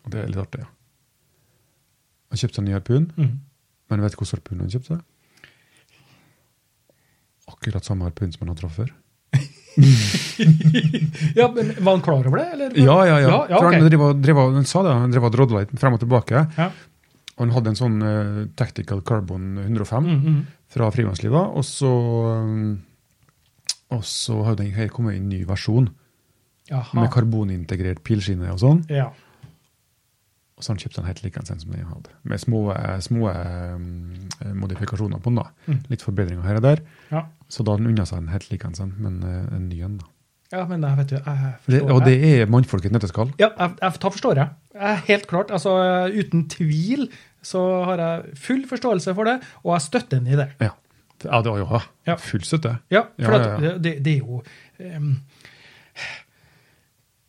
Og 0.02 0.14
det 0.14 0.22
er 0.24 0.32
litt 0.32 0.42
artig, 0.42 0.64
ja. 0.64 0.70
Han 2.32 2.40
kjøpte 2.42 2.58
seg 2.58 2.64
en 2.64 2.70
ny 2.72 2.76
harpun, 2.78 3.06
Mhm. 3.18 3.38
men 3.92 4.02
vet 4.06 4.14
du 4.16 4.18
hvilken 4.22 4.38
harpun 4.40 4.64
han 4.64 4.72
kjøpte? 4.74 4.98
Akkurat 7.52 7.86
samme 7.86 8.08
harpun 8.08 8.32
som 8.32 8.46
han 8.46 8.54
har 8.56 8.60
traff 8.62 8.78
før. 8.80 8.92
ja, 11.40 11.48
men 11.56 11.74
Var 11.78 11.92
han 11.92 12.02
klar 12.04 12.28
over 12.28 12.38
det? 12.42 12.48
Eller? 12.54 12.78
Ja, 12.78 12.98
ja, 13.08 13.20
ja. 13.20 13.30
ja, 13.30 13.40
ja 13.50 13.58
okay. 13.58 13.80
han, 13.80 13.90
drev, 13.90 14.06
drev, 14.22 14.42
han 14.58 14.68
sa 14.68 14.84
det, 14.84 14.96
han 15.06 15.14
drev 15.14 15.28
og 15.30 15.36
drodla 15.36 15.64
litt 15.64 15.74
frem 15.80 15.96
og 15.96 16.02
tilbake. 16.04 16.46
Ja. 16.58 16.70
Og 17.38 17.46
han 17.46 17.54
hadde 17.56 17.72
en 17.72 17.80
sånn 17.80 17.98
uh, 18.04 18.46
Tactical 18.60 19.02
Carbon 19.08 19.58
105 19.64 20.04
mm 20.04 20.20
-hmm. 20.22 20.40
fra 20.68 20.92
Frivannslivet. 20.92 21.56
Og 21.58 21.66
så 21.66 21.92
um, 22.36 22.82
og 23.92 24.06
så 24.08 24.38
har 24.48 24.62
her 24.62 24.88
kommet 24.88 25.20
en 25.20 25.28
ny 25.30 25.44
versjon 25.48 25.90
Jaha. 26.70 26.96
med 26.96 27.12
karbonintegrert 27.12 28.04
pilskinne 28.08 28.52
og 28.54 28.62
sånn. 28.64 28.86
Ja. 28.92 29.10
Og 30.62 30.66
så 30.66 30.70
har 30.70 30.76
han 30.78 30.82
kjøpt 30.84 30.98
en 31.02 31.08
helt 31.10 31.22
lik 31.26 31.38
en 31.42 31.48
sånn 31.50 31.58
som 31.58 31.72
den 31.74 31.80
jeg 31.82 31.88
hadde. 31.90 32.12
Med 32.30 32.38
små, 32.38 32.60
små 33.02 33.32
um, 33.34 34.28
modifikasjoner 34.62 35.18
på 35.18 35.32
den. 35.32 35.40
da. 35.42 35.48
Mm. 35.66 35.80
Litt 35.90 36.04
forbedringer 36.06 36.46
her 36.46 36.60
og 36.60 36.66
der. 36.68 36.84
Ja. 37.10 37.24
Så 37.50 37.66
da 37.66 37.74
har 37.74 37.82
han 37.82 37.90
unna 37.90 38.06
seg 38.06 38.22
en 38.22 38.30
helt 38.30 38.46
lik 38.52 38.68
en 38.68 38.78
sånn, 38.78 38.92
men 39.02 39.16
eh, 39.26 39.56
en 39.58 39.66
ny 39.72 39.80
en. 39.88 39.96
da. 39.98 40.06
ja, 40.54 40.62
men 40.70 40.86
jeg 40.86 41.00
vet 41.00 41.10
du, 41.10 41.16
jeg 41.18 41.50
forstår 41.66 41.74
Det, 41.74 41.82
og 41.96 42.06
det 42.06 42.14
er 42.30 42.54
mannfolk 42.54 42.86
i 42.86 42.92
et 42.92 42.94
nøtteskall. 42.94 43.34
Ja, 43.42 43.50
jeg, 43.58 43.74
jeg 43.82 44.04
tar 44.06 44.14
forstår 44.14 44.44
jeg. 44.44 44.54
jeg. 44.78 45.02
Helt 45.10 45.28
klart. 45.34 45.50
altså 45.58 45.74
Uten 46.14 46.46
tvil 46.54 47.10
så 47.42 47.66
har 47.90 48.06
jeg 48.06 48.38
full 48.38 48.62
forståelse 48.70 49.18
for 49.18 49.26
det, 49.32 49.40
og 49.66 49.74
jeg 49.74 49.88
støtter 49.90 50.20
den 50.22 50.30
i 50.30 50.38
det. 50.38 50.52
Ja. 50.62 50.76
Ja, 51.26 51.42
det 51.42 51.58
jo 51.58 51.66
ja. 51.66 51.82
Ja. 52.08 52.16
full 52.22 52.46
støtte. 52.46 52.78
Ja, 52.94 53.02
for 53.18 53.34
Ja, 53.34 53.58
ja. 53.62 53.74
Det, 53.82 53.98
det 54.06 54.14
er 54.14 54.18
jo 54.22 54.44
um, 54.80 55.12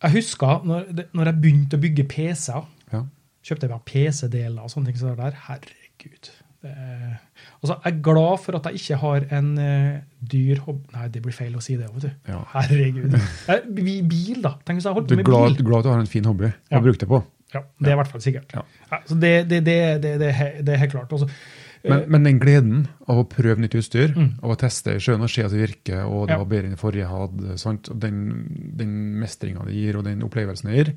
Jeg 0.03 0.11
husker 0.17 0.63
når, 0.67 0.87
når 1.13 1.25
jeg 1.31 1.41
begynte 1.43 1.79
å 1.79 1.83
bygge 1.83 2.05
PC-er, 2.11 2.65
Ja. 2.93 3.03
Kjøpte 3.43 3.69
meg 3.73 3.85
PC-deler 3.89 4.63
og 4.63 4.71
sånne 4.73 4.91
ting. 4.93 4.99
Så 5.01 5.13
der, 5.19 5.37
herregud. 5.49 6.31
Det 6.63 6.71
er, 6.71 7.17
altså, 7.59 7.75
jeg 7.83 7.91
er 7.91 8.01
glad 8.07 8.37
for 8.39 8.55
at 8.55 8.67
jeg 8.71 8.79
ikke 8.79 8.97
har 9.03 9.25
en 9.35 9.49
uh, 9.59 9.97
dyr 10.31 10.61
hobby 10.63 10.93
Nei, 10.95 11.09
det 11.11 11.23
blir 11.25 11.35
feil 11.35 11.57
å 11.59 11.63
si 11.65 11.75
det. 11.81 11.89
Vet 11.97 12.05
du. 12.07 12.11
Ja. 12.31 12.43
Herregud. 12.55 13.17
Eh, 13.51 13.65
bil, 13.75 14.39
da. 14.45 14.53
Tenk 14.63 14.79
hvis 14.79 14.87
jeg 14.87 14.95
holdt 14.95 15.09
Du 15.11 15.17
på 15.17 15.19
er 15.19 15.23
med 15.25 15.27
glad, 15.33 15.57
bil. 15.57 15.67
glad 15.67 15.83
at 15.83 15.89
du 15.89 15.91
har 15.95 16.05
en 16.05 16.13
fin 16.13 16.29
hobby 16.31 16.53
Ja. 16.53 16.79
å 16.79 16.83
bruke 16.85 17.01
det 17.03 17.09
på. 17.11 17.19
Ja, 17.53 17.65
det 17.83 17.91
er 17.91 17.97
i 17.97 17.99
hvert 17.99 18.13
fall 18.15 18.23
sikkert. 18.25 18.55
Ja. 18.55 18.63
Ja, 18.93 19.01
så 19.11 19.17
det, 19.21 19.33
det, 19.51 19.59
det, 19.67 19.75
det, 20.07 20.13
er 20.31 20.63
det 20.65 20.73
er 20.73 20.81
helt 20.85 20.95
klart. 20.95 21.11
Også, 21.13 21.27
Men, 21.83 22.05
men 22.15 22.25
den 22.29 22.39
gleden 22.41 22.85
av 23.11 23.19
å 23.21 23.27
prøve 23.29 23.59
nytt 23.61 23.75
utstyr, 23.81 24.15
Mm. 24.15 24.31
av 24.41 24.53
å 24.55 24.57
teste 24.63 24.95
i 24.95 25.03
sjøen 25.03 25.21
og 25.27 25.29
se 25.35 25.43
at 25.43 25.51
det 25.51 25.59
virker, 25.65 26.05
og 26.07 26.29
det 26.31 26.39
var 26.39 26.47
bedre 26.47 26.71
enn 26.71 26.77
det 26.77 26.81
forrige 26.81 27.03
jeg 27.03 27.11
hadde, 27.11 27.59
sant? 27.59 27.91
Og 27.91 27.99
den, 28.01 28.23
den 28.79 28.93
mestringa 29.19 29.67
det 29.67 29.75
gir, 29.75 29.99
og 29.99 30.07
den 30.07 30.23
opplevelsen 30.23 30.71
det 30.71 30.79
gir, 30.79 30.93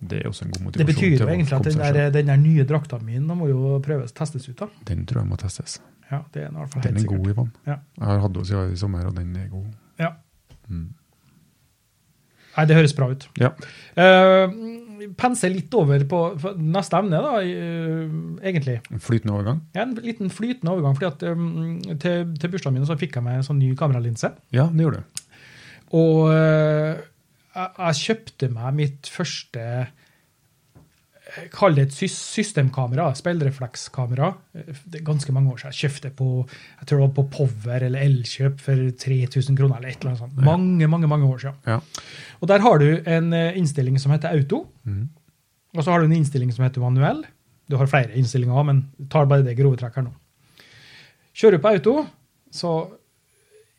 det 0.00 0.22
er 0.22 0.28
også 0.30 0.46
en 0.46 0.52
god 0.54 0.62
motivasjon. 0.64 0.86
det 0.86 0.94
betyr 0.94 1.24
jo 1.24 1.28
egentlig 1.28 1.56
at 1.56 1.66
den 1.68 1.80
der, 1.80 2.10
den 2.14 2.30
der 2.32 2.40
nye 2.40 2.64
drakta 2.64 2.98
mi 3.04 3.18
må 3.18 3.48
jo 3.50 3.78
prøves 3.84 4.12
testes 4.16 4.48
ut. 4.48 4.56
da. 4.58 4.68
Den 4.88 5.04
tror 5.06 5.22
jeg 5.22 5.28
må 5.28 5.36
testes. 5.36 5.80
Ja, 6.10 6.22
det 6.34 6.42
er 6.42 6.48
i 6.48 6.54
hvert 6.56 6.72
fall 6.72 6.82
Den 6.82 6.96
helt 6.96 7.04
er 7.04 7.10
god, 7.10 7.18
sikkert. 7.18 7.36
Ivan. 7.36 7.52
Ja. 7.66 7.76
Jeg 7.98 8.06
har 8.08 8.24
hatt 8.24 8.34
den 8.34 8.48
siden 8.48 8.72
i 8.72 8.80
sommer, 8.80 9.04
og 9.06 9.16
den 9.16 9.36
er 9.36 9.46
god. 9.52 9.68
Ja. 10.00 10.10
Mm. 10.68 10.88
Nei, 12.56 12.64
det 12.66 12.76
høres 12.76 12.94
bra 12.98 13.10
ut. 13.12 13.28
Ja. 13.38 13.52
Uh, 13.94 14.56
pense 15.20 15.48
litt 15.52 15.74
over 15.78 16.02
på 16.10 16.22
neste 16.58 16.98
emne, 16.98 17.20
da, 17.22 17.36
uh, 17.38 18.42
egentlig. 18.42 18.80
En 18.90 19.04
flytende 19.04 19.36
overgang. 19.36 19.62
Ja, 19.76 19.84
en 19.84 19.94
liten 20.00 20.32
flytende 20.34 20.74
overgang. 20.74 20.98
fordi 20.98 21.10
at 21.12 21.36
um, 21.36 21.78
til, 22.02 22.34
til 22.40 22.52
bursdagen 22.52 22.80
min 22.80 22.88
så 22.88 22.98
fikk 22.98 23.20
jeg 23.20 23.28
meg 23.28 23.38
en 23.38 23.46
sånn 23.46 23.62
ny 23.62 23.74
kameralinse. 23.78 24.32
Ja, 24.56 24.66
det 24.72 24.88
gjorde 24.88 25.04
du. 25.04 25.20
Og 25.96 26.28
eh, 26.30 27.00
jeg, 27.54 27.94
kjøpte 28.04 28.48
meg 28.54 28.74
mitt 28.78 29.08
første 29.10 29.60
eh, 29.60 29.96
Kall 31.54 31.76
det 31.76 31.84
et 31.86 31.94
systemkamera, 32.10 33.04
speilreflekskamera. 33.14 34.32
Eh, 34.56 34.70
Det 34.90 35.00
er 35.00 35.04
ganske 35.06 35.30
mange 35.32 35.52
år 35.52 35.60
siden. 35.62 35.74
Jeg 35.76 35.90
kjøpte 35.90 36.10
på 36.18 36.28
jeg 36.48 36.86
tror 36.90 36.98
det 36.98 37.04
var 37.06 37.14
på 37.18 37.24
Power 37.36 37.84
eller 37.86 38.02
Elkjøp 38.02 38.60
for 38.60 38.74
3000 39.04 39.56
kroner. 39.58 39.76
eller 39.78 39.88
et 39.92 40.00
eller 40.00 40.10
annet 40.10 40.24
sånt. 40.24 40.42
Mange, 40.44 40.88
mange 40.90 41.06
mange 41.08 41.26
år 41.30 41.38
siden. 41.38 41.56
Ja. 41.66 41.78
Og 42.40 42.48
der 42.48 42.58
har 42.66 42.78
du 42.78 42.88
en 43.06 43.32
eh, 43.32 43.56
innstilling 43.58 43.98
som 44.00 44.12
heter 44.12 44.34
auto, 44.34 44.66
Mm. 44.86 45.08
og 45.76 45.84
så 45.84 45.90
har 45.92 46.00
du 46.00 46.06
en 46.06 46.12
innstilling 46.18 46.50
som 46.52 46.64
heter 46.64 46.80
manuell. 46.80 47.24
Du 47.68 47.76
har 47.76 47.86
flere 47.86 48.10
innstillinger 48.18 48.64
men 48.66 48.90
tar 49.08 49.26
bare 49.26 49.44
det 49.44 49.56
grove 49.56 49.76
trekk 49.78 49.94
her 49.94 50.02
nå. 50.02 50.12
Kjører 51.34 51.52
du 51.52 51.58
på 51.62 51.70
auto, 51.70 52.06
så 52.50 52.90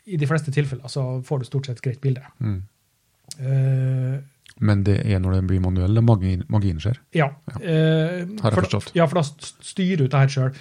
i 0.07 0.15
de 0.15 0.25
fleste 0.25 0.51
tilfeller 0.53 0.87
så 0.87 1.21
får 1.25 1.39
du 1.39 1.45
stort 1.45 1.65
sett 1.67 1.81
greit 1.81 1.99
bilde. 1.99 2.23
Mm. 2.39 2.61
Eh, 3.39 4.19
Men 4.61 4.83
det 4.85 4.99
er 5.09 5.19
når 5.19 5.39
det 5.39 5.45
blir 5.49 5.61
manuell, 5.63 5.95
det 5.97 6.03
magien, 6.05 6.43
magien 6.53 6.77
skjer. 6.79 6.97
ja. 7.17 7.31
Eh, 7.57 8.27
Har 8.41 8.51
jeg 8.51 8.53
for, 8.53 8.61
forstått. 8.61 8.91
Ja, 8.93 9.07
for 9.09 9.21
da 9.21 9.23
styrer 9.65 9.97
du 10.03 10.07
det 10.07 10.19
her 10.19 10.27
sjøl. 10.27 10.51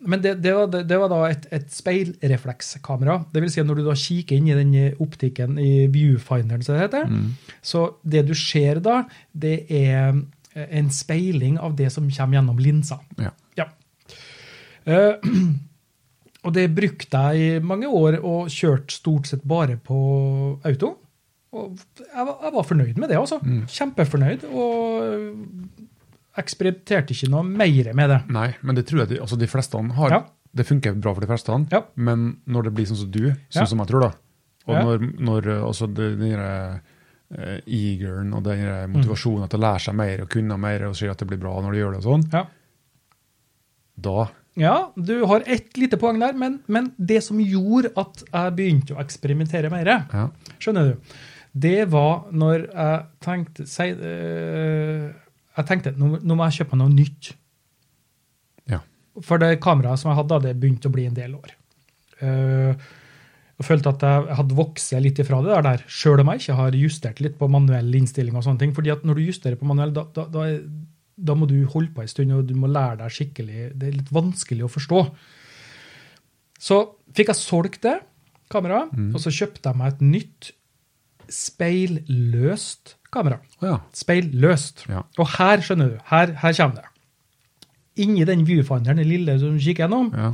men 0.00 0.20
det, 0.24 0.32
det, 0.42 0.54
var, 0.56 0.66
det, 0.72 0.98
var 0.98 1.08
da 1.12 1.20
et, 1.30 1.46
et 1.54 1.68
speilreflekskamera. 1.70 3.20
Det 3.32 3.42
vil 3.44 3.50
si 3.52 3.60
at 3.62 3.66
når 3.68 3.78
du 3.78 3.84
da 3.86 3.94
kikker 3.94 4.36
inn 4.40 4.48
i 4.50 4.56
den 4.58 4.96
optikken 5.04 5.54
i 5.62 5.86
viewfinderen, 5.92 6.62
som 6.66 6.74
det 6.74 6.88
heter, 6.88 7.06
Mm. 7.06 7.28
så 7.62 7.84
det 8.02 8.24
du 8.26 8.34
ser 8.34 8.80
da, 8.82 9.04
det 9.32 9.66
er 9.70 10.16
eh, 10.56 10.66
en 10.80 10.90
speiling 10.90 11.58
av 11.62 11.76
det 11.78 11.92
som 11.92 12.10
kommer 12.10 12.40
gjennom 12.40 12.58
linsa. 12.58 12.98
Ja. 13.22 13.30
Ja. 13.56 13.68
Uh, 14.82 15.14
og 16.44 16.52
det 16.56 16.66
brukte 16.74 17.22
jeg 17.36 17.38
i 17.60 17.62
mange 17.62 17.86
år 17.86 18.18
og 18.18 18.48
kjørte 18.50 18.90
stort 18.96 19.30
sett 19.30 19.44
bare 19.46 19.76
på 19.78 20.58
auto. 20.66 20.96
Og 21.52 21.76
jeg 22.00 22.24
var, 22.26 22.36
jeg 22.46 22.52
var 22.54 22.64
fornøyd 22.64 22.98
med 23.02 23.10
det, 23.12 23.18
altså. 23.20 23.38
Mm. 23.44 23.64
Kjempefornøyd. 23.68 24.44
Og 24.56 26.38
eksperimenterte 26.40 27.12
ikke 27.12 27.28
noe 27.32 27.44
mer 27.44 27.90
med 27.96 28.08
det. 28.14 28.20
Nei, 28.32 28.46
men 28.64 28.78
det 28.78 28.86
tror 28.88 29.02
jeg 29.02 29.10
de, 29.12 29.18
altså 29.20 29.36
de 29.40 29.48
fleste 29.52 29.82
har. 29.98 30.14
Ja. 30.14 30.22
Det 30.52 30.64
funker 30.68 30.96
bra 31.00 31.12
for 31.16 31.24
de 31.24 31.28
fleste, 31.28 31.58
Ja. 31.72 31.82
men 31.96 32.38
når 32.46 32.64
det 32.68 32.72
blir 32.76 32.86
sånn 32.88 32.96
som 33.02 33.10
du, 33.12 33.30
sånn 33.48 33.62
Ja. 33.62 33.64
som 33.68 33.78
jeg 33.80 33.88
tror, 33.88 34.00
da, 34.00 34.10
og 34.66 34.74
Ja. 34.74 34.82
når, 34.84 34.98
når 35.20 35.46
eh, 35.48 35.62
altså 35.64 35.86
den 35.92 36.18
derre 36.20 36.80
eh, 37.36 37.60
eageren 37.66 38.34
og 38.34 38.42
den 38.44 38.60
motivasjonen 38.60 38.92
motivasjonen 38.92 39.48
til 39.50 39.58
å 39.60 39.62
lære 39.62 39.80
seg 39.80 39.94
mer 39.94 40.20
og 40.22 40.28
kunne 40.28 40.58
mer 40.60 40.84
og 40.88 40.96
si 40.96 41.06
at 41.08 41.18
det 41.18 41.28
blir 41.28 41.38
bra 41.40 41.54
når 41.62 41.72
du 41.72 41.78
gjør 41.78 41.92
det 41.96 42.04
og 42.04 42.08
sånn, 42.08 42.32
Ja. 42.32 42.46
da 44.00 44.30
Ja, 44.54 44.92
du 44.96 45.24
har 45.24 45.42
ett 45.46 45.76
lite 45.78 45.96
poeng 45.96 46.18
der, 46.20 46.34
men, 46.34 46.60
men 46.68 46.92
det 46.98 47.22
som 47.24 47.38
gjorde 47.40 47.92
at 47.96 48.22
jeg 48.32 48.52
begynte 48.56 48.92
å 48.94 49.00
eksperimentere 49.00 49.70
mer, 49.70 49.86
ja. 50.12 50.28
skjønner 50.60 50.92
du, 50.92 50.98
det 51.52 51.84
var 51.92 52.30
når 52.32 52.64
jeg 52.70 53.00
tenkte 53.20 53.66
si, 53.68 53.90
uh, 53.92 55.08
Jeg 55.52 55.68
tenkte 55.68 55.92
nå, 55.98 56.16
nå 56.24 56.36
må 56.36 56.48
jeg 56.48 56.62
kjøpe 56.62 56.78
noe 56.80 56.92
nytt. 56.92 57.34
Ja. 58.72 58.80
For 59.20 59.42
det 59.42 59.58
kameraet 59.64 60.00
som 60.00 60.12
jeg 60.12 60.20
hadde, 60.22 60.40
det 60.46 60.56
begynte 60.60 60.88
å 60.88 60.94
bli 60.94 61.04
en 61.10 61.18
del 61.18 61.36
år. 61.36 61.52
Uh, 62.22 62.72
jeg 63.60 63.68
følte 63.68 63.92
at 63.92 64.06
jeg 64.06 64.38
hadde 64.38 64.56
vokst 64.58 64.94
litt 65.04 65.20
ifra 65.22 65.42
det 65.44 65.52
der, 65.52 65.66
der 65.66 65.82
sjøl 65.92 66.22
om 66.22 66.32
jeg 66.32 66.40
ikke 66.40 66.56
har 66.58 66.78
justert 66.78 67.20
litt 67.22 67.36
på 67.38 67.50
manuell 67.52 67.92
innstilling. 67.94 68.34
og 68.34 68.46
sånne 68.46 68.64
ting, 68.64 68.72
fordi 68.74 68.90
at 68.94 69.04
når 69.06 69.20
du 69.20 69.28
justerer 69.28 69.60
på 69.60 69.68
manuell, 69.68 69.92
da, 69.94 70.06
da, 70.16 70.24
da, 70.32 70.46
da 71.14 71.36
må 71.38 71.46
du 71.50 71.60
holde 71.70 71.92
på 71.94 72.02
en 72.02 72.10
stund, 72.10 72.32
og 72.34 72.48
du 72.48 72.56
må 72.58 72.70
lære 72.72 73.02
deg 73.04 73.14
skikkelig. 73.14 73.68
Det 73.76 73.90
er 73.90 74.00
litt 74.00 74.10
vanskelig 74.14 74.66
å 74.66 74.72
forstå. 74.72 75.04
Så 76.62 76.80
fikk 77.14 77.30
jeg 77.30 77.42
solgt 77.42 77.84
det 77.84 77.98
kameraet, 78.52 78.90
og 79.12 79.22
så 79.22 79.30
kjøpte 79.34 79.68
jeg 79.68 79.78
meg 79.78 79.92
et 79.92 80.02
nytt 80.04 80.50
speilløst 81.32 82.96
kamera. 83.12 83.38
Ja. 83.62 83.78
Speilløst. 83.96 84.86
Ja. 84.88 85.02
Og 85.20 85.28
her, 85.36 85.62
skjønner 85.64 85.92
du, 85.94 85.98
her, 86.10 86.32
her 86.42 86.56
kommer 86.56 86.80
det. 86.82 86.88
Inni 88.02 88.24
den 88.24 88.46
viewfinderen, 88.48 88.96
den 89.02 89.08
lille 89.10 89.34
som 89.40 89.56
du 89.56 89.60
kikker 89.60 89.84
gjennom, 89.84 90.12
Ja. 90.16 90.30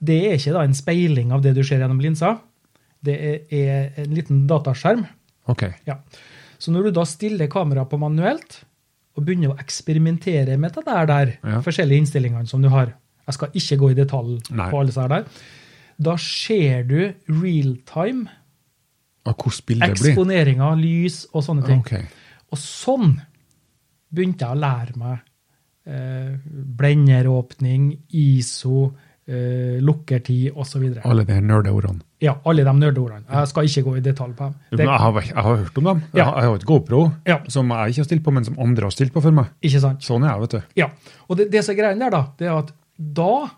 det 0.00 0.18
er 0.30 0.38
ikke 0.38 0.54
da 0.56 0.62
en 0.64 0.74
speiling 0.74 1.32
av 1.32 1.42
det 1.44 1.54
du 1.54 1.62
ser 1.62 1.82
gjennom 1.82 2.00
linsa. 2.00 2.38
Det 3.04 3.16
er, 3.52 3.90
en 4.00 4.14
liten 4.14 4.46
dataskjerm. 4.48 5.04
OK. 5.50 5.64
Ja. 5.86 5.98
Så 6.58 6.70
når 6.72 6.84
du 6.88 6.90
da 7.00 7.04
stiller 7.04 7.48
kameraet 7.50 7.90
på 7.90 7.98
manuelt, 8.00 8.62
og 9.12 9.26
begynner 9.26 9.50
å 9.52 9.58
eksperimentere 9.60 10.56
med 10.56 10.72
det 10.72 10.86
der, 10.86 11.06
der 11.06 11.32
Ja. 11.44 11.60
forskjellige 11.60 11.98
innstillingene 12.00 12.48
som 12.48 12.62
du 12.62 12.68
har 12.70 12.94
Jeg 13.26 13.34
skal 13.34 13.48
ikke 13.54 13.76
gå 13.78 13.90
i 13.90 13.94
detalj 13.94 14.40
Nei. 14.50 14.68
på 14.70 14.78
alle 14.80 14.86
disse 14.88 15.08
der. 15.08 15.24
Da 16.00 16.16
ser 16.16 16.82
du 16.82 17.12
realtime 17.28 18.26
Og 19.24 19.36
hvordan 19.36 19.66
bildet 19.66 19.98
blir? 20.00 20.10
eksponeringer, 20.12 20.76
lys 20.80 21.26
og 21.32 21.44
sånne 21.46 21.64
ting. 21.66 21.80
Okay. 21.80 22.04
Og 22.50 22.58
sånn 22.58 23.20
begynte 24.12 24.44
jeg 24.44 24.56
å 24.56 24.60
lære 24.60 24.96
meg 24.98 25.20
eh, 25.86 26.34
blenderåpning, 26.82 27.86
ISO, 28.10 28.90
eh, 29.26 29.78
lukkertid 29.82 30.52
osv. 30.58 30.84
Alle 31.04 31.24
de 31.28 31.38
nerdeordene. 31.40 32.02
Ja, 32.22 32.36
alle 32.46 32.62
de 32.66 32.74
nerdeordene. 32.78 33.24
Jeg 33.30 33.48
skal 33.50 33.66
ikke 33.70 33.82
gå 33.88 33.96
i 33.98 34.02
detalj 34.04 34.34
på 34.38 34.44
dem. 34.50 34.58
Det, 34.70 34.84
Jeg 34.86 34.98
har, 35.04 35.20
jeg 35.22 35.34
har 35.46 35.56
hørt 35.62 35.78
om 35.78 35.84
dem. 35.84 36.02
Jeg 36.12 36.18
Ja. 36.18 36.24
har, 36.24 36.36
jeg 36.42 36.48
har 36.50 36.54
et 36.56 36.64
GoPro 36.66 37.12
Ja. 37.26 37.38
som 37.48 37.68
jeg 37.70 37.90
ikke 37.90 37.98
har 38.00 38.04
stilt 38.04 38.22
på, 38.24 38.32
men 38.32 38.44
som 38.44 38.58
andre 38.58 38.84
har 38.84 38.90
stilt 38.90 39.12
på 39.12 39.22
for 39.22 39.30
meg. 39.32 39.46
ikke 39.62 39.80
sant? 39.80 40.00
Sånn 40.00 40.24
er 40.24 40.32
jeg, 40.32 40.40
vet 40.40 40.50
du. 40.50 40.62
Ja. 40.76 40.90
Og 41.28 41.36
det, 41.36 41.50
det 41.50 41.64
som 41.64 41.72
er 41.74 41.78
greia 41.82 41.98
der, 41.98 42.10
da, 42.10 42.26
det 42.38 42.46
er 42.48 42.58
at 42.58 42.72
da, 42.98 43.50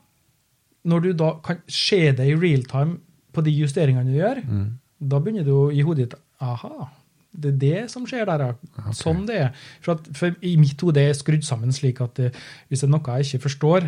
når 0.85 1.01
du 1.03 1.13
da 1.13 1.33
kan 1.43 1.59
se 1.69 2.13
det 2.13 2.27
i 2.29 2.35
real 2.35 2.63
time 2.65 2.99
på 3.33 3.43
de 3.43 3.51
justeringene 3.51 4.07
du 4.07 4.19
gjør, 4.21 4.45
Mm. 4.47 4.79
Da 5.01 5.19
begynner 5.21 5.45
du 5.47 5.71
i 5.75 5.83
hodet 5.87 6.07
ditt 6.11 6.21
Aha, 6.45 6.89
det 7.35 7.51
er 7.55 7.59
det 7.63 7.91
som 7.91 8.05
skjer 8.07 8.27
der, 8.29 8.43
ja. 8.47 8.93
Sånn 8.95 9.25
det 9.27 9.37
er. 9.41 9.49
For, 9.83 9.97
at, 9.97 10.07
for 10.15 10.35
i 10.45 10.55
mitt 10.61 10.81
hode 10.85 11.03
er 11.03 11.15
skrudd 11.17 11.43
sammen 11.47 11.73
slik 11.75 12.01
at 12.05 12.19
eh, 12.23 12.35
hvis 12.69 12.83
det 12.85 12.89
er 12.89 12.93
noe 12.95 13.17
jeg 13.19 13.27
ikke 13.29 13.45
forstår, 13.49 13.87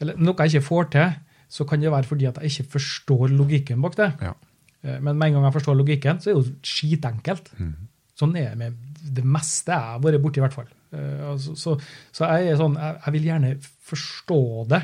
eller 0.00 0.16
noe 0.20 0.36
jeg 0.46 0.54
ikke 0.54 0.68
får 0.68 0.88
til, 0.94 1.16
så 1.52 1.66
kan 1.68 1.82
det 1.82 1.92
være 1.92 2.08
fordi 2.08 2.28
at 2.30 2.38
jeg 2.40 2.52
ikke 2.54 2.72
forstår 2.78 3.34
logikken 3.34 3.82
bak 3.84 3.96
det. 4.00 4.10
Ja. 4.24 4.32
Eh, 4.84 5.00
Men 5.00 5.18
med 5.18 5.28
en 5.28 5.34
gang 5.38 5.48
jeg 5.48 5.56
forstår 5.58 5.76
logikken, 5.80 6.20
så 6.20 6.30
er 6.30 6.38
det 6.38 6.44
jo 6.46 6.54
skitenkelt. 6.72 7.52
Mm. 7.58 7.74
Sånn 8.22 8.36
er 8.40 8.52
det 8.52 8.58
med 8.60 8.80
det 9.02 9.24
meste 9.26 9.72
jeg 9.74 9.88
har 9.96 10.00
vært 10.04 10.22
borti, 10.22 10.40
i 10.40 10.44
hvert 10.46 10.56
fall. 10.56 10.70
Altså, 10.92 11.54
så, 11.56 11.76
så 12.12 12.28
jeg 12.36 12.52
er 12.52 12.58
sånn, 12.60 12.74
jeg, 12.78 12.98
jeg 13.04 13.12
vil 13.16 13.28
gjerne 13.30 13.52
forstå 13.88 14.40
det. 14.70 14.82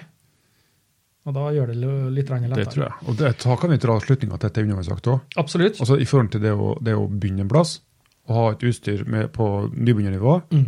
Og 1.26 1.34
da 1.34 1.48
gjør 1.52 1.66
det 1.66 1.76
litt 2.14 2.30
lettere. 2.30 2.54
Det 2.56 2.70
tror 2.72 2.84
jeg. 2.86 2.94
Og 3.08 3.16
det, 3.18 3.32
da 3.42 3.56
kan 3.60 3.70
vi 3.70 3.76
dra 3.82 3.98
slutninga 4.00 4.38
til 4.38 4.48
dette 4.48 4.62
underveisakt 4.64 5.06
òg. 5.12 5.20
Absolutt. 5.36 5.80
Altså, 5.82 5.98
I 6.00 6.06
forhold 6.08 6.30
til 6.32 6.40
det 6.40 6.52
å, 6.54 6.68
det 6.80 6.94
å 6.96 7.08
begynne 7.10 7.42
en 7.44 7.48
plass, 7.52 7.80
og 8.28 8.34
ha 8.36 8.44
et 8.52 8.64
utstyr 8.70 9.04
med, 9.08 9.30
på 9.32 9.48
nybegynnernivå, 9.74 10.36
Mm. 10.52 10.66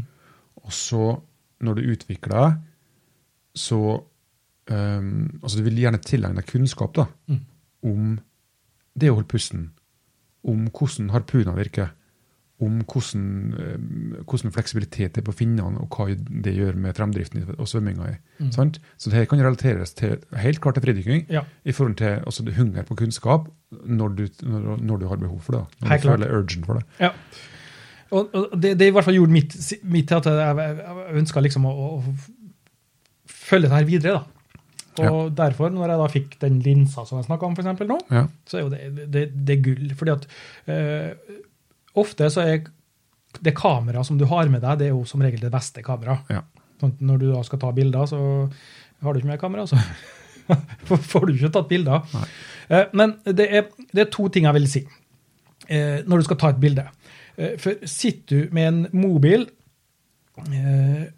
og 0.64 0.72
så, 0.72 1.20
når 1.61 1.74
du 1.80 1.82
utvikler 1.94 2.34
deg, 2.34 2.59
så 3.57 3.80
um, 4.70 5.40
Altså, 5.42 5.57
du 5.59 5.62
vil 5.64 5.78
gjerne 5.82 5.98
tilegne 6.05 6.36
deg 6.42 6.46
kunnskap 6.51 6.92
da, 6.94 7.07
Mm. 7.28 7.40
om 7.84 8.20
det 8.98 9.11
å 9.11 9.14
holde 9.16 9.28
pusten, 9.28 9.70
om 10.44 10.68
hvordan 10.70 11.11
harpuna 11.14 11.53
virker, 11.57 11.92
om 12.61 12.80
hvordan, 12.84 13.22
um, 13.56 14.16
hvordan 14.28 14.52
fleksibilitet 14.52 15.14
det 15.16 15.22
er 15.22 15.26
på 15.26 15.32
finnene, 15.38 15.80
og 15.80 15.88
hva 15.96 16.08
det 16.44 16.52
gjør 16.56 16.76
med 16.76 16.94
fremdriften 16.98 17.46
og 17.56 17.68
svømminga. 17.70 18.11
Mm. 18.38 18.50
Så 18.52 19.08
det 19.11 19.16
her 19.16 19.24
kan 19.30 19.40
relateres 19.40 19.94
til 19.96 20.18
helt 20.36 20.61
klart 20.61 20.76
til 20.76 20.84
fridykking 20.84 21.26
Ja. 21.32 21.42
i 21.64 21.72
forhold 21.72 21.96
til 21.96 22.18
altså, 22.20 22.44
hunger 22.56 22.82
på 22.84 22.94
kunnskap 23.00 23.48
når 23.70 24.08
du, 24.18 24.26
når, 24.42 24.76
når 24.82 24.96
du 25.00 25.06
har 25.08 25.16
behov 25.16 25.40
for 25.40 25.52
det. 25.56 25.62
Når 25.80 25.88
Helt 25.88 26.02
du 26.02 26.08
klart. 26.08 26.18
føler 26.20 26.36
urgent 26.38 26.66
for 26.66 26.74
det. 26.80 26.84
Ja. 27.00 27.11
Og, 28.11 28.28
og 28.34 28.62
det, 28.62 28.74
det 28.78 28.86
i 28.90 28.90
hvert 28.90 29.04
fall 29.06 29.14
gjorde 29.14 29.32
mitt, 29.32 29.54
mitt 29.84 30.08
til 30.11 30.18
at 30.18 30.26
jeg, 30.26 30.56
jeg 30.58 31.16
ønska 31.22 31.40
liksom 31.40 31.64
å, 31.70 31.72
å 31.72 32.14
følge 33.30 33.68
dette 33.70 33.86
videre. 33.88 34.18
da. 34.18 34.40
Og 35.11 35.30
derfor, 35.36 35.70
når 35.72 35.92
jeg 35.94 36.00
da 36.02 36.08
fikk 36.12 36.34
den 36.42 36.58
linsa 36.64 37.04
som 37.08 37.20
jeg 37.20 37.28
snakka 37.28 37.46
om 37.46 37.54
for 37.56 37.86
nå, 37.88 37.98
Ja. 38.11 38.26
så 38.46 38.58
er 38.58 38.64
jo 38.66 38.72
det, 38.72 39.06
det, 39.14 39.22
det 39.46 39.56
gull. 39.64 39.94
Fordi 39.96 40.11
at 40.16 40.26
eh, 40.66 41.38
ofte 41.99 42.28
så 42.30 42.41
er 42.47 42.64
det 43.43 43.55
kameraet 43.57 44.07
som 44.07 44.18
du 44.18 44.24
har 44.26 44.49
med 44.51 44.61
deg, 44.62 44.78
det 44.78 44.86
er 44.88 44.95
jo 44.95 45.05
som 45.07 45.20
regel 45.22 45.41
det 45.41 45.53
beste 45.55 45.82
kameraet. 45.86 46.30
Ja. 46.30 46.43
Sånn 46.80 46.95
når 47.01 47.18
du 47.20 47.26
da 47.32 47.43
skal 47.47 47.59
ta 47.62 47.70
bilder, 47.76 48.07
så 48.11 48.18
har 49.03 49.12
du 49.12 49.18
ikke 49.20 49.30
med 49.30 49.41
kamera, 49.41 49.66
så 49.66 49.76
får 51.12 51.26
du 51.28 51.34
ikke 51.36 51.53
tatt 51.55 51.68
bilder. 51.70 52.03
Nei. 52.14 52.26
Eh, 52.70 52.86
Men 52.93 53.16
det 53.24 53.47
er, 53.51 53.68
det 53.93 54.01
er 54.07 54.11
to 54.11 54.28
ting 54.28 54.45
jeg 54.49 54.55
vil 54.59 54.68
si 54.70 54.82
eh, 55.68 56.01
når 56.07 56.18
du 56.18 56.28
skal 56.28 56.36
ta 56.43 56.51
et 56.55 56.61
bilde. 56.62 56.86
Eh, 57.36 57.55
For 57.61 57.78
sitter 57.86 58.47
du 58.49 58.55
med 58.57 58.68
en 58.72 58.86
mobil 58.93 59.49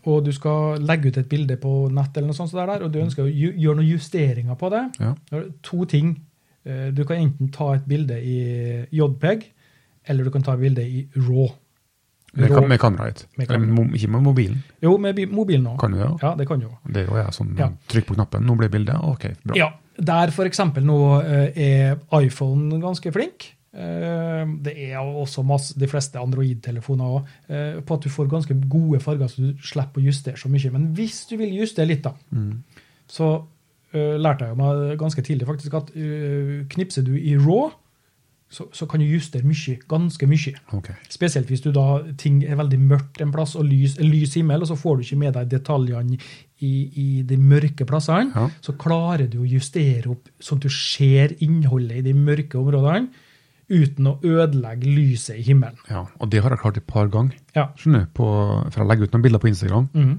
og 0.03 0.25
du 0.27 0.33
skal 0.35 0.81
legge 0.83 1.13
ut 1.13 1.19
et 1.21 1.29
bilde 1.31 1.55
på 1.63 1.71
nett, 1.95 2.17
eller 2.17 2.33
noe 2.33 2.35
sånt, 2.35 2.51
der, 2.57 2.83
og 2.83 2.91
du 2.91 2.97
ønsker 3.05 3.23
å 3.29 3.31
gjøre 3.31 3.77
noen 3.79 3.87
justeringer 3.93 4.57
på 4.59 4.71
det, 4.73 4.81
Ja. 4.99 5.13
er 5.31 5.45
to 5.63 5.85
ting. 5.87 6.17
Du 6.65 7.05
kan 7.07 7.21
enten 7.23 7.53
ta 7.55 7.69
et 7.77 7.85
bilde 7.87 8.17
i 8.19 8.87
JPEG, 8.91 9.45
eller 10.09 10.25
du 10.25 10.31
kan 10.31 10.43
ta 10.43 10.57
bilde 10.57 10.83
i 10.83 11.07
RAW. 11.17 11.51
Med, 12.35 12.49
raw. 12.51 12.65
med 12.67 12.81
kameraet. 12.81 13.27
Med 13.37 13.47
kamera. 13.49 13.69
Eller, 13.69 13.95
Ikke 13.99 14.09
med 14.09 14.23
mobilen. 14.25 14.63
Jo, 14.83 14.97
med 14.99 15.19
mobilen 15.29 15.67
òg. 15.67 15.79
Kan 15.83 15.93
du 15.93 15.99
det? 15.99 16.07
da? 16.09 16.17
Ja, 16.31 16.35
det 16.39 16.47
kan 16.49 16.61
du 16.61 16.65
jo. 16.71 16.77
Det 16.89 17.03
er 17.03 17.11
jo 17.11 17.17
jeg 17.21 17.35
sånn 17.37 17.57
Ja. 17.59 17.67
Trykk 17.93 18.07
på 18.09 18.15
knappen, 18.17 18.47
nå 18.47 18.57
blir 18.57 18.71
bildet. 18.73 18.97
OK, 19.05 19.27
bra. 19.45 19.55
Ja, 19.59 19.71
Der 20.01 20.29
f.eks. 20.33 20.59
nå 20.81 20.97
eh, 21.21 21.53
er 21.61 21.99
iPhone 22.23 22.81
ganske 22.81 23.13
flink. 23.13 23.51
Eh, 23.75 24.47
Det 24.65 24.73
er 24.89 24.97
også 25.05 25.45
masse, 25.45 25.77
de 25.79 25.87
fleste 25.87 26.17
Android-telefoner 26.19 27.05
òg, 27.05 27.85
på 27.85 27.95
at 27.95 28.01
du 28.03 28.09
får 28.09 28.29
ganske 28.33 28.57
gode 28.69 29.01
farger, 29.01 29.29
så 29.29 29.43
du 29.53 29.53
slipper 29.63 30.01
å 30.01 30.05
justere 30.09 30.37
så 30.41 30.49
mye. 30.49 30.73
Men 30.73 30.95
hvis 30.97 31.27
du 31.29 31.37
vil 31.37 31.53
justere 31.61 31.87
litt, 31.87 32.03
da, 32.03 32.13
Mm. 32.33 32.63
så 33.09 33.45
eh, 33.93 34.17
lærte 34.17 34.47
jeg 34.49 34.57
meg 34.57 34.97
ganske 34.99 35.21
tidlig 35.23 35.47
faktisk 35.47 35.75
at 35.75 35.91
eh, 35.95 36.65
knipser 36.73 37.05
du 37.05 37.13
i 37.19 37.37
RAW, 37.37 37.73
så, 38.53 38.67
så 38.77 38.85
kan 38.91 39.01
du 39.01 39.07
justere 39.09 39.47
mye, 39.49 39.79
ganske 39.89 40.27
mye. 40.29 40.53
Okay. 40.77 40.95
Spesielt 41.09 41.49
hvis 41.49 41.63
du 41.65 41.71
da 41.73 41.87
ting 42.21 42.43
er 42.45 42.59
veldig 42.61 42.79
mørkt 42.85 43.23
en 43.25 43.33
plass, 43.33 43.55
og 43.57 43.65
lys, 43.65 43.95
lys 44.05 44.35
himmel, 44.37 44.61
og 44.61 44.69
så 44.69 44.77
får 44.77 44.99
du 45.01 45.05
ikke 45.07 45.21
med 45.23 45.33
deg 45.39 45.49
detaljene 45.55 46.19
i, 46.61 46.73
i 47.01 47.07
de 47.27 47.39
mørke 47.41 47.87
plassene. 47.89 48.29
Ja. 48.37 48.45
Så 48.61 48.75
klarer 48.79 49.25
du 49.33 49.39
å 49.41 49.49
justere 49.49 50.13
opp 50.13 50.29
sånn 50.45 50.61
at 50.61 50.67
du 50.69 50.75
ser 50.77 51.33
innholdet 51.43 52.03
i 52.03 52.07
de 52.11 52.13
mørke 52.19 52.61
områdene 52.61 53.09
uten 53.73 54.11
å 54.11 54.19
ødelegge 54.21 54.85
lyset 54.93 55.39
i 55.41 55.47
himmelen. 55.47 55.79
Ja, 55.89 56.03
og 56.21 56.29
det 56.29 56.43
har 56.45 56.53
jeg 56.53 56.61
klart 56.61 56.77
et 56.83 56.87
par 56.91 57.09
ganger. 57.09 57.39
Ja. 57.57 57.71
Skjønner 57.81 58.05
du, 58.05 58.11
på, 58.19 58.27
For 58.69 58.83
jeg 58.83 58.91
legger 58.91 59.09
ut 59.09 59.15
noen 59.17 59.25
bilder 59.25 59.41
på 59.41 59.49
Instagram, 59.49 59.89
Mm. 59.97 60.13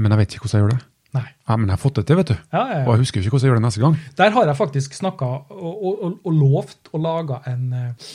men 0.00 0.14
jeg 0.14 0.18
vet 0.22 0.32
ikke 0.34 0.46
hvordan 0.46 0.58
jeg 0.60 0.64
gjør 0.64 0.74
det. 0.78 0.86
Nei. 1.12 1.26
Ja, 1.48 1.56
Men 1.56 1.66
jeg 1.68 1.74
har 1.76 1.82
fått 1.82 1.98
det 2.00 2.06
til, 2.08 2.16
vet 2.16 2.30
du. 2.32 2.36
Ja, 2.54 2.62
ja, 2.72 2.82
Og 2.86 2.94
jeg 2.94 3.02
husker 3.04 3.20
ikke 3.20 3.34
hvordan 3.34 3.44
jeg 3.46 3.52
gjør 3.52 3.60
det 3.60 3.66
neste 3.66 3.82
gang. 3.84 3.96
Der 4.16 4.30
har 4.36 4.46
jeg 4.48 4.56
faktisk 4.56 4.94
snakka 4.96 5.26
og, 5.50 5.74
og, 5.84 6.04
og, 6.24 6.32
lovt 6.32 6.88
å 6.96 7.00
lage 7.04 7.40
en, 7.50 7.66
eh, 7.76 8.14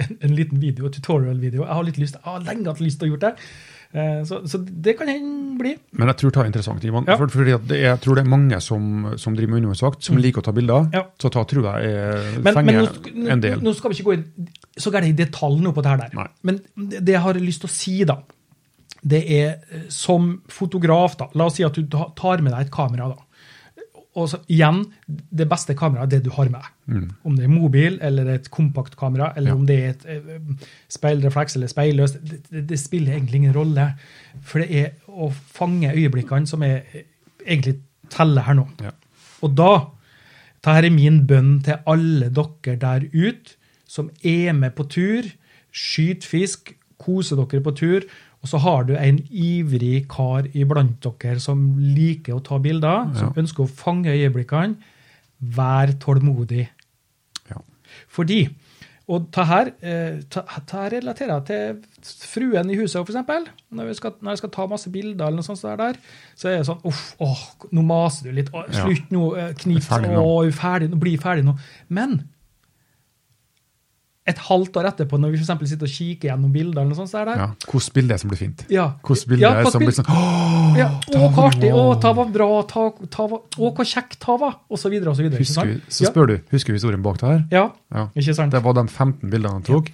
en, 0.00 0.16
en 0.20 0.32
liten 0.38 0.62
video, 0.62 0.88
tutorial-video. 0.88 1.66
Jeg 1.66 1.76
har 1.76 1.84
litt 1.84 2.00
lyst, 2.00 2.16
jeg 2.16 2.24
har 2.24 2.46
lenge 2.46 2.70
hatt 2.72 2.80
lyst 2.80 3.00
til 3.02 3.10
å 3.10 3.14
gjøre 3.14 3.26
det. 3.28 3.50
Eh, 3.92 4.22
Så, 4.24 4.40
så 4.46 4.60
det 4.62 4.94
kan 4.96 5.08
hende 5.10 5.58
bli. 5.58 5.74
Men 5.98 6.08
jeg 6.12 6.20
tror 6.20 6.30
det 6.32 6.40
er 6.40 6.50
interessant, 6.52 6.84
Ivan. 6.86 7.04
Ja. 7.10 7.16
For, 7.20 7.28
fordi 7.34 7.52
er, 7.56 7.76
jeg 7.82 8.00
tror 8.04 8.16
det 8.16 8.24
er 8.24 8.30
mange 8.30 8.60
som, 8.64 9.10
som 9.20 9.36
driver 9.36 9.50
med 9.52 9.60
undervannsvakt, 9.64 10.04
som 10.06 10.16
liker 10.22 10.40
å 10.40 10.46
ta 10.46 10.54
bilder. 10.56 10.88
Ja. 10.94 11.04
Så 11.20 11.28
da 11.34 11.42
tror 11.44 11.66
jeg 11.72 11.90
jeg 11.90 12.34
Men, 12.38 12.44
men 12.46 12.58
fenger 12.60 12.80
nå, 12.80 13.14
nå, 13.18 13.30
en 13.34 13.42
del. 13.44 13.64
nå 13.66 13.74
skal 13.76 13.92
vi 13.92 13.98
ikke 13.98 14.08
gå 14.12 14.16
inn 14.16 14.50
så 14.80 14.92
gærent 14.94 15.10
i 15.10 15.16
detalj 15.20 15.60
nå 15.64 15.74
på 15.76 15.82
det 15.84 15.90
her 15.92 16.04
der. 16.06 16.14
Nei. 16.16 16.28
Men 16.48 16.62
det 16.76 17.02
det 17.10 17.16
jeg 17.18 17.24
har 17.26 17.40
lyst 17.42 17.66
til 17.66 17.68
å 17.68 17.74
si, 17.74 17.96
da, 18.08 18.20
det 19.02 19.22
er 19.32 19.50
eh, 19.72 19.86
som 19.88 20.42
fotograf, 20.52 21.16
da. 21.16 21.28
La 21.34 21.46
oss 21.48 21.56
si 21.56 21.64
at 21.64 21.74
du 21.78 21.84
tar 21.88 22.42
med 22.44 22.52
deg 22.52 22.66
et 22.66 22.72
kamera, 22.74 23.08
da. 23.14 23.26
Og 24.18 24.26
så 24.26 24.40
igjen, 24.50 24.80
det 25.06 25.46
beste 25.48 25.74
kameraet 25.78 26.08
er 26.10 26.18
det 26.18 26.24
du 26.26 26.32
har 26.34 26.48
med 26.50 26.60
deg. 26.60 27.04
Om 27.24 27.36
det 27.38 27.44
er 27.46 27.52
mobil 27.52 27.98
eller 28.02 28.26
et 28.32 28.48
kompaktkamera, 28.50 29.32
eller 29.38 29.52
Mm. 29.52 29.54
Ja. 29.54 29.60
om 29.60 29.66
det 29.66 29.76
er 29.78 29.90
et 29.90 30.06
eh, 30.06 30.66
speilrefleks 30.90 31.56
eller 31.56 31.70
speilløst, 31.70 32.18
det, 32.26 32.40
det, 32.50 32.64
det 32.72 32.78
spiller 32.80 33.12
egentlig 33.14 33.34
ingen 33.44 33.54
rolle. 33.54 33.86
For 34.42 34.58
det 34.64 34.80
er 34.80 34.90
å 35.08 35.30
fange 35.30 35.92
øyeblikkene 35.94 36.46
som 36.50 36.62
er 36.66 36.82
eh, 36.92 37.06
egentlig 37.46 37.76
teller 38.10 38.42
her 38.48 38.58
nå. 38.58 38.66
Ja. 38.82 38.90
Og 39.46 39.54
da 39.56 39.70
Dette 40.60 40.74
er 40.84 40.90
min 40.92 41.22
bønn 41.24 41.62
til 41.64 41.78
alle 41.88 42.26
dere 42.36 42.74
der 42.76 43.06
ute 43.14 43.54
som 43.88 44.10
er 44.22 44.52
med 44.52 44.74
på 44.76 44.84
tur, 44.92 45.24
skyter 45.72 46.28
fisk, 46.28 46.74
koser 47.00 47.38
dere 47.40 47.62
på 47.64 47.72
tur, 47.78 48.04
og 48.42 48.48
så 48.48 48.58
har 48.64 48.84
du 48.88 48.94
en 48.96 49.18
ivrig 49.30 50.06
kar 50.08 50.46
iblant 50.56 51.00
dere 51.20 51.40
som 51.40 51.76
liker 51.78 52.38
å 52.38 52.42
ta 52.44 52.58
bilder, 52.58 53.10
som 53.18 53.34
ønsker 53.36 53.64
å 53.66 53.68
fange 53.68 54.08
øyeblikkene. 54.14 54.76
vær 55.40 55.92
tålmodig. 56.00 56.66
Ja. 57.50 57.56
Fordi 58.08 58.48
Og 59.10 59.24
ta 59.32 59.42
her, 59.42 59.72
eh, 59.82 60.20
ta, 60.30 60.42
ta 60.66 60.82
her 60.84 60.90
relaterer 61.00 61.40
jeg 61.40 61.44
til 61.48 61.80
fruen 62.30 62.68
i 62.70 62.76
huset, 62.78 63.00
eksempel. 63.02 63.48
Når, 63.74 63.86
vi 63.88 63.94
skal, 63.94 64.12
når 64.22 64.30
jeg 64.30 64.38
skal 64.38 64.50
ta 64.54 64.66
masse 64.70 64.90
bilder, 64.92 65.26
eller 65.26 65.40
noe 65.40 65.42
sånt 65.42 65.62
der, 65.80 65.96
så 66.38 66.46
er 66.48 66.58
det 66.60 66.66
sånn 66.68 66.84
Uff, 66.86 67.16
åh, 67.18 67.40
nå 67.72 67.82
maser 67.82 68.28
du 68.28 68.36
litt. 68.36 68.52
Å, 68.54 68.62
Ja. 68.70 68.84
slutt 68.84 69.10
nå. 69.10 69.24
Knips. 69.34 69.64
Knip. 69.64 69.82
Ferdig 69.88 70.12
nå. 70.14 70.22
Å, 70.22 70.46
er 70.46 70.52
ferdig 70.54 70.90
nå. 70.92 71.00
Bli 71.02 71.16
ferdig 71.18 71.44
nå. 71.44 71.56
Men 71.88 72.20
et 74.30 74.40
halvt 74.46 74.78
år 74.80 74.88
etterpå, 74.90 75.18
når 75.20 75.32
vi 75.34 75.40
for 75.42 75.66
sitter 75.70 75.88
og 75.88 75.92
kikker 75.92 76.28
gjennom 76.30 76.52
bilder, 76.54 76.80
eller 76.82 76.92
noe 76.94 76.98
sånt 77.00 77.10
så 77.12 77.20
er 77.22 77.30
det 77.30 77.36
Ja. 77.40 77.48
Hvilket 77.66 77.94
bilde 77.96 78.14
det 78.14 78.20
som 78.22 78.30
blir 78.30 78.40
fint? 78.40 78.64
ja. 78.70 78.86
Hvilket 79.02 79.28
bilde 79.32 79.42
Ja, 79.42 79.70
som 79.70 79.82
blir 79.82 79.96
sånn 79.96 80.10
Åh, 80.10 80.78
Ja, 80.78 80.88
å, 81.16 81.28
hvor 81.34 81.48
artig, 81.50 81.72
å, 81.74 81.84
ta 82.00 82.12
var 82.16 82.30
bra, 82.34 82.48
ta, 82.70 82.86
ta 83.10 83.26
å, 83.26 83.40
hvor 83.58 83.84
kjekt 83.84 84.18
ta 84.22 84.36
var, 84.40 84.56
og 84.70 84.78
så 84.78 84.88
videre, 84.92 85.10
og 85.10 85.16
så 85.18 85.26
videre. 85.26 85.38
Husker, 85.42 85.76
så 85.90 86.06
spør 86.10 86.26
du, 86.32 86.36
husker 86.54 86.72
du 86.72 86.78
historien 86.78 87.02
bak 87.02 87.18
det 87.20 87.28
her? 87.28 87.44
ja, 87.50 87.66
Ja. 87.94 88.08
ikke 88.14 88.34
sant? 88.34 88.52
Det 88.52 88.62
var 88.62 88.74
de 88.78 88.86
15 88.88 89.28
bildene 89.30 89.52
han 89.58 89.62
tok. 89.66 89.90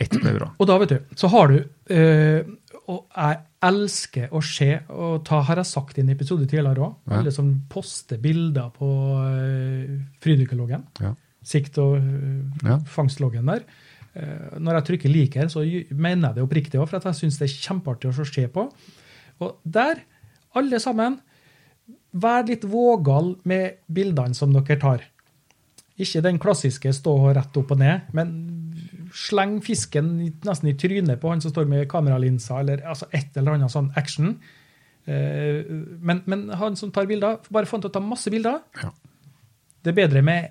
Ett 0.00 0.10
ble 0.10 0.32
bra. 0.38 0.50
Og 0.58 0.66
da, 0.66 0.78
vet 0.82 0.88
du, 0.88 0.98
så 1.14 1.28
har 1.30 1.48
du 1.52 1.58
øh, 1.90 2.42
Og 2.90 3.04
jeg 3.16 3.36
elsker 3.64 4.28
å 4.34 4.40
se, 4.44 4.66
og 4.92 5.22
ta 5.24 5.38
har 5.46 5.56
jeg 5.56 5.64
sagt 5.70 5.96
i 5.96 6.02
en 6.02 6.10
episode 6.12 6.44
tidligere 6.50 6.82
òg, 6.84 6.96
alle 7.16 7.30
som 7.32 7.46
poster 7.70 8.18
bilder 8.20 8.68
på 8.74 8.88
øh, 9.24 10.00
Frydykkerloggen, 10.20 10.82
Ja. 11.00 11.14
Sikt- 11.44 11.78
og 11.82 11.96
eh, 11.98 12.68
Ja. 12.68 12.78
fangstloggen 12.88 13.46
der. 13.46 13.64
Eh, 14.14 14.58
når 14.58 14.74
jeg 14.78 14.84
trykker 14.88 15.10
'liker', 15.10 15.48
så 15.50 15.60
mener 15.94 16.28
jeg 16.28 16.34
det 16.36 16.44
oppriktig 16.44 16.80
òg, 16.80 16.88
for 16.88 16.96
at 16.96 17.04
jeg 17.04 17.14
syns 17.14 17.38
det 17.38 17.50
er 17.50 17.60
kjempeartig 17.68 18.10
å 18.10 18.26
se 18.26 18.46
på. 18.48 18.68
Og 19.40 19.56
der, 19.66 20.00
alle 20.54 20.78
sammen, 20.80 21.20
vær 22.14 22.46
litt 22.46 22.62
vågal 22.62 23.36
med 23.44 23.78
bildene 23.92 24.34
som 24.34 24.52
dere 24.52 24.78
tar. 24.80 25.00
Ikke 25.98 26.22
den 26.22 26.38
klassiske 26.38 26.92
stå 26.94 27.34
rett 27.34 27.56
opp 27.56 27.70
og 27.70 27.78
ned, 27.78 28.02
men 28.12 28.30
sleng 29.14 29.60
fisken 29.62 30.32
nesten 30.44 30.68
i 30.70 30.74
trynet 30.74 31.20
på 31.20 31.30
han 31.30 31.40
som 31.40 31.50
står 31.52 31.66
med 31.70 31.88
kameralinsa, 31.88 32.60
eller 32.60 32.82
altså 32.86 33.06
et 33.12 33.36
eller 33.36 33.54
annet 33.54 33.70
sånn 33.70 33.92
action. 33.96 34.38
Eh, 35.06 35.62
Men, 36.00 36.22
men 36.26 36.48
han 36.50 36.76
som 36.76 36.90
tar 36.90 37.06
bilder, 37.06 37.38
bare 37.50 37.66
få 37.66 37.76
han 37.76 37.82
til 37.82 37.90
å 37.90 37.92
ta 37.92 38.00
masse 38.00 38.30
bilder. 38.32 38.60
Ja. 38.82 38.90
Det 39.84 39.92
er 39.92 39.98
bedre 40.08 40.22
med 40.24 40.50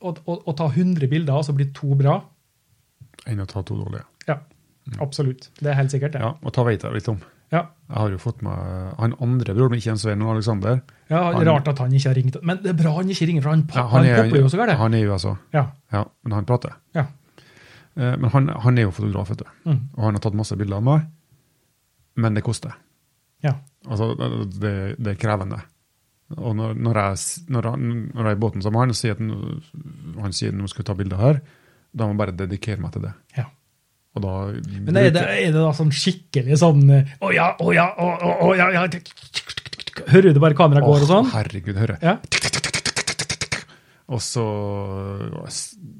å, 0.00 0.14
å, 0.26 0.36
å 0.46 0.52
ta 0.56 0.66
100 0.70 1.08
bilder, 1.10 1.34
og 1.36 1.44
så 1.44 1.52
blir 1.56 1.72
to 1.76 1.94
bra. 1.98 2.20
Enn 3.28 3.40
å 3.42 3.46
ta 3.50 3.62
to 3.62 3.76
dårlige. 3.76 4.04
Ja, 4.28 4.38
absolutt. 5.04 5.50
Det 5.60 5.70
er 5.70 5.76
helt 5.78 5.92
sikkert 5.92 6.12
det. 6.16 6.22
Ja, 6.24 6.34
og 6.40 6.52
ta 6.56 6.64
veit 6.66 6.82
jeg 6.86 6.92
litt 6.96 7.08
om. 7.12 7.20
Ja. 7.50 7.64
Jeg 7.90 7.98
har 7.98 8.12
jo 8.14 8.18
fått 8.22 8.42
med 8.46 8.54
han 9.00 9.14
andre 9.20 9.54
broren 9.56 9.72
min, 9.74 9.80
ikke 9.82 9.96
Svein, 9.98 10.18
men 10.22 10.28
Alexander. 10.30 10.80
Ja, 11.10 11.24
Han- 11.32 11.44
Rart 11.48 11.68
at 11.68 11.78
han 11.82 11.92
ikke 11.92 12.08
har 12.12 12.14
ringt. 12.14 12.36
Men 12.46 12.60
det 12.62 12.70
er 12.70 12.78
bra 12.78 12.92
han 12.96 13.08
ikke 13.10 13.26
ringer, 13.26 13.42
for 13.42 13.50
han, 13.50 13.64
Ja, 13.74 13.86
han, 13.90 14.06
er, 14.06 14.20
popper 14.22 14.38
jo 14.44 14.50
så 14.52 14.60
gærent. 14.60 14.78
han 14.78 14.94
er 14.94 14.98
i 15.02 15.08
USA, 15.10 15.36
Ja. 15.52 15.64
ja, 15.92 16.04
men 16.24 16.32
han 16.38 16.44
prater. 16.46 16.76
ja. 16.94 17.06
Eh, 17.96 18.16
Men 18.16 18.30
han, 18.30 18.48
han 18.48 18.78
er 18.78 18.82
jo 18.86 18.90
fotograf, 18.94 19.28
vet 19.30 19.38
du. 19.38 19.44
Mm. 19.66 19.80
Og 19.96 20.04
han 20.04 20.14
har 20.14 20.20
tatt 20.20 20.34
masse 20.38 20.56
bilder 20.56 20.76
av 20.76 20.82
meg. 20.86 21.08
Men 22.16 22.34
det 22.34 22.44
koster. 22.44 22.72
ja. 23.42 23.54
Altså, 23.88 24.14
det, 24.60 24.96
det 25.02 25.10
er 25.14 25.14
krevende. 25.18 25.58
Og 26.38 26.52
når, 26.54 26.76
når, 26.78 26.98
jeg, 27.00 27.46
når, 27.50 27.70
han, 27.72 27.86
når 28.14 28.26
jeg 28.26 28.34
er 28.34 28.36
i 28.36 28.42
båten 28.44 28.62
sammen 28.62 28.76
med 28.78 28.84
han 28.84 28.92
og 28.94 28.98
sier 29.00 29.16
at 29.16 30.20
han 30.22 30.36
sier 30.36 30.52
nå 30.54 30.68
skal 30.70 30.84
vi 30.84 30.90
ta 30.90 30.94
bilder 30.98 31.22
her, 31.22 31.40
da 31.90 32.06
må 32.06 32.14
jeg 32.14 32.20
bare 32.20 32.36
dedikere 32.44 32.82
meg 32.82 32.94
til 32.94 33.08
det. 33.08 33.16
ja. 33.38 33.48
Og 34.18 34.24
da 34.24 34.30
Men 34.82 34.96
er 34.98 35.12
det, 35.14 35.22
er 35.22 35.52
det 35.54 35.60
da 35.60 35.68
sånn 35.70 35.92
skikkelig 35.94 36.56
sånn 36.58 36.80
Å 36.90 37.28
Å 37.28 37.30
ja, 37.30 37.44
å 37.62 37.68
ja, 37.70 37.84
å, 37.94 38.08
oh, 38.42 38.54
ja, 38.58 38.66
ja 38.74 38.82
Hører 40.10 40.34
du 40.34 40.40
bare 40.42 40.58
kameraet 40.58 40.82
går 40.82 41.04
og 41.04 41.10
sånn? 41.10 41.28
Herregud, 41.30 41.76
hører. 41.78 42.00
Ja. 42.02 42.16
Og 44.10 44.22
så 44.24 44.44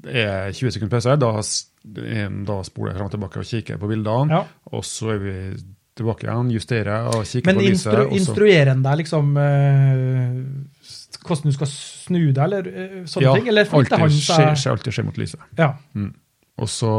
er 0.03 0.51
20 0.51 0.73
sekunder 0.73 0.91
pause. 0.91 1.15
Da, 1.21 1.29
da 2.49 2.57
spoler 2.67 2.91
jeg 2.91 2.97
fram 2.97 3.07
og 3.07 3.13
tilbake 3.13 3.43
og 3.43 3.47
kikker 3.47 3.79
på 3.79 3.91
bildene. 3.91 4.39
Ja. 4.39 4.41
Og 4.73 4.83
så 4.87 5.13
er 5.13 5.21
vi 5.21 5.35
tilbake 6.01 6.27
igjen, 6.27 6.51
justerer 6.55 7.09
og 7.11 7.23
kikker 7.23 7.51
Men 7.51 7.59
på 7.59 7.65
lyset. 7.65 7.75
instru, 7.77 8.17
instruerer 8.19 8.73
han 8.73 8.83
deg 8.85 8.99
liksom 9.03 9.31
uh, 9.37 10.41
hvordan 11.21 11.47
du 11.47 11.55
skal 11.55 11.71
snu 11.71 12.19
deg, 12.31 12.43
eller 12.47 12.67
uh, 12.67 12.97
sånne 13.09 13.37
ting? 13.37 13.51
Eller 13.53 13.69
alltid, 13.79 13.97
han 14.03 14.17
seg 14.17 14.51
skjer, 14.57 14.75
alltid 14.75 14.97
skjer 14.97 15.07
mot 15.07 15.21
lyset. 15.21 15.47
Ja. 15.59 15.71
Og 16.61 16.69
så 16.69 16.93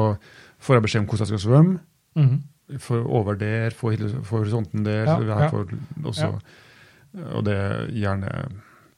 får 0.62 0.78
jeg 0.78 0.86
beskjed 0.88 1.05
om 1.05 1.09
hvordan 1.11 1.26
jeg 1.26 1.32
skal 1.34 1.44
svømme. 1.46 1.78
Mhm. 2.18 2.40
For 2.80 3.05
over 3.05 3.36
der, 3.36 3.74
for, 3.76 3.92
for 4.24 4.40
horisonten 4.40 4.84
der. 4.86 5.03
Ja, 5.05 5.16
så 5.18 5.24
ja. 5.28 5.48
for, 5.53 5.72
og, 6.07 6.14
så, 6.16 6.28
og 7.36 7.42
det 7.44 7.57
er 7.59 7.90
gjerne 7.92 8.30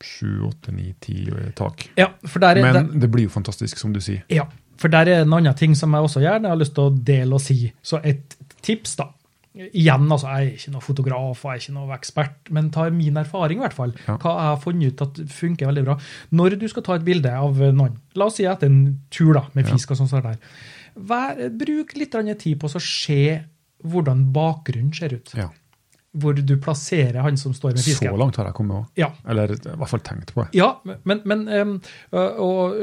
sju, 0.05 0.45
åtte, 0.47 0.73
ni, 0.75 0.93
ti 1.01 1.25
tak. 1.57 1.89
ja, 1.97 2.11
er 2.13 2.61
Men 2.61 2.75
der, 2.75 3.01
det 3.01 3.11
blir 3.11 3.27
jo 3.27 3.33
fantastisk, 3.33 3.81
som 3.81 3.93
du 3.95 4.01
sier. 4.05 4.23
ja, 4.29 4.45
for 4.81 4.93
der 4.93 5.09
er 5.09 5.23
en 5.23 5.33
annen 5.33 5.55
ting 5.57 5.75
som 5.79 5.95
jeg 5.95 6.07
også 6.09 6.23
gjerne 6.25 6.51
har 6.51 6.59
lyst 6.61 6.75
til 6.77 6.89
å 6.89 6.95
dele 7.11 7.39
og 7.39 7.43
si. 7.43 7.73
Så 7.83 8.01
et 8.05 8.37
tips, 8.65 8.97
da. 9.01 9.09
Igjen, 9.55 10.09
altså, 10.11 10.27
jeg 10.35 10.47
er 10.49 10.57
ikke 10.59 10.73
noen 10.75 10.83
fotograf 10.83 11.45
og 11.45 11.51
jeg 11.53 11.61
er 11.61 11.63
ikke 11.63 11.75
noen 11.77 11.95
ekspert, 11.95 12.49
men 12.57 12.71
tar 12.75 12.91
min 12.91 13.21
erfaring, 13.21 13.61
i 13.61 13.63
hvert 13.63 13.77
fall. 13.77 13.93
Ja. 14.09 14.17
Hva 14.19 14.33
jeg 14.35 14.49
har 14.51 14.63
funnet 14.65 14.95
ut 14.97 15.05
at 15.05 15.21
funker 15.31 15.71
veldig 15.71 15.85
bra. 15.87 15.95
Når 16.35 16.57
du 16.59 16.67
skal 16.73 16.83
ta 16.89 16.97
et 16.99 17.07
bilde 17.07 17.31
av 17.31 17.61
noen, 17.77 18.01
la 18.19 18.27
oss 18.27 18.41
si 18.41 18.49
etter 18.51 18.67
en 18.67 18.81
tur 19.15 19.31
da, 19.39 19.45
med 19.55 19.69
Ja. 19.69 19.77
fisk 19.77 19.95
og 19.95 20.01
sånn, 20.01 20.11
der, 20.27 20.41
vær, 20.97 21.39
bruk 21.55 21.95
litt 21.95 22.19
tid 22.43 22.59
på 22.59 22.67
å 22.67 22.83
se 22.83 23.45
hvordan 23.85 24.33
bakgrunnen 24.35 24.95
ser 24.97 25.15
ut. 25.15 25.31
Ja. 25.39 25.51
Hvor 26.15 26.37
du 26.37 26.55
plasserer 26.63 27.21
han 27.25 27.39
som 27.41 27.55
står 27.57 27.75
med 27.75 27.83
fisken. 27.83 28.11
Så 28.13 28.19
langt 28.21 28.39
har 28.39 28.47
jeg 28.49 28.57
kommet 28.57 28.77
òg. 28.79 28.87
Ja, 29.01 29.11
Eller 29.31 29.55
i 29.55 29.59
hvert 29.63 29.91
fall 29.91 30.03
tenkt 30.07 30.33
på 30.35 30.45
det. 30.45 30.59
ja, 30.59 30.69
men, 30.85 31.23
men 31.27 31.45
um, 31.49 31.75
og, 32.15 32.77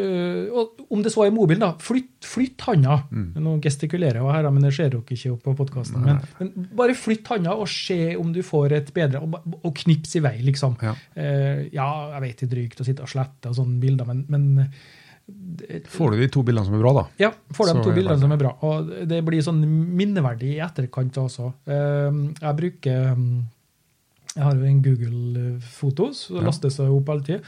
og, 0.51 0.83
om 0.91 1.03
det 1.05 1.13
så 1.13 1.25
er 1.25 1.33
mobilen, 1.35 1.63
da, 1.63 1.71
flytt, 1.79 2.11
flytt 2.27 2.65
handa. 2.67 3.01
Mm. 3.11 3.29
Nå 3.45 3.55
gestikulerer 3.63 4.19
jeg 4.21 4.35
her, 4.35 4.49
men 4.51 4.67
det 4.67 4.73
ser 4.75 4.91
dere 4.93 5.17
ikke 5.17 5.35
på 5.45 5.55
podkasten. 5.63 6.03
Men, 6.05 6.21
men 6.39 6.69
bare 6.77 6.97
flytt 6.97 7.31
handa 7.31 7.55
og 7.55 7.69
se 7.71 8.15
om 8.19 8.33
du 8.35 8.41
får 8.45 8.77
et 8.81 8.93
bedre 8.95 9.21
Og, 9.23 9.37
og 9.61 9.75
knips 9.83 10.17
i 10.19 10.23
vei, 10.23 10.37
liksom. 10.45 10.75
Ja. 10.83 10.95
uh, 11.15 11.61
ja, 11.71 11.89
jeg 12.17 12.25
vet 12.25 12.41
det 12.41 12.49
er 12.49 12.55
drygt 12.57 12.83
å 12.83 12.87
sitte 12.87 13.07
og 13.07 13.11
slette 13.11 13.51
og 13.51 13.57
sånne 13.57 13.79
bilder, 13.81 14.11
men, 14.11 14.25
men 14.31 14.67
Får 15.91 16.11
du 16.11 16.17
de 16.21 16.27
to 16.33 16.41
bildene 16.43 16.65
som 16.65 16.73
er 16.75 16.81
bra, 16.81 16.91
da? 16.93 17.03
ja, 17.21 17.29
får 17.53 17.67
de 17.73 17.81
to 17.85 17.91
bildene 17.95 18.17
som 18.19 18.31
er 18.33 18.37
bra. 18.41 18.51
Og 18.65 18.87
det 19.07 19.19
blir 19.27 19.41
sånn 19.45 19.59
minneverdig 19.95 20.55
i 20.55 20.61
etterkant 20.63 21.17
også. 21.21 21.51
Eh, 21.67 22.19
Jeg 22.41 22.55
bruker 22.57 23.11
um, 23.13 23.43
Jeg 24.35 24.43
har 24.45 24.55
jo 24.55 24.63
en 24.63 24.81
Google-foto, 24.81 26.05
så 26.15 26.33
det 26.37 26.41
Ja. 26.41 26.45
lastes 26.47 26.79
opp 26.79 27.07
hele 27.11 27.21
tida. 27.27 27.41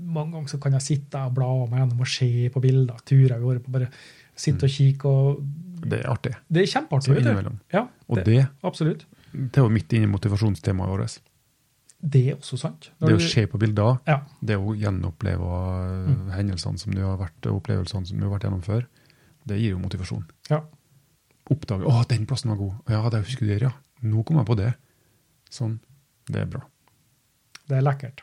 Mange 0.00 0.32
ganger 0.32 0.48
så 0.48 0.58
kan 0.60 0.72
jeg 0.72 0.80
sitte 0.82 1.18
og 1.26 1.34
bla 1.34 1.50
meg 1.68 1.80
gjennom 1.82 2.00
og 2.00 2.06
se 2.08 2.48
på 2.50 2.60
bilder, 2.64 2.96
turer 3.04 3.34
jeg 3.36 3.40
går 3.42 3.58
på, 3.66 3.70
bare 3.70 3.88
sitte 4.34 4.64
og 4.64 4.70
kikke. 4.70 5.04
og 5.04 5.44
Det 5.86 6.00
er 6.00 6.08
artig. 6.10 6.32
Det 6.50 6.62
er 6.62 6.66
kjempeartig. 6.72 7.04
Så 7.04 7.14
vet 7.14 7.44
du. 7.44 7.52
Ja, 7.72 7.86
Og 8.08 8.16
det, 8.16 8.24
det, 8.24 8.48
absolutt. 8.64 9.04
det 9.32 9.56
er 9.58 9.62
jo 9.62 9.68
midt 9.68 9.92
inne 9.92 10.04
i 10.08 10.12
motivasjonstemaet 10.16 10.88
vårt. 10.88 11.18
Det 12.08 12.20
er 12.30 12.34
også 12.36 12.58
sant. 12.58 12.90
Når 13.00 13.08
Det 13.08 13.16
å 13.16 13.28
se 13.30 13.46
på 13.46 13.58
bilder, 13.58 13.98
Ja, 14.06 14.20
det 14.44 14.56
å 14.56 14.74
gjenoppleve 14.76 16.06
Mm. 16.06 16.28
eh, 16.28 16.36
hendelsene 16.36 16.78
som 16.78 16.92
du 16.94 17.00
har 17.02 17.16
vært, 17.18 17.40
opplevelsene 17.50 18.06
som 18.06 18.18
du 18.18 18.28
har 18.28 18.38
vært 18.38 18.44
gjennom 18.46 18.62
før, 18.62 18.86
det 19.46 19.58
gir 19.60 19.70
jo 19.70 19.78
motivasjon. 19.78 20.24
ja. 20.50 20.60
Oppdage 21.50 21.84
'Å, 21.86 22.08
den 22.08 22.26
plassen 22.26 22.48
var 22.50 22.56
god'. 22.56 22.80
Ja, 22.88 23.08
det 23.08 23.24
husker 23.24 23.40
du 23.46 23.46
der, 23.46 23.62
ja. 23.66 23.72
Nå 24.02 24.24
kom 24.24 24.36
jeg 24.36 24.46
på 24.46 24.56
det. 24.56 24.74
Sånn. 25.50 25.78
Det 26.26 26.42
er 26.42 26.46
bra. 26.46 26.60
Det 27.68 27.76
er 27.78 27.82
lekkert. 27.82 28.22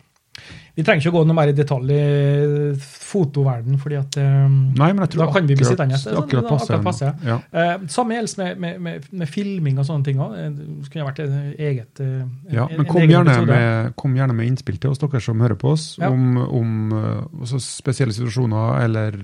Vi 0.75 0.81
trenger 0.81 1.03
ikke 1.03 1.11
å 1.13 1.19
gå 1.19 1.27
noe 1.29 1.35
mer 1.37 1.49
i 1.51 1.53
detalj 1.53 1.91
i 1.93 2.73
fotoverden, 2.81 3.75
fordi 3.81 3.97
at 3.99 4.15
eh, 4.17 4.47
Nei, 4.49 4.87
men 4.89 5.03
jeg 5.05 5.11
tror 5.13 5.27
da 5.27 5.27
kan 5.35 5.45
vi 5.49 5.57
bli 5.59 5.67
sittende. 5.67 5.99
Akkurat 5.99 6.47
det 6.47 6.49
er 6.49 6.49
passe. 6.49 6.79
passe. 6.87 7.11
Ja. 7.27 7.35
Uh, 7.53 7.83
samme 7.93 8.15
gjelder 8.17 8.39
med, 8.41 8.57
med, 8.63 8.79
med, 8.87 9.05
med 9.21 9.29
filming 9.29 9.77
og 9.77 9.85
sånne 9.85 10.07
ting 10.07 10.21
òg. 10.23 10.33
Det 10.57 10.89
kunne 10.93 11.05
vært 11.11 11.21
et 11.25 11.59
eget 11.61 12.01
eh, 12.01 12.23
en- 12.23 12.55
Ja, 12.57 12.65
men 12.71 12.89
kom 12.89 13.05
gjerne, 13.05 13.35
med, 13.45 13.93
kom 14.01 14.17
gjerne 14.17 14.33
med 14.39 14.49
innspill 14.49 14.79
til 14.81 14.89
oss, 14.95 15.01
dere 15.03 15.21
som 15.21 15.39
hører 15.45 15.59
på 15.61 15.75
oss, 15.75 15.85
Ja. 16.01 16.09
om, 16.09 16.37
om 16.41 16.97
eh, 16.97 17.53
spesielle 17.61 18.15
situasjoner 18.17 18.81
eller 18.87 19.19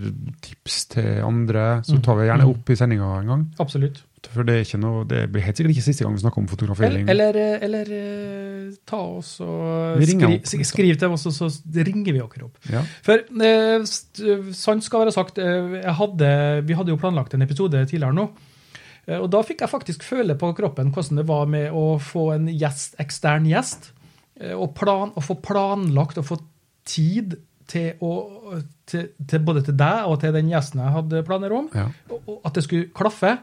tips 0.46 0.84
til 0.94 1.10
andre. 1.26 1.82
Så 1.84 1.98
Mm. 1.98 2.04
tar 2.06 2.16
vi 2.22 2.28
gjerne 2.30 2.46
Mm. 2.46 2.54
opp 2.54 2.70
i 2.70 2.76
sendinga 2.76 3.10
en 3.20 3.28
gang. 3.34 3.48
Absolutt. 3.60 4.04
For 4.28 4.44
det, 4.44 4.56
er 4.74 4.80
noe, 4.82 5.06
det 5.08 5.22
blir 5.32 5.42
helt 5.46 5.56
sikkert 5.58 5.72
ikke 5.76 5.84
siste 5.86 6.04
gang 6.04 6.14
vi 6.18 6.20
snakker 6.24 6.42
om 6.42 6.48
fotografering. 6.52 7.08
eller, 7.10 7.34
eller, 7.38 7.64
eller 7.64 7.92
eh, 7.96 8.74
ta 8.86 9.00
oss 9.20 9.40
og 9.46 9.98
Vi 10.02 10.10
skri, 10.12 10.36
opp. 10.36 10.46
skriv 10.68 10.98
til 11.00 11.16
oss, 11.16 11.26
og 11.30 11.34
så 11.38 11.50
ringer 11.88 12.12
vi 12.12 12.20
dere 12.20 12.46
opp. 12.50 12.58
Ja. 12.70 12.84
For 13.06 13.24
eh, 13.24 13.86
sant 14.54 14.84
skal 14.84 15.06
være 15.06 15.16
sagt, 15.16 15.40
eh, 15.40 15.80
hadde, 16.02 16.32
vi 16.68 16.78
hadde 16.78 16.92
jo 16.94 17.00
planlagt 17.02 17.34
en 17.38 17.46
episode 17.48 17.86
tidligere 17.90 18.14
nå. 18.18 18.28
eh, 19.08 19.18
Og 19.20 19.30
da 19.32 19.42
fikk 19.48 19.62
jeg 19.66 19.70
faktisk 19.72 20.04
føle 20.04 20.36
på 20.36 20.52
kroppen 20.58 20.92
hvordan 20.92 21.22
det 21.24 21.28
var 21.30 21.46
med 21.48 21.72
å 21.72 21.98
få 22.04 22.34
en 22.36 22.48
gjest, 22.52 22.96
ekstern 23.00 23.48
gjest. 23.50 23.92
eh, 24.40 24.54
Og, 24.54 24.74
plan, 24.76 25.12
og 25.16 25.24
få 25.24 25.40
planlagt 25.42 26.18
og 26.18 26.26
få 26.26 26.40
tid 26.86 27.38
til 27.70 27.94
å, 28.02 28.14
til, 28.90 29.08
til 29.30 29.46
både 29.46 29.64
til 29.70 29.78
deg 29.80 30.10
og 30.10 30.20
til 30.24 30.36
den 30.36 30.50
gjesten 30.52 30.82
jeg 30.84 30.96
hadde 30.98 31.24
planer 31.28 31.56
om. 31.56 31.70
Ja. 31.76 31.88
Og, 32.10 32.20
og 32.36 32.42
at 32.50 32.58
det 32.60 32.66
skulle 32.68 32.90
klaffe 32.96 33.38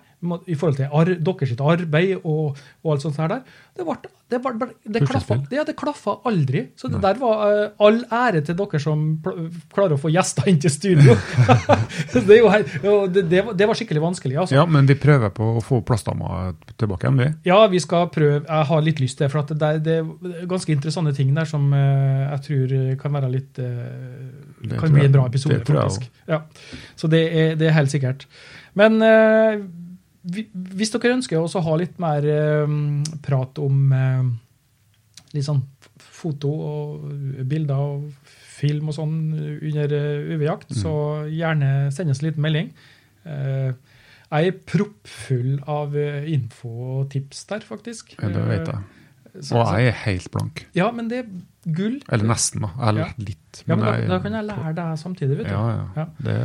i 0.49 0.55
forhold 0.57 0.79
til 0.79 0.89
ar, 0.91 1.11
deres 1.21 1.53
arbeid 1.61 2.15
og, 2.25 2.57
og 2.83 2.93
alt 2.95 3.05
sånt 3.05 3.19
der. 3.21 3.43
Det, 3.77 3.85
ble, 3.85 3.97
det, 4.33 4.39
ble, 4.43 4.69
det, 4.89 5.03
klaffa, 5.05 5.37
det, 5.51 5.65
det 5.69 5.75
klaffa 5.77 6.15
aldri. 6.27 6.63
Så 6.81 6.89
det 6.89 7.03
der 7.05 7.19
var 7.21 7.43
uh, 7.45 7.85
all 7.85 7.99
ære 8.09 8.41
til 8.47 8.57
dere 8.57 8.81
som 8.81 9.03
klarer 9.75 9.95
å 9.95 10.01
få 10.01 10.11
gjester 10.15 10.49
inn 10.49 10.59
til 10.63 10.73
studio. 10.73 11.15
det, 12.15 12.39
jo, 12.41 12.49
det, 13.13 13.43
var, 13.45 13.53
det 13.61 13.69
var 13.69 13.79
skikkelig 13.79 14.03
vanskelig. 14.07 14.39
altså. 14.41 14.57
ja, 14.57 14.65
men 14.67 14.89
vi 14.89 14.97
prøver 14.99 15.35
på 15.37 15.51
å 15.59 15.63
få 15.65 15.83
plastdama 15.87 16.55
tilbake 16.81 17.07
igjen, 17.07 17.21
vi. 17.21 17.29
Ja, 17.53 17.61
vi 17.71 17.83
skal 17.85 18.09
prøve. 18.15 18.41
Jeg 18.49 18.71
har 18.73 18.87
litt 18.89 19.05
lyst 19.05 19.21
til. 19.21 19.31
For 19.33 19.53
det, 19.53 19.61
er- 19.69 19.85
det 19.85 19.99
er 20.01 20.49
ganske 20.49 20.73
interessante 20.75 21.13
ting 21.21 21.37
der 21.37 21.53
som 21.53 21.69
uh, 21.77 22.33
jeg 22.33 22.45
tror 22.49 22.77
kan 23.05 23.21
være 23.21 23.33
litt 23.37 23.61
uh, 23.61 24.73
Kan 24.81 24.97
bli 24.97 25.05
en 25.05 25.13
bra 25.15 25.29
episode, 25.37 25.59
det 25.61 25.67
faktisk. 25.69 26.09
Ja. 26.29 26.41
Så 26.97 27.09
det 27.13 27.21
er, 27.31 27.55
det 27.61 27.69
er 27.69 27.77
helt 27.77 27.93
sikkert. 27.93 28.27
Men 28.75 28.99
eh, 29.05 29.61
hvis 30.77 30.91
dere 30.91 31.15
ønsker 31.17 31.39
å 31.39 31.63
ha 31.63 31.77
litt 31.79 32.01
mer 32.03 32.25
eh, 32.27 32.75
prat 33.23 33.59
om 33.63 33.93
eh, 33.95 34.25
litt 35.37 35.47
sånn 35.47 35.63
foto 36.17 36.51
og 36.51 37.07
bilder 37.47 37.77
og 37.77 38.11
film 38.57 38.89
og 38.89 38.97
sånn 38.97 39.17
under 39.37 39.93
eh, 39.93 40.35
UV-jakt, 40.35 40.71
Mm. 40.73 40.81
så 40.83 40.93
gjerne 41.29 41.71
send 41.93 42.11
oss 42.11 42.23
en 42.23 42.29
liten 42.31 42.43
melding. 42.43 42.71
Eh, 43.29 43.73
jeg 44.27 44.49
er 44.51 44.57
proppfull 44.67 45.61
av 45.71 45.95
info 46.27 46.69
og 46.99 47.11
tips 47.13 47.45
der, 47.47 47.61
faktisk. 47.63 48.17
Ja, 48.19 48.29
det 48.35 48.43
vet 48.49 48.67
jeg. 48.73 48.81
Eh, 49.37 49.43
så- 49.43 49.57
Og 49.61 49.75
jeg 49.79 49.87
er 49.89 49.93
helt 50.05 50.31
blank. 50.33 50.67
Ja, 50.75 50.91
men 50.91 51.09
det 51.09 51.19
er 51.25 51.73
gull. 51.73 52.01
Eller 52.09 52.25
nesten, 52.25 52.61
da. 52.63 52.71
Eller 52.89 53.01
Ja. 53.07 53.13
litt. 53.19 53.63
Ja, 53.67 53.75
men 53.77 53.85
da, 53.85 53.93
jeg- 53.99 54.09
da 54.09 54.19
kan 54.19 54.33
jeg 54.33 54.45
lære 54.45 54.75
deg 54.75 54.99
samtidig, 54.99 55.37
vet 55.39 55.47
du. 55.47 55.53
Ja, 55.53 55.69
ja. 55.69 55.85
Ja. 55.97 56.07
Det, 56.23 56.37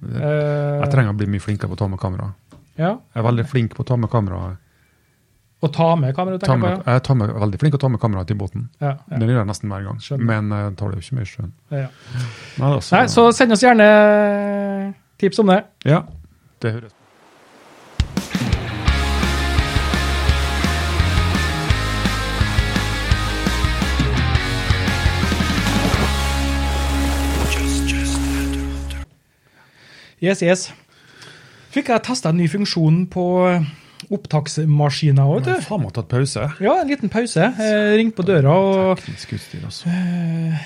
det, 0.00 0.22
Eh, 0.22 0.80
jeg 0.82 0.90
trenger 0.92 1.12
å 1.12 1.16
bli 1.16 1.26
mye 1.26 1.40
flinkere 1.40 1.68
på 1.68 1.76
å 1.76 1.78
ta 1.78 1.88
med 1.88 1.98
kamera. 2.00 2.34
ja. 2.78 2.98
Jeg 3.14 3.24
er 3.24 3.28
veldig 3.30 3.46
flink 3.46 3.74
på 3.74 3.80
å 3.84 3.86
ta 3.86 3.96
med 3.96 4.10
kamera. 4.10 4.56
Å 5.62 5.68
ta 5.72 5.94
med 5.94 6.12
kamera, 6.16 6.38
tenker 6.38 6.52
jeg 6.54 6.58
med, 6.60 6.84
på. 6.84 6.90
jeg 6.90 7.02
tar 7.04 7.14
med, 7.14 7.28
veldig 7.30 7.58
flink 7.60 7.70
til 7.72 7.78
å 7.78 7.80
ta 7.80 7.88
med 7.88 8.00
kamera 8.00 8.24
til 8.26 8.36
båten. 8.36 8.68
Ja. 8.80 8.96
Ja, 9.10 9.18
Det 9.18 9.28
gjør 9.28 9.38
jeg 9.38 9.46
nesten 9.46 9.68
hver 9.70 9.84
gang. 9.84 9.98
Skjønner. 9.98 10.24
Men 10.24 10.48
jeg 10.50 10.76
tar 10.76 10.90
det 10.90 10.96
jo 10.96 11.00
ikke 11.02 11.14
med 11.14 11.22
i 11.22 11.30
sjøen. 11.30 11.52
ja. 11.70 11.76
ja. 12.58 12.80
Så, 12.80 12.92
Nei, 12.96 13.04
så 13.06 13.32
send 13.32 13.52
oss 13.52 13.62
gjerne 13.62 14.94
tips 15.18 15.38
om 15.38 15.46
det. 15.46 15.64
Ja, 15.84 16.02
det 16.60 16.72
høres 16.74 16.92
Yes, 30.22 30.42
yes. 30.44 30.68
Fikk 31.72 31.88
jeg 31.90 32.02
testa 32.06 32.30
en 32.30 32.38
ny 32.38 32.46
funksjon 32.52 33.06
på 33.10 33.24
opptaksmaskiner 34.12 35.24
òg, 35.24 35.40
vet 35.40 35.48
du. 35.48 35.64
Faen 35.66 35.82
meg 35.84 35.92
tatt 35.96 36.08
pause. 36.10 36.44
Ja, 36.62 36.74
en 36.82 36.90
liten 36.90 37.10
pause. 37.12 37.48
Eh, 37.58 37.94
ringte 37.98 38.18
på 38.20 38.26
døra 38.28 38.52
og 38.54 39.00
Teknisk 39.00 39.32
utstyr, 39.38 39.62
altså. 39.66 39.88
eh, 39.90 40.62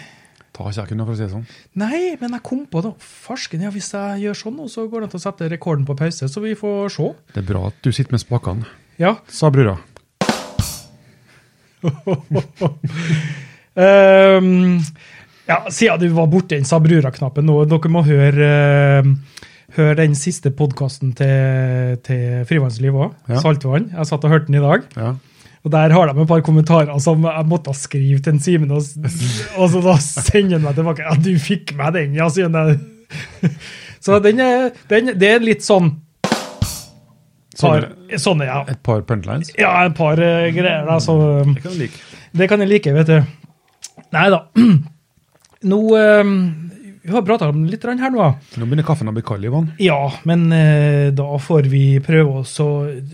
Ta 0.57 0.65
ikke 0.71 0.81
jeg 0.81 0.89
kunne, 0.91 1.05
for 1.05 1.13
å 1.13 1.17
si 1.19 1.25
det 1.27 1.33
sånn. 1.35 1.47
Nei, 1.77 1.99
men 2.21 2.33
jeg 2.37 2.43
kom 2.49 2.63
på 2.73 2.81
det. 2.85 2.95
Farsken, 3.05 3.61
ja, 3.67 3.71
hvis 3.75 3.91
jeg 3.93 4.23
gjør 4.25 4.39
sånn, 4.41 4.61
så 4.73 4.87
går 4.89 5.05
det 5.05 5.11
an 5.11 5.19
å 5.21 5.25
sette 5.27 5.51
rekorden 5.53 5.85
på 5.89 5.97
pause, 6.01 6.29
så 6.33 6.41
vi 6.45 6.55
får 6.57 6.89
se. 6.97 7.11
Det 7.37 7.43
er 7.45 7.49
bra 7.53 7.67
at 7.69 7.77
du 7.85 7.91
sitter 7.93 8.17
med 8.17 8.25
spakene, 8.25 8.65
Ja. 8.99 9.17
sa 9.29 9.51
brura. 9.53 9.77
Ehm, 13.77 14.81
ja, 15.49 15.61
siden 15.71 16.01
du 16.03 16.09
var 16.17 16.27
borte 16.33 16.57
den 16.57 16.67
Sabrura-knappen 16.69 17.47
nå, 17.47 17.61
dere 17.71 17.91
må 17.93 18.03
høre, 18.07 18.51
uh, 19.07 19.45
høre 19.77 19.97
den 20.01 20.15
siste 20.19 20.51
podkasten 20.57 21.13
til, 21.19 21.97
til 22.07 22.45
Frivannsliv 22.49 22.97
òg, 22.97 23.15
Ja. 23.31 23.41
Saltvann. 23.45 23.91
Jeg 23.95 24.09
satt 24.11 24.25
og 24.27 24.33
hørte 24.35 24.51
den 24.51 24.61
i 24.61 24.65
dag. 24.65 24.87
Ja. 24.97 25.15
Og 25.67 25.73
der 25.75 25.91
har 25.91 26.07
de 26.13 26.23
et 26.23 26.29
par 26.31 26.43
kommentarer 26.47 26.99
som 27.03 27.25
jeg 27.27 27.47
måtte 27.51 27.73
skrive 27.75 28.21
til 28.23 28.37
en 28.37 28.41
Simen, 28.43 28.71
og, 28.71 28.83
og 29.59 29.71
så 29.73 29.81
da 29.83 29.97
sender 30.03 30.61
han 30.61 30.63
meg 30.69 30.77
tilbake. 30.79 31.03
Ja, 31.03 31.17
du 31.19 31.33
fikk 31.43 31.73
meg 31.79 31.97
den, 31.97 32.15
ja, 32.15 32.29
sier 32.31 32.51
han. 32.55 32.79
Så 34.07 34.21
den 34.23 34.39
er, 34.39 34.69
den, 34.87 35.09
det 35.19 35.27
er 35.35 35.43
litt 35.43 35.65
sånn 35.67 35.89
par, 36.23 37.87
Sånne, 37.89 38.19
Sånne, 38.23 38.47
ja. 38.47 38.61
et 38.71 38.79
par 38.87 39.01
punchlines. 39.09 39.51
Ja, 39.59 39.73
et 39.89 39.97
par 39.99 40.21
uh, 40.21 40.47
greier, 40.55 40.85
da. 40.87 41.01
Så 41.03 41.17
Det 41.49 41.63
kan 41.65 41.73
du 41.75 41.81
like. 41.81 41.99
det 42.37 42.49
kan 42.53 42.63
jeg 42.63 42.71
like, 42.71 42.93
vet 43.01 43.11
du. 43.11 43.19
Nei 44.15 44.29
da. 44.31 44.45
Nå 45.67 45.81
eh, 45.99 46.25
Vi 47.07 47.13
har 47.15 47.23
prata 47.27 47.49
om 47.53 47.65
litt 47.71 47.85
her 47.87 48.11
nå. 48.11 48.27
Nå 48.59 48.67
begynner 48.67 48.87
kaffen 48.87 49.11
å 49.11 49.15
bli 49.15 49.23
kald, 49.27 49.45
Ivan. 49.47 49.69
Ja, 49.83 50.01
men 50.27 50.47
eh, 50.55 51.13
da 51.15 51.27
får 51.39 51.69
vi 51.71 51.85
prøve 52.03 52.41
oss 52.43 52.57
å 52.63 52.69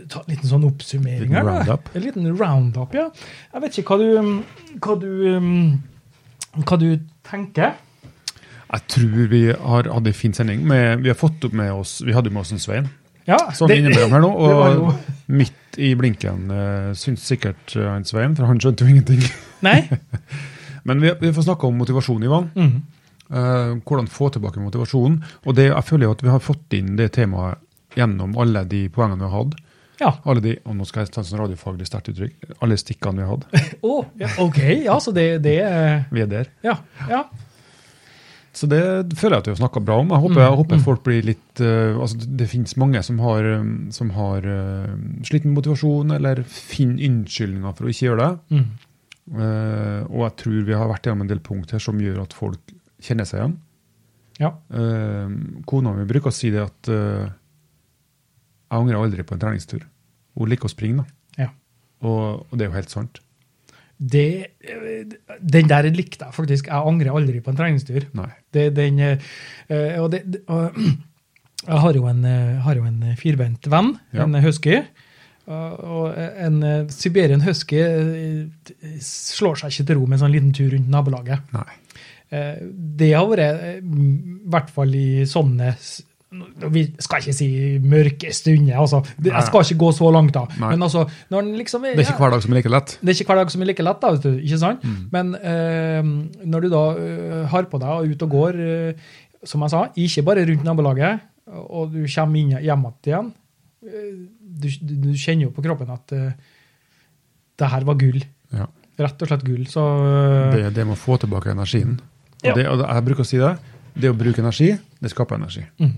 ta 0.08 0.22
en 0.22 0.32
liten 0.32 0.48
sånn 0.48 0.64
oppsummering 0.68 1.28
Liten 1.28 1.36
her. 1.36 1.48
roundup. 1.48 1.90
En 1.92 2.06
liten 2.06 2.28
roundup, 2.38 2.94
ja. 2.96 3.10
Jeg 3.52 3.64
vet 3.66 3.78
ikke 3.82 3.96
hva 3.96 4.00
du, 4.00 4.78
hva 4.80 4.96
du, 5.02 5.10
um, 5.36 6.62
hva 6.64 6.78
du 6.80 6.88
tenker. 7.28 7.74
Jeg 8.72 8.86
tror 8.88 9.26
vi 9.28 9.42
har 9.52 9.90
hatt 9.92 10.08
en 10.08 10.16
fin 10.16 10.32
sending. 10.32 10.64
Med, 10.68 11.02
vi 11.04 11.12
har 11.12 11.18
fått 11.20 11.44
opp 11.44 11.52
med 11.52 11.68
oss 11.76 11.98
Vi 12.00 12.14
hadde 12.16 12.30
med 12.32 12.40
oss 12.40 12.54
en 12.56 12.62
Svein 12.62 12.86
Ja, 13.28 13.36
sånn 13.52 13.68
det- 13.68 13.76
innimellom 13.82 14.14
her 14.16 14.24
nå. 14.24 14.30
Og 14.40 15.28
midt 15.28 15.76
i 15.76 15.92
blinken 15.96 16.48
uh, 16.52 16.88
syns 16.96 17.28
sikkert 17.28 17.76
uh, 17.76 18.00
Svein, 18.08 18.32
for 18.36 18.48
han 18.48 18.60
skjønte 18.60 18.84
jo 18.84 18.92
ingenting. 18.96 19.20
Nei? 19.64 19.82
Men 20.88 21.02
vi, 21.02 21.12
vi 21.20 21.32
får 21.32 21.48
snakke 21.48 21.68
om 21.68 21.76
motivasjon, 21.80 22.22
Ivan. 22.26 22.48
Mm. 22.56 22.72
Uh, 23.32 23.78
hvordan 23.86 24.08
få 24.12 24.28
tilbake 24.34 24.60
motivasjonen. 24.60 25.20
Og 25.46 25.56
det, 25.56 25.70
jeg 25.70 25.88
føler 25.88 26.08
jo 26.08 26.16
at 26.16 26.24
vi 26.24 26.32
har 26.32 26.42
fått 26.42 26.76
inn 26.76 26.96
det 26.98 27.12
temaet 27.16 27.62
gjennom 27.96 28.34
alle 28.40 28.64
de 28.68 28.86
poengene 28.92 29.20
vi 29.20 29.28
har 29.28 29.36
hatt. 29.38 29.60
Ja. 30.00 30.10
Alle 30.26 30.42
de, 30.42 30.56
og 30.66 30.76
nå 30.76 30.86
skal 30.88 31.04
jeg 31.04 31.12
ta 31.14 31.22
sånn 31.24 31.40
radiofaglig 31.40 31.86
sterkt 31.86 32.10
uttrykk. 32.12 32.52
Alle 32.64 32.78
stikkene 32.80 33.22
vi 33.22 33.26
har 33.26 33.36
hatt. 33.36 33.46
Å, 33.90 33.96
ja, 34.20 34.34
OK. 34.42 34.60
Ja, 34.82 34.98
så 35.02 35.14
det, 35.14 35.26
det 35.44 35.58
er 35.64 36.04
Vi 36.12 36.24
er 36.24 36.30
der. 36.30 36.52
Ja. 36.66 36.78
ja. 37.10 37.24
Så 38.52 38.68
det 38.68 38.82
føler 39.16 39.38
jeg 39.38 39.44
at 39.44 39.48
vi 39.48 39.54
har 39.54 39.60
snakka 39.62 39.80
bra 39.80 39.98
om. 40.02 40.10
Jeg 40.12 40.24
håper, 40.26 40.36
Mm, 40.36 40.44
jeg 40.44 40.56
håper 40.60 40.80
folk 40.84 41.04
blir 41.06 41.24
litt 41.24 41.60
uh, 41.64 41.96
altså 41.96 42.18
Det, 42.20 42.48
finnes 42.50 42.76
mange 42.76 43.00
som 43.02 43.20
har, 43.24 43.46
um, 43.60 43.90
som 43.94 44.10
har 44.12 44.44
uh, 44.44 44.92
slitt 45.24 45.46
med 45.46 45.56
motivasjon, 45.56 46.12
eller 46.18 46.42
finner 46.44 47.00
unnskyldninger 47.08 47.78
for 47.78 47.88
å 47.88 47.92
ikke 47.92 48.10
gjøre 48.10 48.26
det. 48.26 48.58
Mhm. 48.58 48.88
Eh, 49.30 50.00
og 50.10 50.24
jeg 50.26 50.34
tror 50.42 50.64
vi 50.66 50.74
har 50.74 50.88
vært 50.90 51.06
gjennom 51.06 51.22
en 51.24 51.30
del 51.30 51.42
punkt 51.44 51.70
her 51.74 51.82
som 51.82 52.00
gjør 52.02 52.24
at 52.24 52.34
folk 52.36 52.74
kjenner 53.02 53.28
seg 53.28 53.42
igjen. 53.42 53.58
Ja. 54.40 54.48
Uh, 54.72 55.28
kona 55.68 55.92
mi 55.94 56.06
bruker 56.08 56.32
å 56.32 56.34
si 56.34 56.48
det 56.50 56.62
at 56.64 56.88
uh, 56.90 57.28
jeg 57.28 58.78
angrer 58.80 58.98
aldri 58.98 59.26
på 59.28 59.36
en 59.36 59.42
treningstur. 59.42 59.84
Hun 60.38 60.48
liker 60.50 60.66
å 60.66 60.72
springe, 60.72 61.04
da. 61.04 61.44
ja. 61.44 61.50
Og, 62.02 62.48
og 62.48 62.56
det 62.56 62.64
er 62.64 62.72
jo 62.72 62.78
helt 62.78 62.94
sant. 62.94 63.20
Det, 64.02 64.24
den 65.38 65.68
der 65.70 65.86
likte 65.94 66.26
jeg 66.26 66.34
faktisk. 66.34 66.72
Jeg 66.72 66.88
angrer 66.90 67.12
aldri 67.14 67.42
på 67.44 67.52
en 67.52 67.60
treningstur. 67.60 68.08
Det, 68.50 68.64
den, 68.74 68.98
og 70.00 70.08
det, 70.10 70.24
og, 70.50 70.80
jeg 71.68 71.82
har 71.84 72.00
jo 72.00 72.08
en, 72.10 72.24
har 72.64 72.80
jo 72.80 72.88
en 72.88 73.04
firbeint 73.20 73.68
venn, 73.70 73.92
Ja. 74.16 74.24
en 74.24 74.40
husky. 74.42 74.80
Og 75.50 76.14
en 76.14 76.62
eh, 76.62 76.84
Siberian 76.94 77.42
husky 77.42 77.80
eh, 77.82 78.92
slår 79.02 79.58
seg 79.58 79.72
ikke 79.74 79.86
til 79.88 79.98
ro 79.98 80.06
med 80.06 80.18
en 80.18 80.24
sånn 80.26 80.34
liten 80.36 80.52
tur 80.54 80.70
rundt 80.74 80.90
nabolaget. 80.92 81.48
Nei. 81.56 81.66
Eh, 82.32 82.62
Det 83.02 83.12
har 83.16 83.26
vært, 83.28 83.82
i 83.82 84.48
hvert 84.52 84.70
fall 84.72 84.94
i 84.94 85.26
sånne 85.28 85.74
vi 86.72 86.86
skal 86.96 87.20
ikke 87.20 87.34
si 87.36 87.46
mørke 87.84 88.30
stunder, 88.32 88.78
altså. 88.80 89.02
Jeg 89.20 89.42
skal 89.44 89.66
ikke 89.66 89.76
gå 89.82 89.90
så 89.92 90.08
langt, 90.14 90.32
da. 90.32 90.46
Nei. 90.62 90.70
Men 90.72 90.86
altså, 90.86 91.02
liksom 91.28 91.82
Det 91.84 91.90
er 91.92 92.06
ikke 92.06 92.22
hver 92.22 92.32
dag 92.32 92.40
som 92.46 92.54
er 92.54 92.56
like 92.56 92.72
lett. 92.72 92.94
det 93.02 93.10
er 93.12 93.18
ikke 93.18 93.28
hver 93.34 93.40
dag 93.42 93.50
som 93.52 93.60
er 93.60 93.68
like 93.68 93.84
lett, 93.84 94.00
da, 94.00 94.12
vet 94.14 94.24
du, 94.24 94.38
ikke 94.40 94.60
sant? 94.62 94.86
Mm. 94.86 95.02
Men 95.12 95.34
eh, 95.36 96.08
når 96.54 96.64
du 96.64 96.68
da 96.72 96.82
har 97.52 97.68
på 97.68 97.82
deg 97.82 97.92
og 97.98 98.14
ut 98.14 98.24
og 98.24 98.32
går, 98.38 98.58
som 99.44 99.66
jeg 99.66 99.74
sa, 99.74 99.82
ikke 100.06 100.24
bare 100.30 100.46
rundt 100.48 100.64
nabolaget, 100.64 101.20
og 101.52 101.92
du 101.92 102.00
kommer 102.08 102.40
inn 102.40 102.56
hjem 102.64 102.88
igjen, 103.04 103.32
du, 104.62 104.94
du, 105.08 105.10
kjenner 105.18 105.48
jo 105.48 105.56
på 105.56 105.64
kroppen 105.64 105.90
at 105.92 106.14
uh, 106.16 106.30
det 107.58 107.74
her 107.74 107.84
var 107.88 107.98
gull. 108.00 108.22
Ja. 108.54 108.68
Rett 109.02 109.22
og 109.24 109.30
slett 109.30 109.44
gull. 109.46 109.66
Så 109.70 109.82
uh, 109.82 110.54
Det, 110.54 110.70
det 110.76 110.86
med 110.86 110.96
å 110.96 111.02
få 111.02 111.18
tilbake 111.22 111.54
energien. 111.54 111.98
Og 112.42 112.50
Ja. 112.50 112.56
det, 112.58 112.66
og 112.70 112.82
jeg 112.82 113.06
bruker 113.06 113.22
å 113.22 113.28
si 113.28 113.38
det. 113.38 113.54
Det 113.94 114.10
å 114.10 114.16
bruke 114.16 114.40
energi, 114.42 114.72
det 115.00 115.12
skaper 115.12 115.36
energi. 115.36 115.62
mm. 115.78 115.92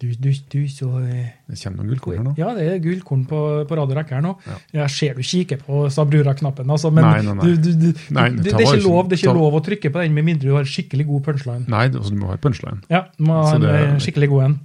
du, 0.00 0.06
du, 0.16 0.30
du, 0.32 0.60
så 0.72 0.86
eh, 1.04 1.26
Det 1.44 1.58
kommer 1.60 1.82
noen 1.82 1.90
gullkorn 1.92 2.16
her 2.16 2.24
nå. 2.24 2.32
Ja, 2.38 2.54
det 2.56 2.64
er 2.64 2.78
gullkorn 2.80 3.26
på, 3.28 3.40
på 3.68 3.76
rad 3.76 3.92
og 3.92 3.98
rekke 3.98 4.16
her 4.16 4.24
nå. 4.24 4.32
Ja. 4.48 4.56
Jeg 4.78 4.94
ser 4.94 5.20
du 5.20 5.22
kikker 5.22 5.60
på 5.66 5.82
Sabrura-knappen, 5.92 6.72
altså, 6.72 6.90
men 6.90 7.04
Nei, 7.04 7.20
nei, 7.26 7.34
nei. 7.36 7.50
Du, 7.60 7.90
Nei, 8.16 8.26
det, 8.38 8.46
det, 8.48 8.54
er 8.56 8.64
ikke 8.64 8.86
lov, 8.86 9.10
det 9.10 9.18
er 9.18 9.22
ikke 9.26 9.36
lov 9.36 9.58
å 9.60 9.62
trykke 9.66 9.92
på 9.92 10.02
den 10.02 10.16
med 10.16 10.26
mindre 10.30 10.48
du 10.48 10.56
har 10.56 10.64
skikkelig 10.64 11.06
god 11.10 11.26
punchline. 11.28 11.68
Nei, 11.68 11.84
altså, 11.92 12.08
du 12.08 12.18
må 12.22 12.32
ha 12.32 12.40
punchline. 12.40 12.80
Ja, 12.88 13.04
du 13.18 13.28
må 13.28 13.42
ha 13.44 13.52
en 13.58 13.68
eh, 13.68 13.98
skikkelig 14.00 14.32
god 14.32 14.46
en. 14.48 14.58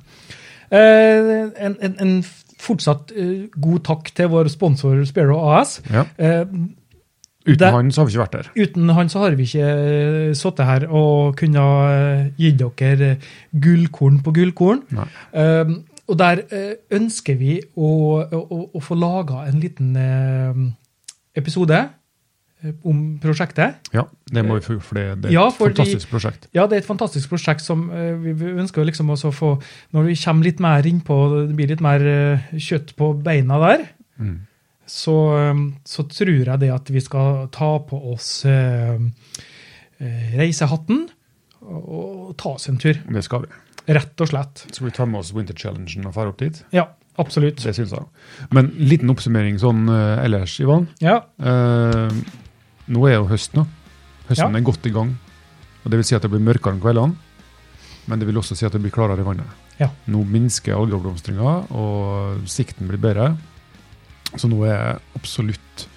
Eh, 0.72 1.52
en, 1.66 1.76
en, 1.82 1.96
en 2.02 2.16
fortsatt 2.66 3.12
eh, 3.16 3.46
god 3.62 3.84
takk 3.86 4.10
til 4.18 4.30
vår 4.32 4.50
sponsor 4.50 5.04
Sparrow 5.06 5.44
AS. 5.60 5.80
Ja. 5.92 6.06
Eh, 6.18 6.46
Uten 7.46 7.60
Det- 7.62 7.72
han 7.76 7.92
så 7.94 8.02
har 8.02 8.08
vi 8.08 8.14
ikke 8.16 8.24
vært 8.24 8.32
der. 8.40 8.48
Uten 8.58 8.90
han 8.90 9.10
så 9.10 9.20
har 9.22 9.36
vi 9.38 9.44
ikke 9.46 10.36
sittet 10.36 10.66
her 10.66 10.88
og 10.90 11.36
kunne 11.38 11.66
gi 12.40 12.50
dere 12.58 13.12
gullkorn 13.54 14.24
på 14.26 14.34
gullkorn. 14.34 14.82
Um, 15.32 15.76
og 16.10 16.18
der 16.18 16.42
ønsker 16.92 17.38
vi 17.38 17.60
å, 17.78 17.92
å, 18.34 18.58
å 18.74 18.82
få 18.82 18.98
laga 18.98 19.44
en 19.46 19.60
liten 19.62 19.94
episode 21.38 21.84
om 22.84 23.20
prosjektet. 23.22 23.76
Ja, 23.94 24.04
det 24.32 24.44
må 24.46 24.56
vi 24.60 24.80
for 24.80 24.96
det, 24.98 25.04
er 25.04 25.28
er 25.28 25.32
Ja, 25.34 25.48
et 25.48 25.54
fordi- 25.58 25.76
fantastisk 25.76 26.10
prosjekt. 26.10 26.48
Ja, 26.54 26.66
det 26.68 26.78
er 26.78 26.82
et 26.84 26.88
fantastisk 26.90 27.30
prosjekt 27.30 27.62
som 27.62 27.90
eh, 27.92 28.16
vi 28.16 28.34
ønsker 28.34 28.82
å 28.82 28.86
liksom 28.88 29.10
også 29.10 29.32
få 29.34 29.62
Når 29.94 30.06
vi 30.10 30.16
kommer 30.16 30.44
litt 30.44 30.60
mer 30.60 30.84
innpå, 30.84 31.48
det 31.48 31.56
blir 31.56 31.68
litt 31.68 31.82
mer 31.82 32.02
eh, 32.02 32.40
kjøtt 32.58 32.96
på 32.96 33.14
beina 33.24 33.60
der, 33.60 33.88
Mm. 34.20 34.40
så, 34.88 35.16
eh, 35.38 35.54
så 35.84 36.04
tror 36.08 36.46
jeg 36.46 36.60
det 36.60 36.70
at 36.74 36.88
vi 36.90 37.00
skal 37.02 37.48
ta 37.52 37.80
på 37.80 38.00
oss 38.14 38.46
eh, 38.46 38.98
eh, 40.00 40.38
reisehatten 40.38 41.10
og, 41.66 42.36
ta 42.38 42.50
oss 42.56 42.70
en 42.70 42.78
tur. 42.78 42.94
Det 42.94 43.24
skal 43.24 43.42
vi. 43.46 43.48
Rett 43.94 44.20
og 44.22 44.28
slett. 44.30 44.66
Skal 44.74 44.88
vi 44.88 44.92
ta 44.96 45.06
med 45.06 45.20
oss 45.20 45.34
Winter 45.34 45.54
Challengen 45.54 46.06
og 46.08 46.14
dra 46.14 46.28
opp 46.30 46.38
dit? 46.42 46.64
Ja, 46.74 46.88
absolutt. 47.22 47.58
Det 47.64 47.76
syns 47.76 47.92
jeg. 47.94 48.06
Men 48.52 48.72
liten 48.78 49.10
oppsummering 49.14 49.60
sånn 49.62 49.88
eh, 49.90 50.24
ellers, 50.26 50.60
Ivan. 50.60 50.88
Ja, 51.02 51.22
Eh, 51.40 52.10
nå 52.88 53.06
er 53.10 53.16
jo 53.20 53.28
høst 53.30 53.54
nå. 53.58 53.66
Høsten 54.30 54.52
Ja. 54.52 54.58
er 54.58 54.66
godt 54.66 54.86
i 54.86 54.92
gang. 54.94 55.16
Og 55.86 55.92
Det 55.92 55.98
vil 56.00 56.04
si 56.04 56.16
at 56.16 56.22
det 56.22 56.32
blir 56.32 56.42
mørkere 56.42 56.74
om 56.74 56.82
kveldene, 56.82 57.16
men 58.08 58.20
det 58.20 58.28
vil 58.28 58.38
også 58.38 58.56
si 58.58 58.66
at 58.66 58.72
det 58.74 58.82
blir 58.82 58.92
klarere 58.92 59.20
i 59.22 59.24
vannet. 59.24 59.46
Ja. 59.80 59.90
Nå 60.08 60.24
minsker 60.26 60.74
algeoppblomstringa, 60.74 61.72
og 61.72 62.42
sikten 62.48 62.88
blir 62.88 62.98
bedre. 62.98 63.38
Så 64.36 64.50
nå 64.50 64.64
er 64.66 65.00
absolutt 65.16 65.88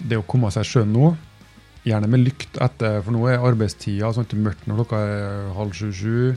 det 0.00 0.16
å 0.16 0.24
komme 0.26 0.50
seg 0.50 0.64
i 0.64 0.68
sjøen 0.70 0.92
nå, 0.92 1.16
gjerne 1.84 2.08
med 2.08 2.24
lykt 2.24 2.58
etter, 2.60 3.02
for 3.02 3.12
nå 3.12 3.26
er 3.28 3.38
arbeidstida 3.44 4.12
sånn 4.14 4.26
er 4.32 4.42
mørkt 4.42 4.66
når 4.66 4.80
klokka 4.82 4.96
er 4.96 5.52
halv 5.56 5.72
sju-sju. 5.72 6.36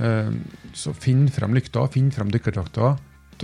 Eh, 0.00 0.30
så 0.74 0.94
finn 0.96 1.26
frem 1.28 1.54
lykta, 1.54 1.86
finn 1.92 2.10
frem 2.14 2.30
dykkerdrakta. 2.32 2.94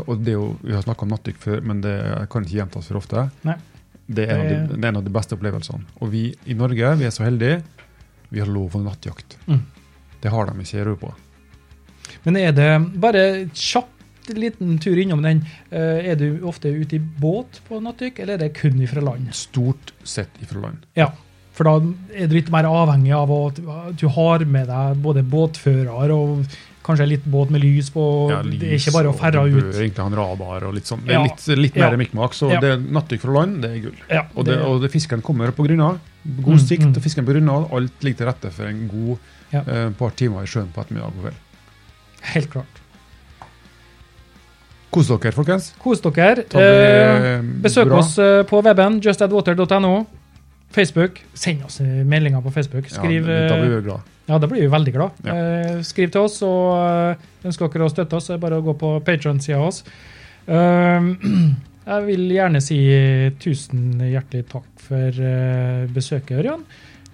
Og 0.07 0.21
det 0.23 0.33
er 0.35 0.39
jo, 0.39 0.57
Vi 0.63 0.73
har 0.73 0.83
snakka 0.83 1.03
om 1.03 1.11
nattdykk 1.11 1.39
før, 1.43 1.61
men 1.67 1.81
det 1.81 2.29
kan 2.31 2.45
ikke 2.45 2.59
gjentas 2.61 2.87
for 2.87 3.01
ofte. 3.01 3.31
Nei. 3.45 3.57
Det 4.09 4.25
er, 4.29 4.39
av 4.39 4.45
de, 4.49 4.55
Det- 4.57 4.77
det 4.81 4.85
er 4.85 4.89
en 4.89 4.97
av 4.97 5.05
de 5.05 5.11
beste 5.11 5.37
opplevelsene. 5.37 5.85
Og 6.01 6.11
vi 6.11 6.35
i 6.47 6.55
Norge 6.55 6.95
vi 6.97 7.05
er 7.05 7.11
så 7.11 7.25
heldige. 7.27 7.63
Vi 8.31 8.41
har 8.41 8.47
lov 8.49 8.75
om 8.77 8.85
nattjakt. 8.85 9.37
Mm. 9.47 9.61
Det 10.21 10.31
har 10.31 10.47
de 10.47 10.61
ikke 10.61 10.77
i 10.79 10.81
Europa. 10.81 11.15
Men 12.25 12.37
er 12.37 12.53
det 12.53 13.01
bare 13.01 13.23
kjapt 13.55 14.33
liten 14.35 14.79
tur 14.79 14.97
innom 15.01 15.23
den? 15.23 15.45
eh, 15.71 16.11
Er 16.11 16.17
du 16.17 16.41
ofte 16.45 16.69
ute 16.69 16.97
i 16.97 16.99
båt 16.99 17.61
på 17.69 17.81
nattdykk, 17.81 18.19
eller 18.21 18.35
er 18.35 18.39
det 18.39 18.55
kun 18.55 18.81
ifra 18.83 19.01
land? 19.03 19.29
Stort 19.35 19.93
sett 20.05 20.31
ifra 20.43 20.61
land. 20.61 20.79
Ja, 20.97 21.11
for 21.53 21.65
da 21.65 21.77
er 22.15 22.27
du 22.29 22.35
litt 22.35 22.51
mer 22.51 22.65
avhengig 22.65 23.13
av 23.15 23.31
at 23.31 23.97
du 23.97 24.09
har 24.09 24.45
med 24.45 24.67
deg 24.69 25.03
både 25.03 25.23
båtfører 25.25 26.11
og 26.13 26.45
kanskje 26.89 27.07
litt 27.09 27.25
båt 27.29 27.51
med 27.55 27.61
lys 27.63 27.91
på. 27.95 28.03
Ja, 28.33 28.41
det 28.43 28.59
er 28.73 28.75
ikke 28.81 28.93
bare 28.97 29.13
å 29.13 29.17
ferde 29.19 29.45
ut. 29.47 29.63
bør 29.69 29.79
egentlig 29.83 30.03
ha 30.03 30.07
en 30.11 30.17
radar 30.19 30.67
og 30.69 30.75
litt 30.75 30.89
sånn. 30.89 31.05
Det 31.07 31.13
Ja. 31.15 31.21
er 31.21 31.29
litt, 31.29 31.47
litt 31.59 31.77
Ja. 31.77 31.91
mer 31.91 31.97
mikkmakk. 32.01 32.33
Så 32.35 32.51
Ja. 32.51 32.61
det 32.61 32.73
nattdykk 32.91 33.21
fra 33.21 33.33
land, 33.33 33.63
det 33.63 33.71
er 33.71 33.81
gull. 33.85 33.99
Ja, 34.11 34.23
Og, 34.35 34.45
det, 34.47 34.59
og 34.59 34.81
det, 34.83 34.91
fisken 34.93 35.23
kommer 35.23 35.53
på 35.53 35.67
grunna. 35.69 35.99
God 36.43 36.57
Mm, 36.59 36.67
sikt, 36.67 36.83
mm. 36.83 36.97
og 36.97 37.03
fisken 37.03 37.25
på 37.25 37.33
grunna. 37.37 37.69
Alt 37.73 38.01
ligger 38.03 38.17
til 38.19 38.27
rette 38.27 38.51
for 38.53 38.65
en 38.67 38.89
god 38.89 39.19
Ja. 39.53 39.61
eh, 39.61 39.91
par 39.91 40.11
timer 40.11 40.43
i 40.43 40.47
sjøen 40.47 40.69
på 40.75 40.81
ettermiddag 40.85 41.07
og 41.07 41.23
kveld. 41.23 41.35
Helt 42.35 42.51
klart. 42.51 42.75
Kos 44.91 45.09
dere, 45.09 45.33
folkens. 45.33 45.73
Kos 45.79 46.01
dere. 46.01 46.45
Det 46.49 46.55
Eh, 46.55 47.43
besøk 47.63 47.89
bra. 47.89 47.99
oss 47.99 48.19
eh, 48.19 48.43
på 48.45 48.63
weben, 48.65 49.01
justadwater.no. 49.01 50.07
Facebook. 50.71 51.21
Send 51.35 51.65
oss 51.65 51.81
eh, 51.81 51.85
meldinger 52.05 52.43
på 52.43 52.51
Facebook. 52.53 52.89
Skriv, 52.89 53.27
ja, 53.29 53.49
da 53.49 53.57
blir 53.57 53.73
eh, 53.73 53.81
vi 53.81 53.83
glad. 53.89 54.01
Ja, 54.29 54.37
da 54.39 54.49
blir 54.51 54.61
vi 54.61 54.69
veldig 54.73 54.93
glad. 54.93 55.23
Ja. 55.25 55.35
Eh, 55.35 55.79
skriv 55.89 56.11
til 56.13 56.27
oss, 56.27 56.37
og 56.45 56.75
eh, 56.77 57.29
ønsker 57.49 57.71
dere 57.73 57.87
å 57.89 57.93
støtte 57.93 58.19
oss, 58.19 58.27
så 58.29 58.35
er 58.35 58.39
det 58.39 58.45
bare 58.45 58.59
å 58.61 58.67
gå 58.67 58.75
på 58.81 58.91
Patron-sida 59.07 59.61
oss. 59.65 59.83
Eh, 60.47 61.09
jeg 61.89 62.05
vil 62.11 62.27
gjerne 62.37 62.61
si 62.65 62.79
tusen 63.41 64.03
hjertelig 64.05 64.45
takk 64.53 64.69
for 64.85 65.23
eh, 65.33 65.87
besøket, 65.97 66.37
Ørjan. 66.43 66.65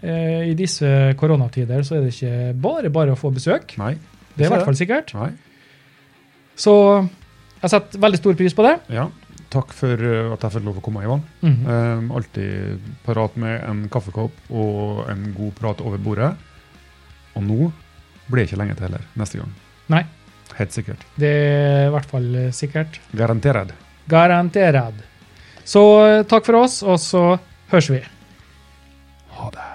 Eh, 0.04 0.50
I 0.50 0.54
disse 0.58 0.88
koronatider 1.20 1.86
så 1.86 1.96
er 2.00 2.04
det 2.08 2.14
ikke 2.16 2.52
bare 2.66 2.90
bare 2.92 3.14
å 3.14 3.20
få 3.20 3.30
besøk. 3.34 3.76
Nei. 3.80 3.94
Det 4.34 4.44
er 4.44 4.50
i 4.50 4.54
hvert 4.56 4.66
fall 4.66 4.78
sikkert. 4.78 5.14
Nei. 5.14 5.30
Så 6.58 6.74
jeg 7.62 7.70
setter 7.72 8.02
veldig 8.02 8.18
stor 8.20 8.34
pris 8.38 8.54
på 8.58 8.64
det. 8.66 8.74
Ja. 8.94 9.06
Takk 9.54 9.70
for 9.70 9.94
at 10.34 10.42
jeg 10.42 10.56
fikk 10.56 10.66
lov 10.66 10.80
å 10.80 10.82
komme, 10.82 11.04
Ivan. 11.06 11.22
Mhm. 11.46 11.62
Eh, 11.70 12.10
alltid 12.18 12.90
parat 13.06 13.36
med 13.38 13.62
en 13.70 13.84
kaffekopp 13.94 14.50
og 14.50 15.04
en 15.14 15.28
god 15.36 15.54
prat 15.60 15.80
over 15.86 16.02
bordet. 16.02 16.32
Og 17.34 17.46
nå 17.46 17.70
blir 18.28 18.42
det 18.42 18.48
ikke 18.48 18.60
lenge 18.60 18.76
til 18.78 18.88
heller, 18.88 19.06
neste 19.20 19.40
gang. 19.40 19.54
Nei. 19.92 20.04
Helt 20.54 20.76
sikkert. 20.76 21.02
Det 21.18 21.30
er 21.30 21.88
i 21.88 21.92
hvert 21.94 22.10
fall 22.10 22.28
eh, 22.38 22.50
sikkert. 22.54 23.00
Garantert. 23.16 23.74
Garantert. 24.10 25.02
Så 25.66 25.82
eh, 26.06 26.22
takk 26.30 26.46
for 26.46 26.62
oss, 26.62 26.80
og 26.86 27.00
så 27.02 27.24
høres 27.72 27.90
vi. 27.90 28.02
Ha 29.34 29.50
det. 29.56 29.73